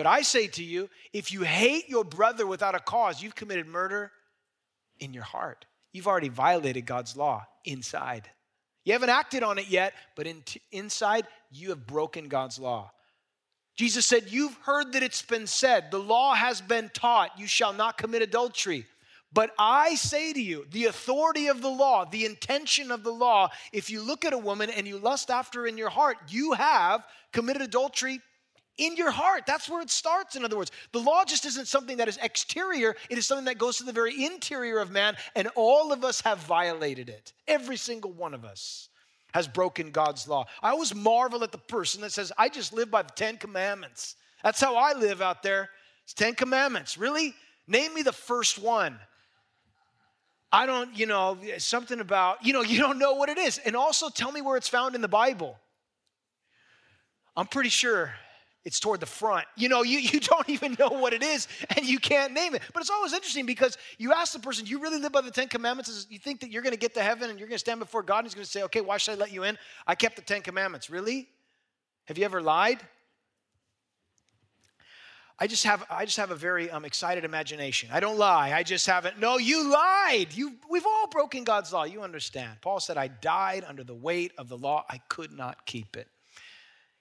But 0.00 0.06
I 0.06 0.22
say 0.22 0.46
to 0.46 0.64
you, 0.64 0.88
if 1.12 1.30
you 1.30 1.42
hate 1.42 1.90
your 1.90 2.04
brother 2.04 2.46
without 2.46 2.74
a 2.74 2.78
cause, 2.80 3.22
you've 3.22 3.34
committed 3.34 3.66
murder 3.66 4.10
in 4.98 5.12
your 5.12 5.24
heart. 5.24 5.66
You've 5.92 6.06
already 6.06 6.30
violated 6.30 6.86
God's 6.86 7.18
law 7.18 7.44
inside. 7.66 8.26
You 8.86 8.94
haven't 8.94 9.10
acted 9.10 9.42
on 9.42 9.58
it 9.58 9.68
yet, 9.68 9.92
but 10.16 10.26
in 10.26 10.40
t- 10.40 10.62
inside, 10.72 11.26
you 11.50 11.68
have 11.68 11.86
broken 11.86 12.28
God's 12.28 12.58
law. 12.58 12.92
Jesus 13.76 14.06
said, 14.06 14.30
You've 14.30 14.56
heard 14.62 14.94
that 14.94 15.02
it's 15.02 15.20
been 15.20 15.46
said, 15.46 15.90
the 15.90 15.98
law 15.98 16.32
has 16.32 16.62
been 16.62 16.90
taught, 16.94 17.38
you 17.38 17.46
shall 17.46 17.74
not 17.74 17.98
commit 17.98 18.22
adultery. 18.22 18.86
But 19.34 19.50
I 19.58 19.96
say 19.96 20.32
to 20.32 20.40
you, 20.40 20.64
the 20.70 20.86
authority 20.86 21.48
of 21.48 21.60
the 21.60 21.68
law, 21.68 22.06
the 22.06 22.24
intention 22.24 22.90
of 22.90 23.02
the 23.02 23.12
law, 23.12 23.50
if 23.70 23.90
you 23.90 24.00
look 24.00 24.24
at 24.24 24.32
a 24.32 24.38
woman 24.38 24.70
and 24.70 24.88
you 24.88 24.96
lust 24.96 25.30
after 25.30 25.66
in 25.66 25.76
your 25.76 25.90
heart, 25.90 26.16
you 26.30 26.52
have 26.52 27.04
committed 27.34 27.60
adultery 27.60 28.22
in 28.78 28.96
your 28.96 29.10
heart. 29.10 29.44
That's 29.46 29.68
where 29.68 29.82
it 29.82 29.90
starts, 29.90 30.36
in 30.36 30.44
other 30.44 30.56
words. 30.56 30.70
The 30.92 31.00
law 31.00 31.24
just 31.24 31.44
isn't 31.44 31.68
something 31.68 31.98
that 31.98 32.08
is 32.08 32.18
exterior, 32.22 32.96
it 33.08 33.18
is 33.18 33.26
something 33.26 33.46
that 33.46 33.58
goes 33.58 33.78
to 33.78 33.84
the 33.84 33.92
very 33.92 34.24
interior 34.24 34.78
of 34.78 34.90
man, 34.90 35.16
and 35.34 35.48
all 35.54 35.92
of 35.92 36.04
us 36.04 36.20
have 36.22 36.38
violated 36.38 37.08
it. 37.08 37.32
Every 37.46 37.76
single 37.76 38.12
one 38.12 38.34
of 38.34 38.44
us 38.44 38.88
has 39.32 39.46
broken 39.46 39.90
God's 39.90 40.26
law. 40.26 40.46
I 40.62 40.70
always 40.70 40.94
marvel 40.94 41.44
at 41.44 41.52
the 41.52 41.58
person 41.58 42.00
that 42.00 42.12
says, 42.12 42.32
I 42.36 42.48
just 42.48 42.72
live 42.72 42.90
by 42.90 43.02
the 43.02 43.12
Ten 43.14 43.36
Commandments. 43.36 44.16
That's 44.42 44.60
how 44.60 44.76
I 44.76 44.94
live 44.94 45.22
out 45.22 45.42
there. 45.42 45.70
It's 46.04 46.14
Ten 46.14 46.34
Commandments. 46.34 46.98
Really? 46.98 47.34
Name 47.68 47.94
me 47.94 48.02
the 48.02 48.12
first 48.12 48.58
one. 48.58 48.98
I 50.52 50.66
don't, 50.66 50.96
you 50.98 51.06
know, 51.06 51.38
something 51.58 52.00
about, 52.00 52.44
you 52.44 52.52
know, 52.52 52.62
you 52.62 52.78
don't 52.78 52.98
know 52.98 53.14
what 53.14 53.28
it 53.28 53.38
is. 53.38 53.58
And 53.58 53.76
also 53.76 54.08
tell 54.08 54.32
me 54.32 54.40
where 54.40 54.56
it's 54.56 54.68
found 54.68 54.94
in 54.94 55.00
the 55.00 55.08
Bible. 55.08 55.56
I'm 57.36 57.46
pretty 57.46 57.68
sure 57.68 58.12
it's 58.64 58.78
toward 58.78 59.00
the 59.00 59.06
front. 59.06 59.46
You 59.56 59.68
know, 59.68 59.82
you, 59.82 59.98
you 59.98 60.20
don't 60.20 60.48
even 60.48 60.76
know 60.78 60.88
what 60.88 61.12
it 61.12 61.22
is 61.22 61.48
and 61.76 61.86
you 61.86 61.98
can't 61.98 62.32
name 62.32 62.54
it. 62.54 62.62
But 62.72 62.80
it's 62.80 62.90
always 62.90 63.12
interesting 63.12 63.46
because 63.46 63.78
you 63.98 64.12
ask 64.12 64.32
the 64.32 64.38
person, 64.38 64.64
Do 64.64 64.70
you 64.70 64.80
really 64.80 64.98
live 64.98 65.12
by 65.12 65.20
the 65.20 65.30
Ten 65.30 65.48
Commandments? 65.48 66.06
You 66.10 66.18
think 66.18 66.40
that 66.40 66.50
you're 66.50 66.62
going 66.62 66.74
to 66.74 66.78
get 66.78 66.94
to 66.94 67.02
heaven 67.02 67.30
and 67.30 67.38
you're 67.38 67.48
going 67.48 67.56
to 67.56 67.60
stand 67.60 67.80
before 67.80 68.02
God 68.02 68.18
and 68.18 68.26
He's 68.26 68.34
going 68.34 68.44
to 68.44 68.50
say, 68.50 68.62
Okay, 68.64 68.80
why 68.80 68.96
should 68.98 69.12
I 69.12 69.16
let 69.16 69.32
you 69.32 69.44
in? 69.44 69.58
I 69.86 69.94
kept 69.94 70.16
the 70.16 70.22
Ten 70.22 70.42
Commandments. 70.42 70.90
Really? 70.90 71.28
Have 72.06 72.18
you 72.18 72.24
ever 72.24 72.42
lied? 72.42 72.80
I 75.42 75.46
just 75.46 75.64
have 75.64 75.86
I 75.88 76.04
just 76.04 76.18
have 76.18 76.32
a 76.32 76.36
very 76.36 76.70
um, 76.70 76.84
excited 76.84 77.24
imagination. 77.24 77.88
I 77.90 78.00
don't 78.00 78.18
lie. 78.18 78.52
I 78.52 78.62
just 78.62 78.86
haven't. 78.86 79.18
No, 79.18 79.38
you 79.38 79.72
lied. 79.72 80.34
You 80.34 80.56
we've 80.68 80.84
all 80.84 81.06
broken 81.06 81.44
God's 81.44 81.72
law. 81.72 81.84
You 81.84 82.02
understand. 82.02 82.58
Paul 82.60 82.78
said, 82.78 82.98
"I 82.98 83.08
died 83.08 83.64
under 83.66 83.82
the 83.82 83.94
weight 83.94 84.32
of 84.36 84.50
the 84.50 84.58
law. 84.58 84.84
I 84.90 84.98
could 85.08 85.32
not 85.32 85.64
keep 85.64 85.96
it." 85.96 86.08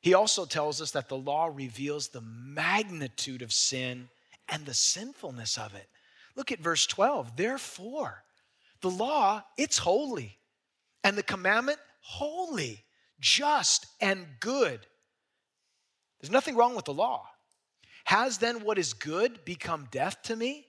He 0.01 0.13
also 0.13 0.45
tells 0.45 0.81
us 0.81 0.91
that 0.91 1.09
the 1.09 1.17
law 1.17 1.49
reveals 1.53 2.07
the 2.07 2.21
magnitude 2.21 3.41
of 3.41 3.51
sin 3.51 4.09
and 4.47 4.65
the 4.65 4.73
sinfulness 4.73 5.57
of 5.57 5.75
it. 5.75 5.87
Look 6.35 6.51
at 6.51 6.59
verse 6.59 6.87
12. 6.87 7.35
Therefore, 7.35 8.23
the 8.81 8.89
law, 8.89 9.43
it's 9.57 9.77
holy, 9.77 10.37
and 11.03 11.17
the 11.17 11.23
commandment, 11.23 11.79
holy, 11.99 12.85
just, 13.19 13.87
and 13.99 14.25
good. 14.39 14.85
There's 16.21 16.31
nothing 16.31 16.55
wrong 16.55 16.75
with 16.75 16.85
the 16.85 16.93
law. 16.93 17.25
Has 18.05 18.37
then 18.37 18.63
what 18.63 18.77
is 18.77 18.93
good 18.93 19.43
become 19.43 19.87
death 19.91 20.21
to 20.23 20.35
me? 20.35 20.65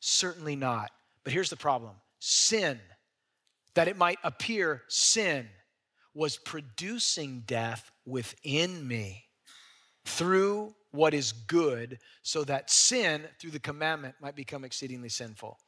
Certainly 0.00 0.56
not. 0.56 0.90
But 1.22 1.32
here's 1.32 1.50
the 1.50 1.56
problem 1.56 1.94
sin, 2.18 2.80
that 3.74 3.86
it 3.86 3.96
might 3.96 4.18
appear 4.24 4.82
sin, 4.88 5.48
was 6.14 6.36
producing 6.36 7.44
death 7.46 7.91
within 8.06 8.86
me 8.86 9.24
through 10.04 10.74
what 10.90 11.14
is 11.14 11.32
good, 11.32 11.98
so 12.22 12.44
that 12.44 12.70
sin 12.70 13.24
through 13.38 13.50
the 13.50 13.58
commandment 13.58 14.14
might 14.20 14.36
become 14.36 14.64
exceedingly 14.64 15.08
sinful. 15.08 15.58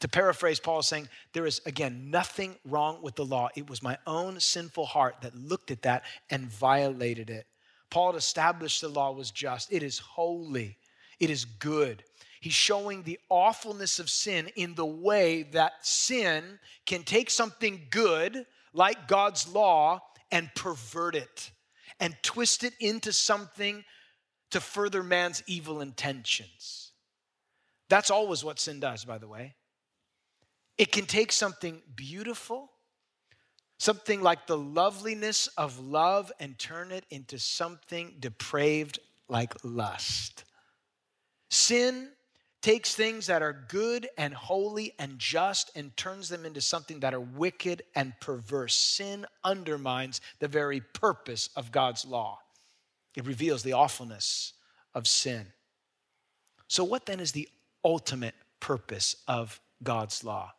To 0.00 0.08
paraphrase, 0.08 0.60
Paul 0.60 0.82
saying, 0.82 1.08
There 1.32 1.46
is, 1.46 1.60
again, 1.64 2.10
nothing 2.10 2.56
wrong 2.64 3.00
with 3.00 3.14
the 3.14 3.24
law. 3.24 3.48
It 3.54 3.70
was 3.70 3.82
my 3.82 3.96
own 4.06 4.40
sinful 4.40 4.86
heart 4.86 5.16
that 5.22 5.34
looked 5.34 5.70
at 5.70 5.82
that 5.82 6.04
and 6.28 6.46
violated 6.46 7.30
it. 7.30 7.46
Paul 7.90 8.16
established 8.16 8.80
the 8.80 8.88
law 8.88 9.12
was 9.12 9.30
just, 9.30 9.72
it 9.72 9.82
is 9.82 9.98
holy, 9.98 10.76
it 11.20 11.30
is 11.30 11.44
good. 11.44 12.02
He's 12.40 12.52
showing 12.52 13.02
the 13.02 13.18
awfulness 13.30 13.98
of 13.98 14.10
sin 14.10 14.50
in 14.56 14.74
the 14.74 14.84
way 14.84 15.44
that 15.52 15.86
sin 15.86 16.58
can 16.84 17.04
take 17.04 17.30
something 17.30 17.86
good, 17.90 18.44
like 18.74 19.08
God's 19.08 19.48
law, 19.48 20.02
and 20.30 20.54
pervert 20.54 21.14
it 21.14 21.50
and 22.04 22.14
twist 22.22 22.64
it 22.64 22.74
into 22.80 23.14
something 23.14 23.82
to 24.50 24.60
further 24.60 25.02
man's 25.02 25.42
evil 25.46 25.80
intentions. 25.80 26.92
That's 27.88 28.10
always 28.10 28.44
what 28.44 28.60
sin 28.60 28.78
does, 28.78 29.06
by 29.06 29.16
the 29.16 29.26
way. 29.26 29.54
It 30.76 30.92
can 30.92 31.06
take 31.06 31.32
something 31.32 31.80
beautiful 31.96 32.70
something 33.78 34.22
like 34.22 34.46
the 34.46 34.56
loveliness 34.56 35.46
of 35.58 35.78
love 35.78 36.32
and 36.40 36.58
turn 36.58 36.90
it 36.90 37.04
into 37.10 37.38
something 37.38 38.14
depraved 38.18 38.98
like 39.28 39.52
lust. 39.62 40.44
Sin 41.50 42.08
takes 42.64 42.94
things 42.94 43.26
that 43.26 43.42
are 43.42 43.52
good 43.68 44.08
and 44.16 44.32
holy 44.32 44.94
and 44.98 45.18
just 45.18 45.70
and 45.76 45.94
turns 45.98 46.30
them 46.30 46.46
into 46.46 46.62
something 46.62 47.00
that 47.00 47.12
are 47.12 47.20
wicked 47.20 47.82
and 47.94 48.14
perverse. 48.22 48.74
Sin 48.74 49.26
undermines 49.44 50.22
the 50.38 50.48
very 50.48 50.80
purpose 50.80 51.50
of 51.56 51.70
God's 51.70 52.06
law, 52.06 52.38
it 53.14 53.26
reveals 53.26 53.62
the 53.62 53.74
awfulness 53.74 54.54
of 54.94 55.06
sin. 55.06 55.46
So, 56.66 56.84
what 56.84 57.04
then 57.04 57.20
is 57.20 57.32
the 57.32 57.50
ultimate 57.84 58.34
purpose 58.60 59.16
of 59.28 59.60
God's 59.82 60.24
law? 60.24 60.54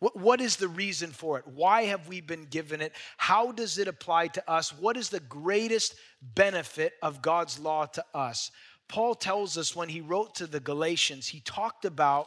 What, 0.00 0.16
what 0.16 0.40
is 0.40 0.56
the 0.56 0.66
reason 0.66 1.10
for 1.10 1.38
it? 1.38 1.46
Why 1.46 1.82
have 1.84 2.08
we 2.08 2.20
been 2.20 2.46
given 2.46 2.80
it? 2.80 2.92
How 3.18 3.52
does 3.52 3.78
it 3.78 3.86
apply 3.86 4.28
to 4.28 4.50
us? 4.50 4.76
What 4.76 4.96
is 4.96 5.10
the 5.10 5.20
greatest 5.20 5.94
benefit 6.20 6.94
of 7.02 7.22
God's 7.22 7.60
law 7.60 7.86
to 7.86 8.04
us? 8.12 8.50
Paul 8.90 9.14
tells 9.14 9.56
us 9.56 9.74
when 9.74 9.88
he 9.88 10.00
wrote 10.00 10.34
to 10.36 10.46
the 10.46 10.60
Galatians, 10.60 11.28
he 11.28 11.40
talked 11.40 11.84
about 11.84 12.26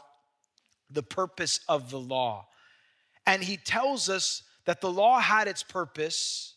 the 0.89 1.03
purpose 1.03 1.59
of 1.67 1.91
the 1.91 1.99
law. 1.99 2.47
And 3.27 3.43
he 3.43 3.57
tells 3.57 4.09
us 4.09 4.43
that 4.65 4.81
the 4.81 4.91
law 4.91 5.19
had 5.19 5.47
its 5.47 5.63
purpose 5.63 6.55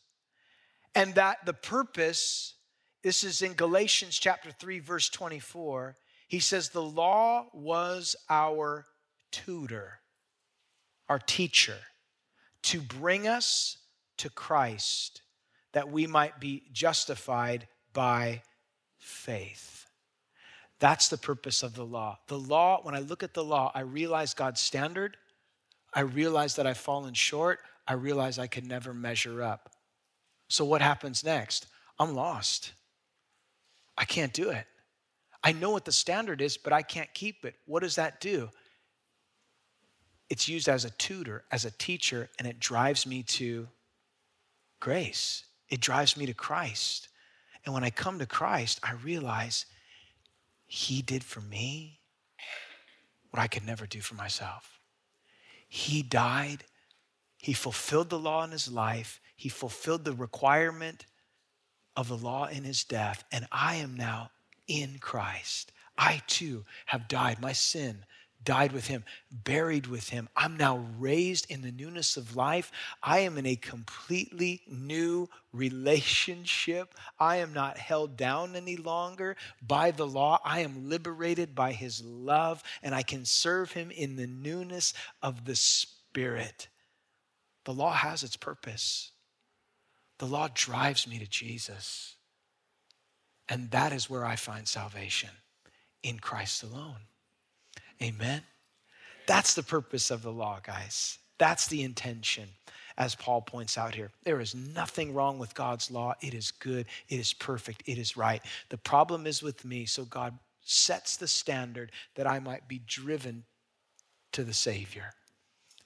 and 0.94 1.14
that 1.16 1.44
the 1.44 1.52
purpose, 1.52 2.54
this 3.02 3.22
is 3.22 3.42
in 3.42 3.52
Galatians 3.52 4.18
chapter 4.18 4.50
3, 4.50 4.78
verse 4.78 5.08
24, 5.10 5.96
he 6.28 6.40
says, 6.40 6.70
The 6.70 6.82
law 6.82 7.46
was 7.52 8.16
our 8.30 8.86
tutor 9.30 10.00
our 11.08 11.18
teacher, 11.18 11.78
to 12.62 12.80
bring 12.80 13.28
us 13.28 13.78
to 14.18 14.30
Christ 14.30 15.22
that 15.72 15.90
we 15.90 16.06
might 16.06 16.40
be 16.40 16.64
justified 16.72 17.68
by 17.92 18.42
faith. 18.98 19.85
That's 20.78 21.08
the 21.08 21.16
purpose 21.16 21.62
of 21.62 21.74
the 21.74 21.84
law. 21.84 22.18
The 22.26 22.38
law, 22.38 22.80
when 22.82 22.94
I 22.94 23.00
look 23.00 23.22
at 23.22 23.34
the 23.34 23.44
law, 23.44 23.72
I 23.74 23.80
realize 23.80 24.34
God's 24.34 24.60
standard. 24.60 25.16
I 25.94 26.00
realize 26.00 26.56
that 26.56 26.66
I've 26.66 26.76
fallen 26.76 27.14
short. 27.14 27.60
I 27.88 27.94
realize 27.94 28.38
I 28.38 28.46
can 28.46 28.68
never 28.68 28.92
measure 28.92 29.42
up. 29.42 29.70
So, 30.48 30.64
what 30.64 30.82
happens 30.82 31.24
next? 31.24 31.66
I'm 31.98 32.14
lost. 32.14 32.72
I 33.96 34.04
can't 34.04 34.32
do 34.32 34.50
it. 34.50 34.66
I 35.42 35.52
know 35.52 35.70
what 35.70 35.84
the 35.84 35.92
standard 35.92 36.42
is, 36.42 36.56
but 36.56 36.72
I 36.72 36.82
can't 36.82 37.12
keep 37.14 37.44
it. 37.44 37.54
What 37.66 37.82
does 37.82 37.94
that 37.94 38.20
do? 38.20 38.50
it's 40.28 40.48
used 40.48 40.68
as 40.68 40.84
a 40.84 40.90
tutor, 40.90 41.44
as 41.52 41.64
a 41.64 41.70
teacher, 41.70 42.28
and 42.38 42.48
it 42.48 42.58
drives 42.58 43.06
me 43.06 43.22
to 43.22 43.68
grace. 44.80 45.44
It 45.68 45.80
drives 45.80 46.16
me 46.16 46.26
to 46.26 46.34
Christ. 46.34 47.08
And 47.64 47.74
when 47.74 47.84
I 47.84 47.90
come 47.90 48.18
to 48.18 48.26
Christ, 48.26 48.80
I 48.82 48.92
realize 48.92 49.66
He 50.66 51.02
did 51.02 51.24
for 51.24 51.40
me 51.40 52.00
what 53.30 53.40
I 53.40 53.46
could 53.46 53.64
never 53.64 53.86
do 53.86 54.00
for 54.00 54.14
myself. 54.14 54.80
He 55.68 56.02
died, 56.02 56.64
He 57.38 57.52
fulfilled 57.52 58.10
the 58.10 58.18
law 58.18 58.44
in 58.44 58.50
His 58.50 58.70
life, 58.70 59.20
He 59.36 59.48
fulfilled 59.48 60.04
the 60.04 60.12
requirement 60.12 61.06
of 61.96 62.08
the 62.08 62.16
law 62.16 62.46
in 62.46 62.64
His 62.64 62.84
death, 62.84 63.24
and 63.32 63.46
I 63.50 63.76
am 63.76 63.96
now 63.96 64.30
in 64.66 64.98
Christ. 64.98 65.72
I 65.98 66.22
too 66.26 66.64
have 66.86 67.08
died. 67.08 67.40
My 67.40 67.52
sin 67.52 68.04
died 68.46 68.72
with 68.72 68.86
him, 68.86 69.04
buried 69.30 69.86
with 69.86 70.08
him. 70.08 70.30
I'm 70.34 70.56
now 70.56 70.86
raised 70.98 71.50
in 71.50 71.60
the 71.60 71.70
newness 71.70 72.16
of 72.16 72.34
life. 72.34 72.72
I 73.02 73.18
am 73.18 73.36
in 73.36 73.44
a 73.44 73.56
completely 73.56 74.62
new 74.66 75.28
relationship. 75.52 76.94
I 77.18 77.36
am 77.36 77.52
not 77.52 77.76
held 77.76 78.16
down 78.16 78.56
any 78.56 78.76
longer 78.76 79.36
by 79.60 79.90
the 79.90 80.06
law. 80.06 80.40
I 80.42 80.60
am 80.60 80.88
liberated 80.88 81.54
by 81.54 81.72
his 81.72 82.02
love, 82.02 82.62
and 82.82 82.94
I 82.94 83.02
can 83.02 83.26
serve 83.26 83.72
him 83.72 83.90
in 83.90 84.16
the 84.16 84.26
newness 84.26 84.94
of 85.20 85.44
the 85.44 85.56
Spirit. 85.56 86.68
The 87.64 87.74
law 87.74 87.92
has 87.92 88.22
its 88.22 88.36
purpose. 88.36 89.10
The 90.18 90.26
law 90.26 90.48
drives 90.54 91.06
me 91.06 91.18
to 91.18 91.26
Jesus. 91.26 92.14
And 93.48 93.70
that 93.72 93.92
is 93.92 94.08
where 94.08 94.24
I 94.24 94.36
find 94.36 94.66
salvation 94.66 95.30
in 96.02 96.18
Christ 96.18 96.62
alone. 96.62 97.00
Amen. 98.02 98.42
That's 99.26 99.54
the 99.54 99.62
purpose 99.62 100.10
of 100.10 100.22
the 100.22 100.32
law, 100.32 100.60
guys. 100.62 101.18
That's 101.38 101.66
the 101.66 101.82
intention, 101.82 102.48
as 102.96 103.14
Paul 103.14 103.42
points 103.42 103.76
out 103.76 103.94
here. 103.94 104.10
There 104.24 104.40
is 104.40 104.54
nothing 104.54 105.14
wrong 105.14 105.38
with 105.38 105.54
God's 105.54 105.90
law. 105.90 106.14
It 106.20 106.34
is 106.34 106.50
good, 106.50 106.86
it 107.08 107.18
is 107.18 107.32
perfect, 107.32 107.82
it 107.86 107.98
is 107.98 108.16
right. 108.16 108.42
The 108.70 108.78
problem 108.78 109.26
is 109.26 109.42
with 109.42 109.64
me, 109.64 109.84
so 109.84 110.04
God 110.04 110.38
sets 110.62 111.16
the 111.16 111.28
standard 111.28 111.92
that 112.14 112.26
I 112.26 112.38
might 112.38 112.68
be 112.68 112.80
driven 112.86 113.44
to 114.32 114.44
the 114.44 114.54
Savior 114.54 115.12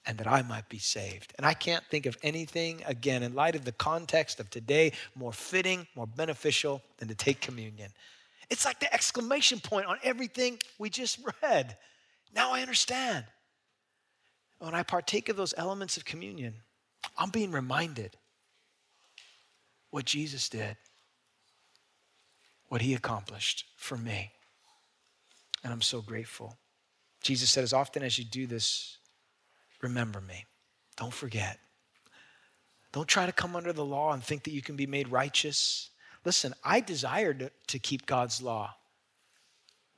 and 0.06 0.16
that 0.18 0.26
I 0.26 0.42
might 0.42 0.68
be 0.68 0.78
saved. 0.78 1.34
And 1.36 1.46
I 1.46 1.52
can't 1.52 1.84
think 1.90 2.06
of 2.06 2.16
anything, 2.22 2.82
again, 2.86 3.22
in 3.22 3.34
light 3.34 3.54
of 3.54 3.64
the 3.64 3.72
context 3.72 4.40
of 4.40 4.48
today, 4.48 4.92
more 5.14 5.32
fitting, 5.32 5.86
more 5.94 6.06
beneficial 6.06 6.82
than 6.98 7.08
to 7.08 7.14
take 7.14 7.40
communion. 7.40 7.90
It's 8.48 8.64
like 8.64 8.80
the 8.80 8.92
exclamation 8.92 9.60
point 9.60 9.86
on 9.86 9.98
everything 10.02 10.58
we 10.78 10.90
just 10.90 11.20
read. 11.42 11.76
Now 12.34 12.52
I 12.52 12.60
understand. 12.60 13.24
When 14.58 14.74
I 14.74 14.82
partake 14.82 15.28
of 15.28 15.36
those 15.36 15.54
elements 15.56 15.96
of 15.96 16.04
communion, 16.04 16.54
I'm 17.16 17.30
being 17.30 17.50
reminded 17.50 18.16
what 19.90 20.04
Jesus 20.04 20.48
did, 20.48 20.76
what 22.68 22.82
he 22.82 22.94
accomplished 22.94 23.64
for 23.76 23.96
me. 23.96 24.32
And 25.64 25.72
I'm 25.72 25.82
so 25.82 26.00
grateful. 26.00 26.56
Jesus 27.22 27.50
said, 27.50 27.64
as 27.64 27.72
often 27.72 28.02
as 28.02 28.18
you 28.18 28.24
do 28.24 28.46
this, 28.46 28.98
remember 29.82 30.20
me. 30.20 30.46
Don't 30.96 31.12
forget. 31.12 31.58
Don't 32.92 33.08
try 33.08 33.26
to 33.26 33.32
come 33.32 33.56
under 33.56 33.72
the 33.72 33.84
law 33.84 34.12
and 34.12 34.22
think 34.22 34.44
that 34.44 34.52
you 34.52 34.62
can 34.62 34.76
be 34.76 34.86
made 34.86 35.08
righteous. 35.08 35.90
Listen, 36.24 36.54
I 36.64 36.80
desire 36.80 37.32
to, 37.34 37.50
to 37.68 37.78
keep 37.78 38.06
God's 38.06 38.42
law 38.42 38.74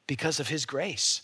because 0.07 0.41
of 0.41 0.49
his 0.49 0.67
grace. 0.67 1.23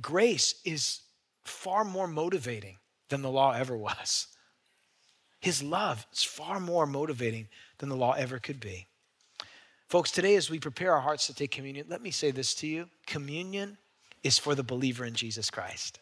Grace 0.00 0.60
is 0.64 1.00
far 1.44 1.84
more 1.84 2.06
motivating 2.06 2.76
than 3.08 3.22
the 3.22 3.30
law 3.30 3.52
ever 3.52 3.76
was. 3.76 4.26
His 5.40 5.62
love 5.62 6.06
is 6.12 6.22
far 6.22 6.60
more 6.60 6.86
motivating 6.86 7.48
than 7.78 7.88
the 7.88 7.96
law 7.96 8.12
ever 8.12 8.38
could 8.38 8.60
be. 8.60 8.86
Folks, 9.88 10.10
today 10.10 10.36
as 10.36 10.50
we 10.50 10.58
prepare 10.58 10.92
our 10.92 11.00
hearts 11.00 11.26
to 11.26 11.34
take 11.34 11.50
communion, 11.50 11.86
let 11.88 12.02
me 12.02 12.10
say 12.10 12.30
this 12.30 12.54
to 12.56 12.66
you 12.66 12.88
communion 13.06 13.78
is 14.22 14.38
for 14.38 14.54
the 14.54 14.62
believer 14.62 15.04
in 15.04 15.14
Jesus 15.14 15.50
Christ. 15.50 16.00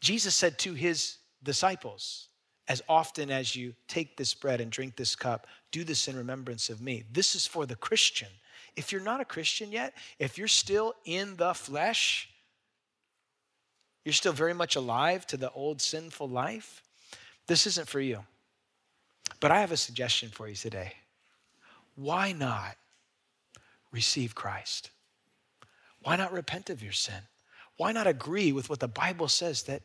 Jesus 0.00 0.34
said 0.34 0.58
to 0.60 0.74
his 0.74 1.18
disciples, 1.42 2.28
As 2.66 2.82
often 2.88 3.30
as 3.30 3.54
you 3.54 3.74
take 3.86 4.16
this 4.16 4.34
bread 4.34 4.60
and 4.60 4.70
drink 4.70 4.96
this 4.96 5.14
cup, 5.14 5.46
do 5.70 5.84
this 5.84 6.08
in 6.08 6.16
remembrance 6.16 6.70
of 6.70 6.80
me. 6.80 7.04
This 7.12 7.34
is 7.34 7.46
for 7.46 7.66
the 7.66 7.76
Christian. 7.76 8.28
If 8.74 8.90
you're 8.90 9.00
not 9.00 9.20
a 9.20 9.24
Christian 9.24 9.70
yet, 9.70 9.94
if 10.18 10.38
you're 10.38 10.48
still 10.48 10.94
in 11.04 11.36
the 11.36 11.54
flesh, 11.54 12.28
you're 14.08 14.14
still 14.14 14.32
very 14.32 14.54
much 14.54 14.74
alive 14.74 15.26
to 15.26 15.36
the 15.36 15.50
old 15.50 15.82
sinful 15.82 16.26
life, 16.26 16.82
this 17.46 17.66
isn't 17.66 17.86
for 17.86 18.00
you. 18.00 18.24
But 19.38 19.50
I 19.50 19.60
have 19.60 19.70
a 19.70 19.76
suggestion 19.76 20.30
for 20.30 20.48
you 20.48 20.54
today. 20.54 20.94
Why 21.94 22.32
not 22.32 22.78
receive 23.92 24.34
Christ? 24.34 24.92
Why 26.00 26.16
not 26.16 26.32
repent 26.32 26.70
of 26.70 26.82
your 26.82 26.92
sin? 26.92 27.20
Why 27.76 27.92
not 27.92 28.06
agree 28.06 28.50
with 28.50 28.70
what 28.70 28.80
the 28.80 28.88
Bible 28.88 29.28
says 29.28 29.64
that 29.64 29.82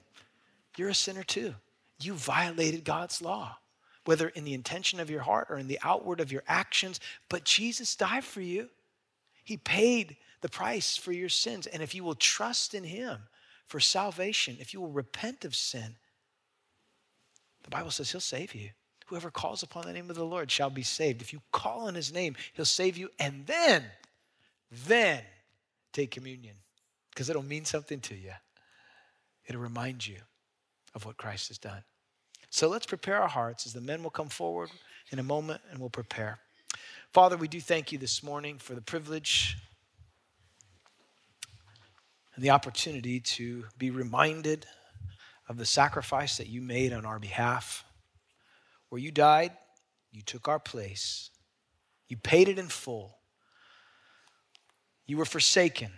you're 0.78 0.88
a 0.88 0.96
sinner 0.96 1.24
too? 1.24 1.56
You 2.02 2.14
violated 2.14 2.86
God's 2.86 3.22
law, 3.22 3.58
whether 4.06 4.30
in 4.30 4.46
the 4.46 4.54
intention 4.54 5.02
of 5.02 5.10
your 5.10 5.24
heart 5.24 5.48
or 5.50 5.58
in 5.58 5.68
the 5.68 5.80
outward 5.84 6.22
of 6.22 6.32
your 6.32 6.44
actions, 6.48 7.02
but 7.28 7.44
Jesus 7.44 7.94
died 7.98 8.24
for 8.24 8.40
you. 8.40 8.70
He 9.44 9.58
paid 9.58 10.16
the 10.40 10.48
price 10.48 10.96
for 10.96 11.12
your 11.12 11.28
sins. 11.28 11.68
And 11.68 11.84
if 11.84 11.94
you 11.94 12.06
will 12.06 12.16
trust 12.16 12.74
in 12.74 12.86
Him 12.86 13.18
for 13.68 13.80
salvation, 13.80 14.58
if 14.60 14.74
you 14.74 14.82
will 14.82 14.92
repent 14.92 15.46
of 15.46 15.56
sin, 15.56 15.96
the 17.64 17.70
Bible 17.70 17.92
says 17.92 18.12
He'll 18.12 18.22
save 18.22 18.54
you. 18.54 18.70
Whoever 19.08 19.32
calls 19.32 19.64
upon 19.64 19.86
the 19.86 19.94
name 19.94 20.10
of 20.10 20.16
the 20.16 20.26
Lord 20.26 20.50
shall 20.50 20.70
be 20.70 20.84
saved. 20.84 21.22
If 21.22 21.34
you 21.34 21.42
call 21.52 21.88
on 21.88 21.96
His 21.96 22.14
name, 22.14 22.36
He'll 22.54 22.66
save 22.66 22.98
you. 22.98 23.10
And 23.20 23.46
then, 23.46 23.84
then 24.86 25.24
take 25.92 26.12
communion 26.12 26.56
because 27.12 27.30
it'll 27.30 27.44
mean 27.44 27.66
something 27.66 28.00
to 28.02 28.16
you. 28.16 28.32
It'll 29.48 29.62
remind 29.62 30.06
you 30.06 30.18
of 30.96 31.06
what 31.06 31.18
Christ 31.18 31.50
has 31.50 31.58
done. 31.58 31.84
So 32.50 32.70
let's 32.70 32.86
prepare 32.86 33.22
our 33.22 33.28
hearts 33.28 33.66
as 33.66 33.74
the 33.74 33.82
men 33.82 34.04
will 34.04 34.10
come 34.10 34.30
forward 34.30 34.70
in 35.12 35.20
a 35.20 35.24
moment 35.24 35.62
and 35.72 35.80
we'll 35.80 35.90
prepare. 35.90 36.40
Father, 37.12 37.38
we 37.38 37.48
do 37.48 37.60
thank 37.60 37.92
you 37.92 37.98
this 37.98 38.24
morning 38.24 38.58
for 38.58 38.74
the 38.74 38.82
privilege 38.82 39.58
and 42.36 42.44
the 42.44 42.50
opportunity 42.50 43.20
to 43.20 43.66
be 43.78 43.92
reminded 43.92 44.66
of 45.48 45.58
the 45.58 45.66
sacrifice 45.66 46.38
that 46.38 46.48
you 46.48 46.62
made 46.62 46.94
on 46.94 47.06
our 47.06 47.20
behalf. 47.20 47.86
Where 48.90 49.00
you 49.00 49.12
died, 49.12 49.52
you 50.12 50.22
took 50.22 50.48
our 50.48 50.60
place, 50.60 51.30
you 52.08 52.18
paid 52.18 52.48
it 52.48 52.60
in 52.60 52.68
full. 52.68 53.18
You 55.06 55.18
were 55.18 55.26
forsaken 55.26 55.92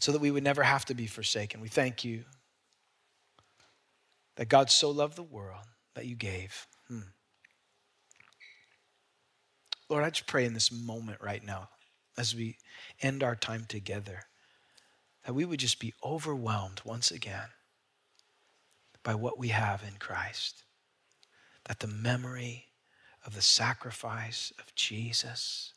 so 0.00 0.10
that 0.12 0.20
we 0.20 0.30
would 0.30 0.42
never 0.42 0.62
have 0.62 0.84
to 0.86 0.94
be 0.94 1.06
forsaken. 1.06 1.60
We 1.60 1.68
thank 1.68 2.04
you 2.04 2.24
that 4.36 4.48
God 4.48 4.70
so 4.70 4.90
loved 4.90 5.16
the 5.16 5.22
world 5.22 5.64
that 5.94 6.06
you 6.06 6.16
gave. 6.16 6.66
Hmm. 6.88 7.00
Lord, 9.88 10.02
I 10.02 10.10
just 10.10 10.26
pray 10.26 10.44
in 10.46 10.54
this 10.54 10.72
moment 10.72 11.20
right 11.20 11.44
now 11.44 11.68
as 12.18 12.34
we 12.34 12.56
end 13.02 13.22
our 13.22 13.36
time 13.36 13.66
together 13.68 14.24
that 15.24 15.34
we 15.34 15.44
would 15.44 15.60
just 15.60 15.80
be 15.80 15.94
overwhelmed 16.04 16.80
once 16.84 17.10
again 17.10 17.48
by 19.02 19.14
what 19.14 19.38
we 19.38 19.48
have 19.48 19.82
in 19.86 19.94
Christ. 19.98 20.64
That 21.66 21.80
the 21.80 21.86
memory 21.86 22.66
of 23.24 23.34
the 23.34 23.42
sacrifice 23.42 24.52
of 24.58 24.74
Jesus 24.74 25.72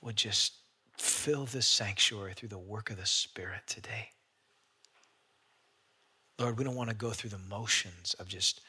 would 0.00 0.16
just 0.16 0.54
fill 0.96 1.46
this 1.46 1.66
sanctuary 1.66 2.32
through 2.34 2.48
the 2.48 2.58
work 2.58 2.90
of 2.90 2.96
the 2.96 3.06
Spirit 3.06 3.62
today. 3.66 4.10
Lord, 6.38 6.58
we 6.58 6.64
don't 6.64 6.74
want 6.74 6.90
to 6.90 6.96
go 6.96 7.10
through 7.10 7.30
the 7.30 7.38
motions 7.38 8.14
of 8.18 8.28
just 8.28 8.60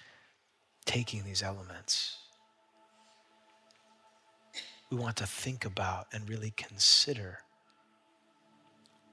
taking 0.86 1.24
these 1.24 1.44
elements. 1.44 2.18
We 4.90 4.98
want 4.98 5.18
to 5.18 5.26
think 5.26 5.66
about 5.66 6.08
and 6.14 6.30
really 6.30 6.54
consider 6.56 7.40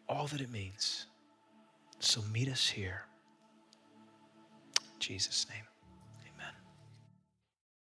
all 0.08 0.26
that 0.28 0.40
it 0.40 0.50
means. 0.50 1.06
So 1.98 2.20
meet 2.32 2.48
us 2.48 2.68
here. 2.68 3.06
In 4.78 5.00
Jesus' 5.00 5.46
name. 5.48 5.73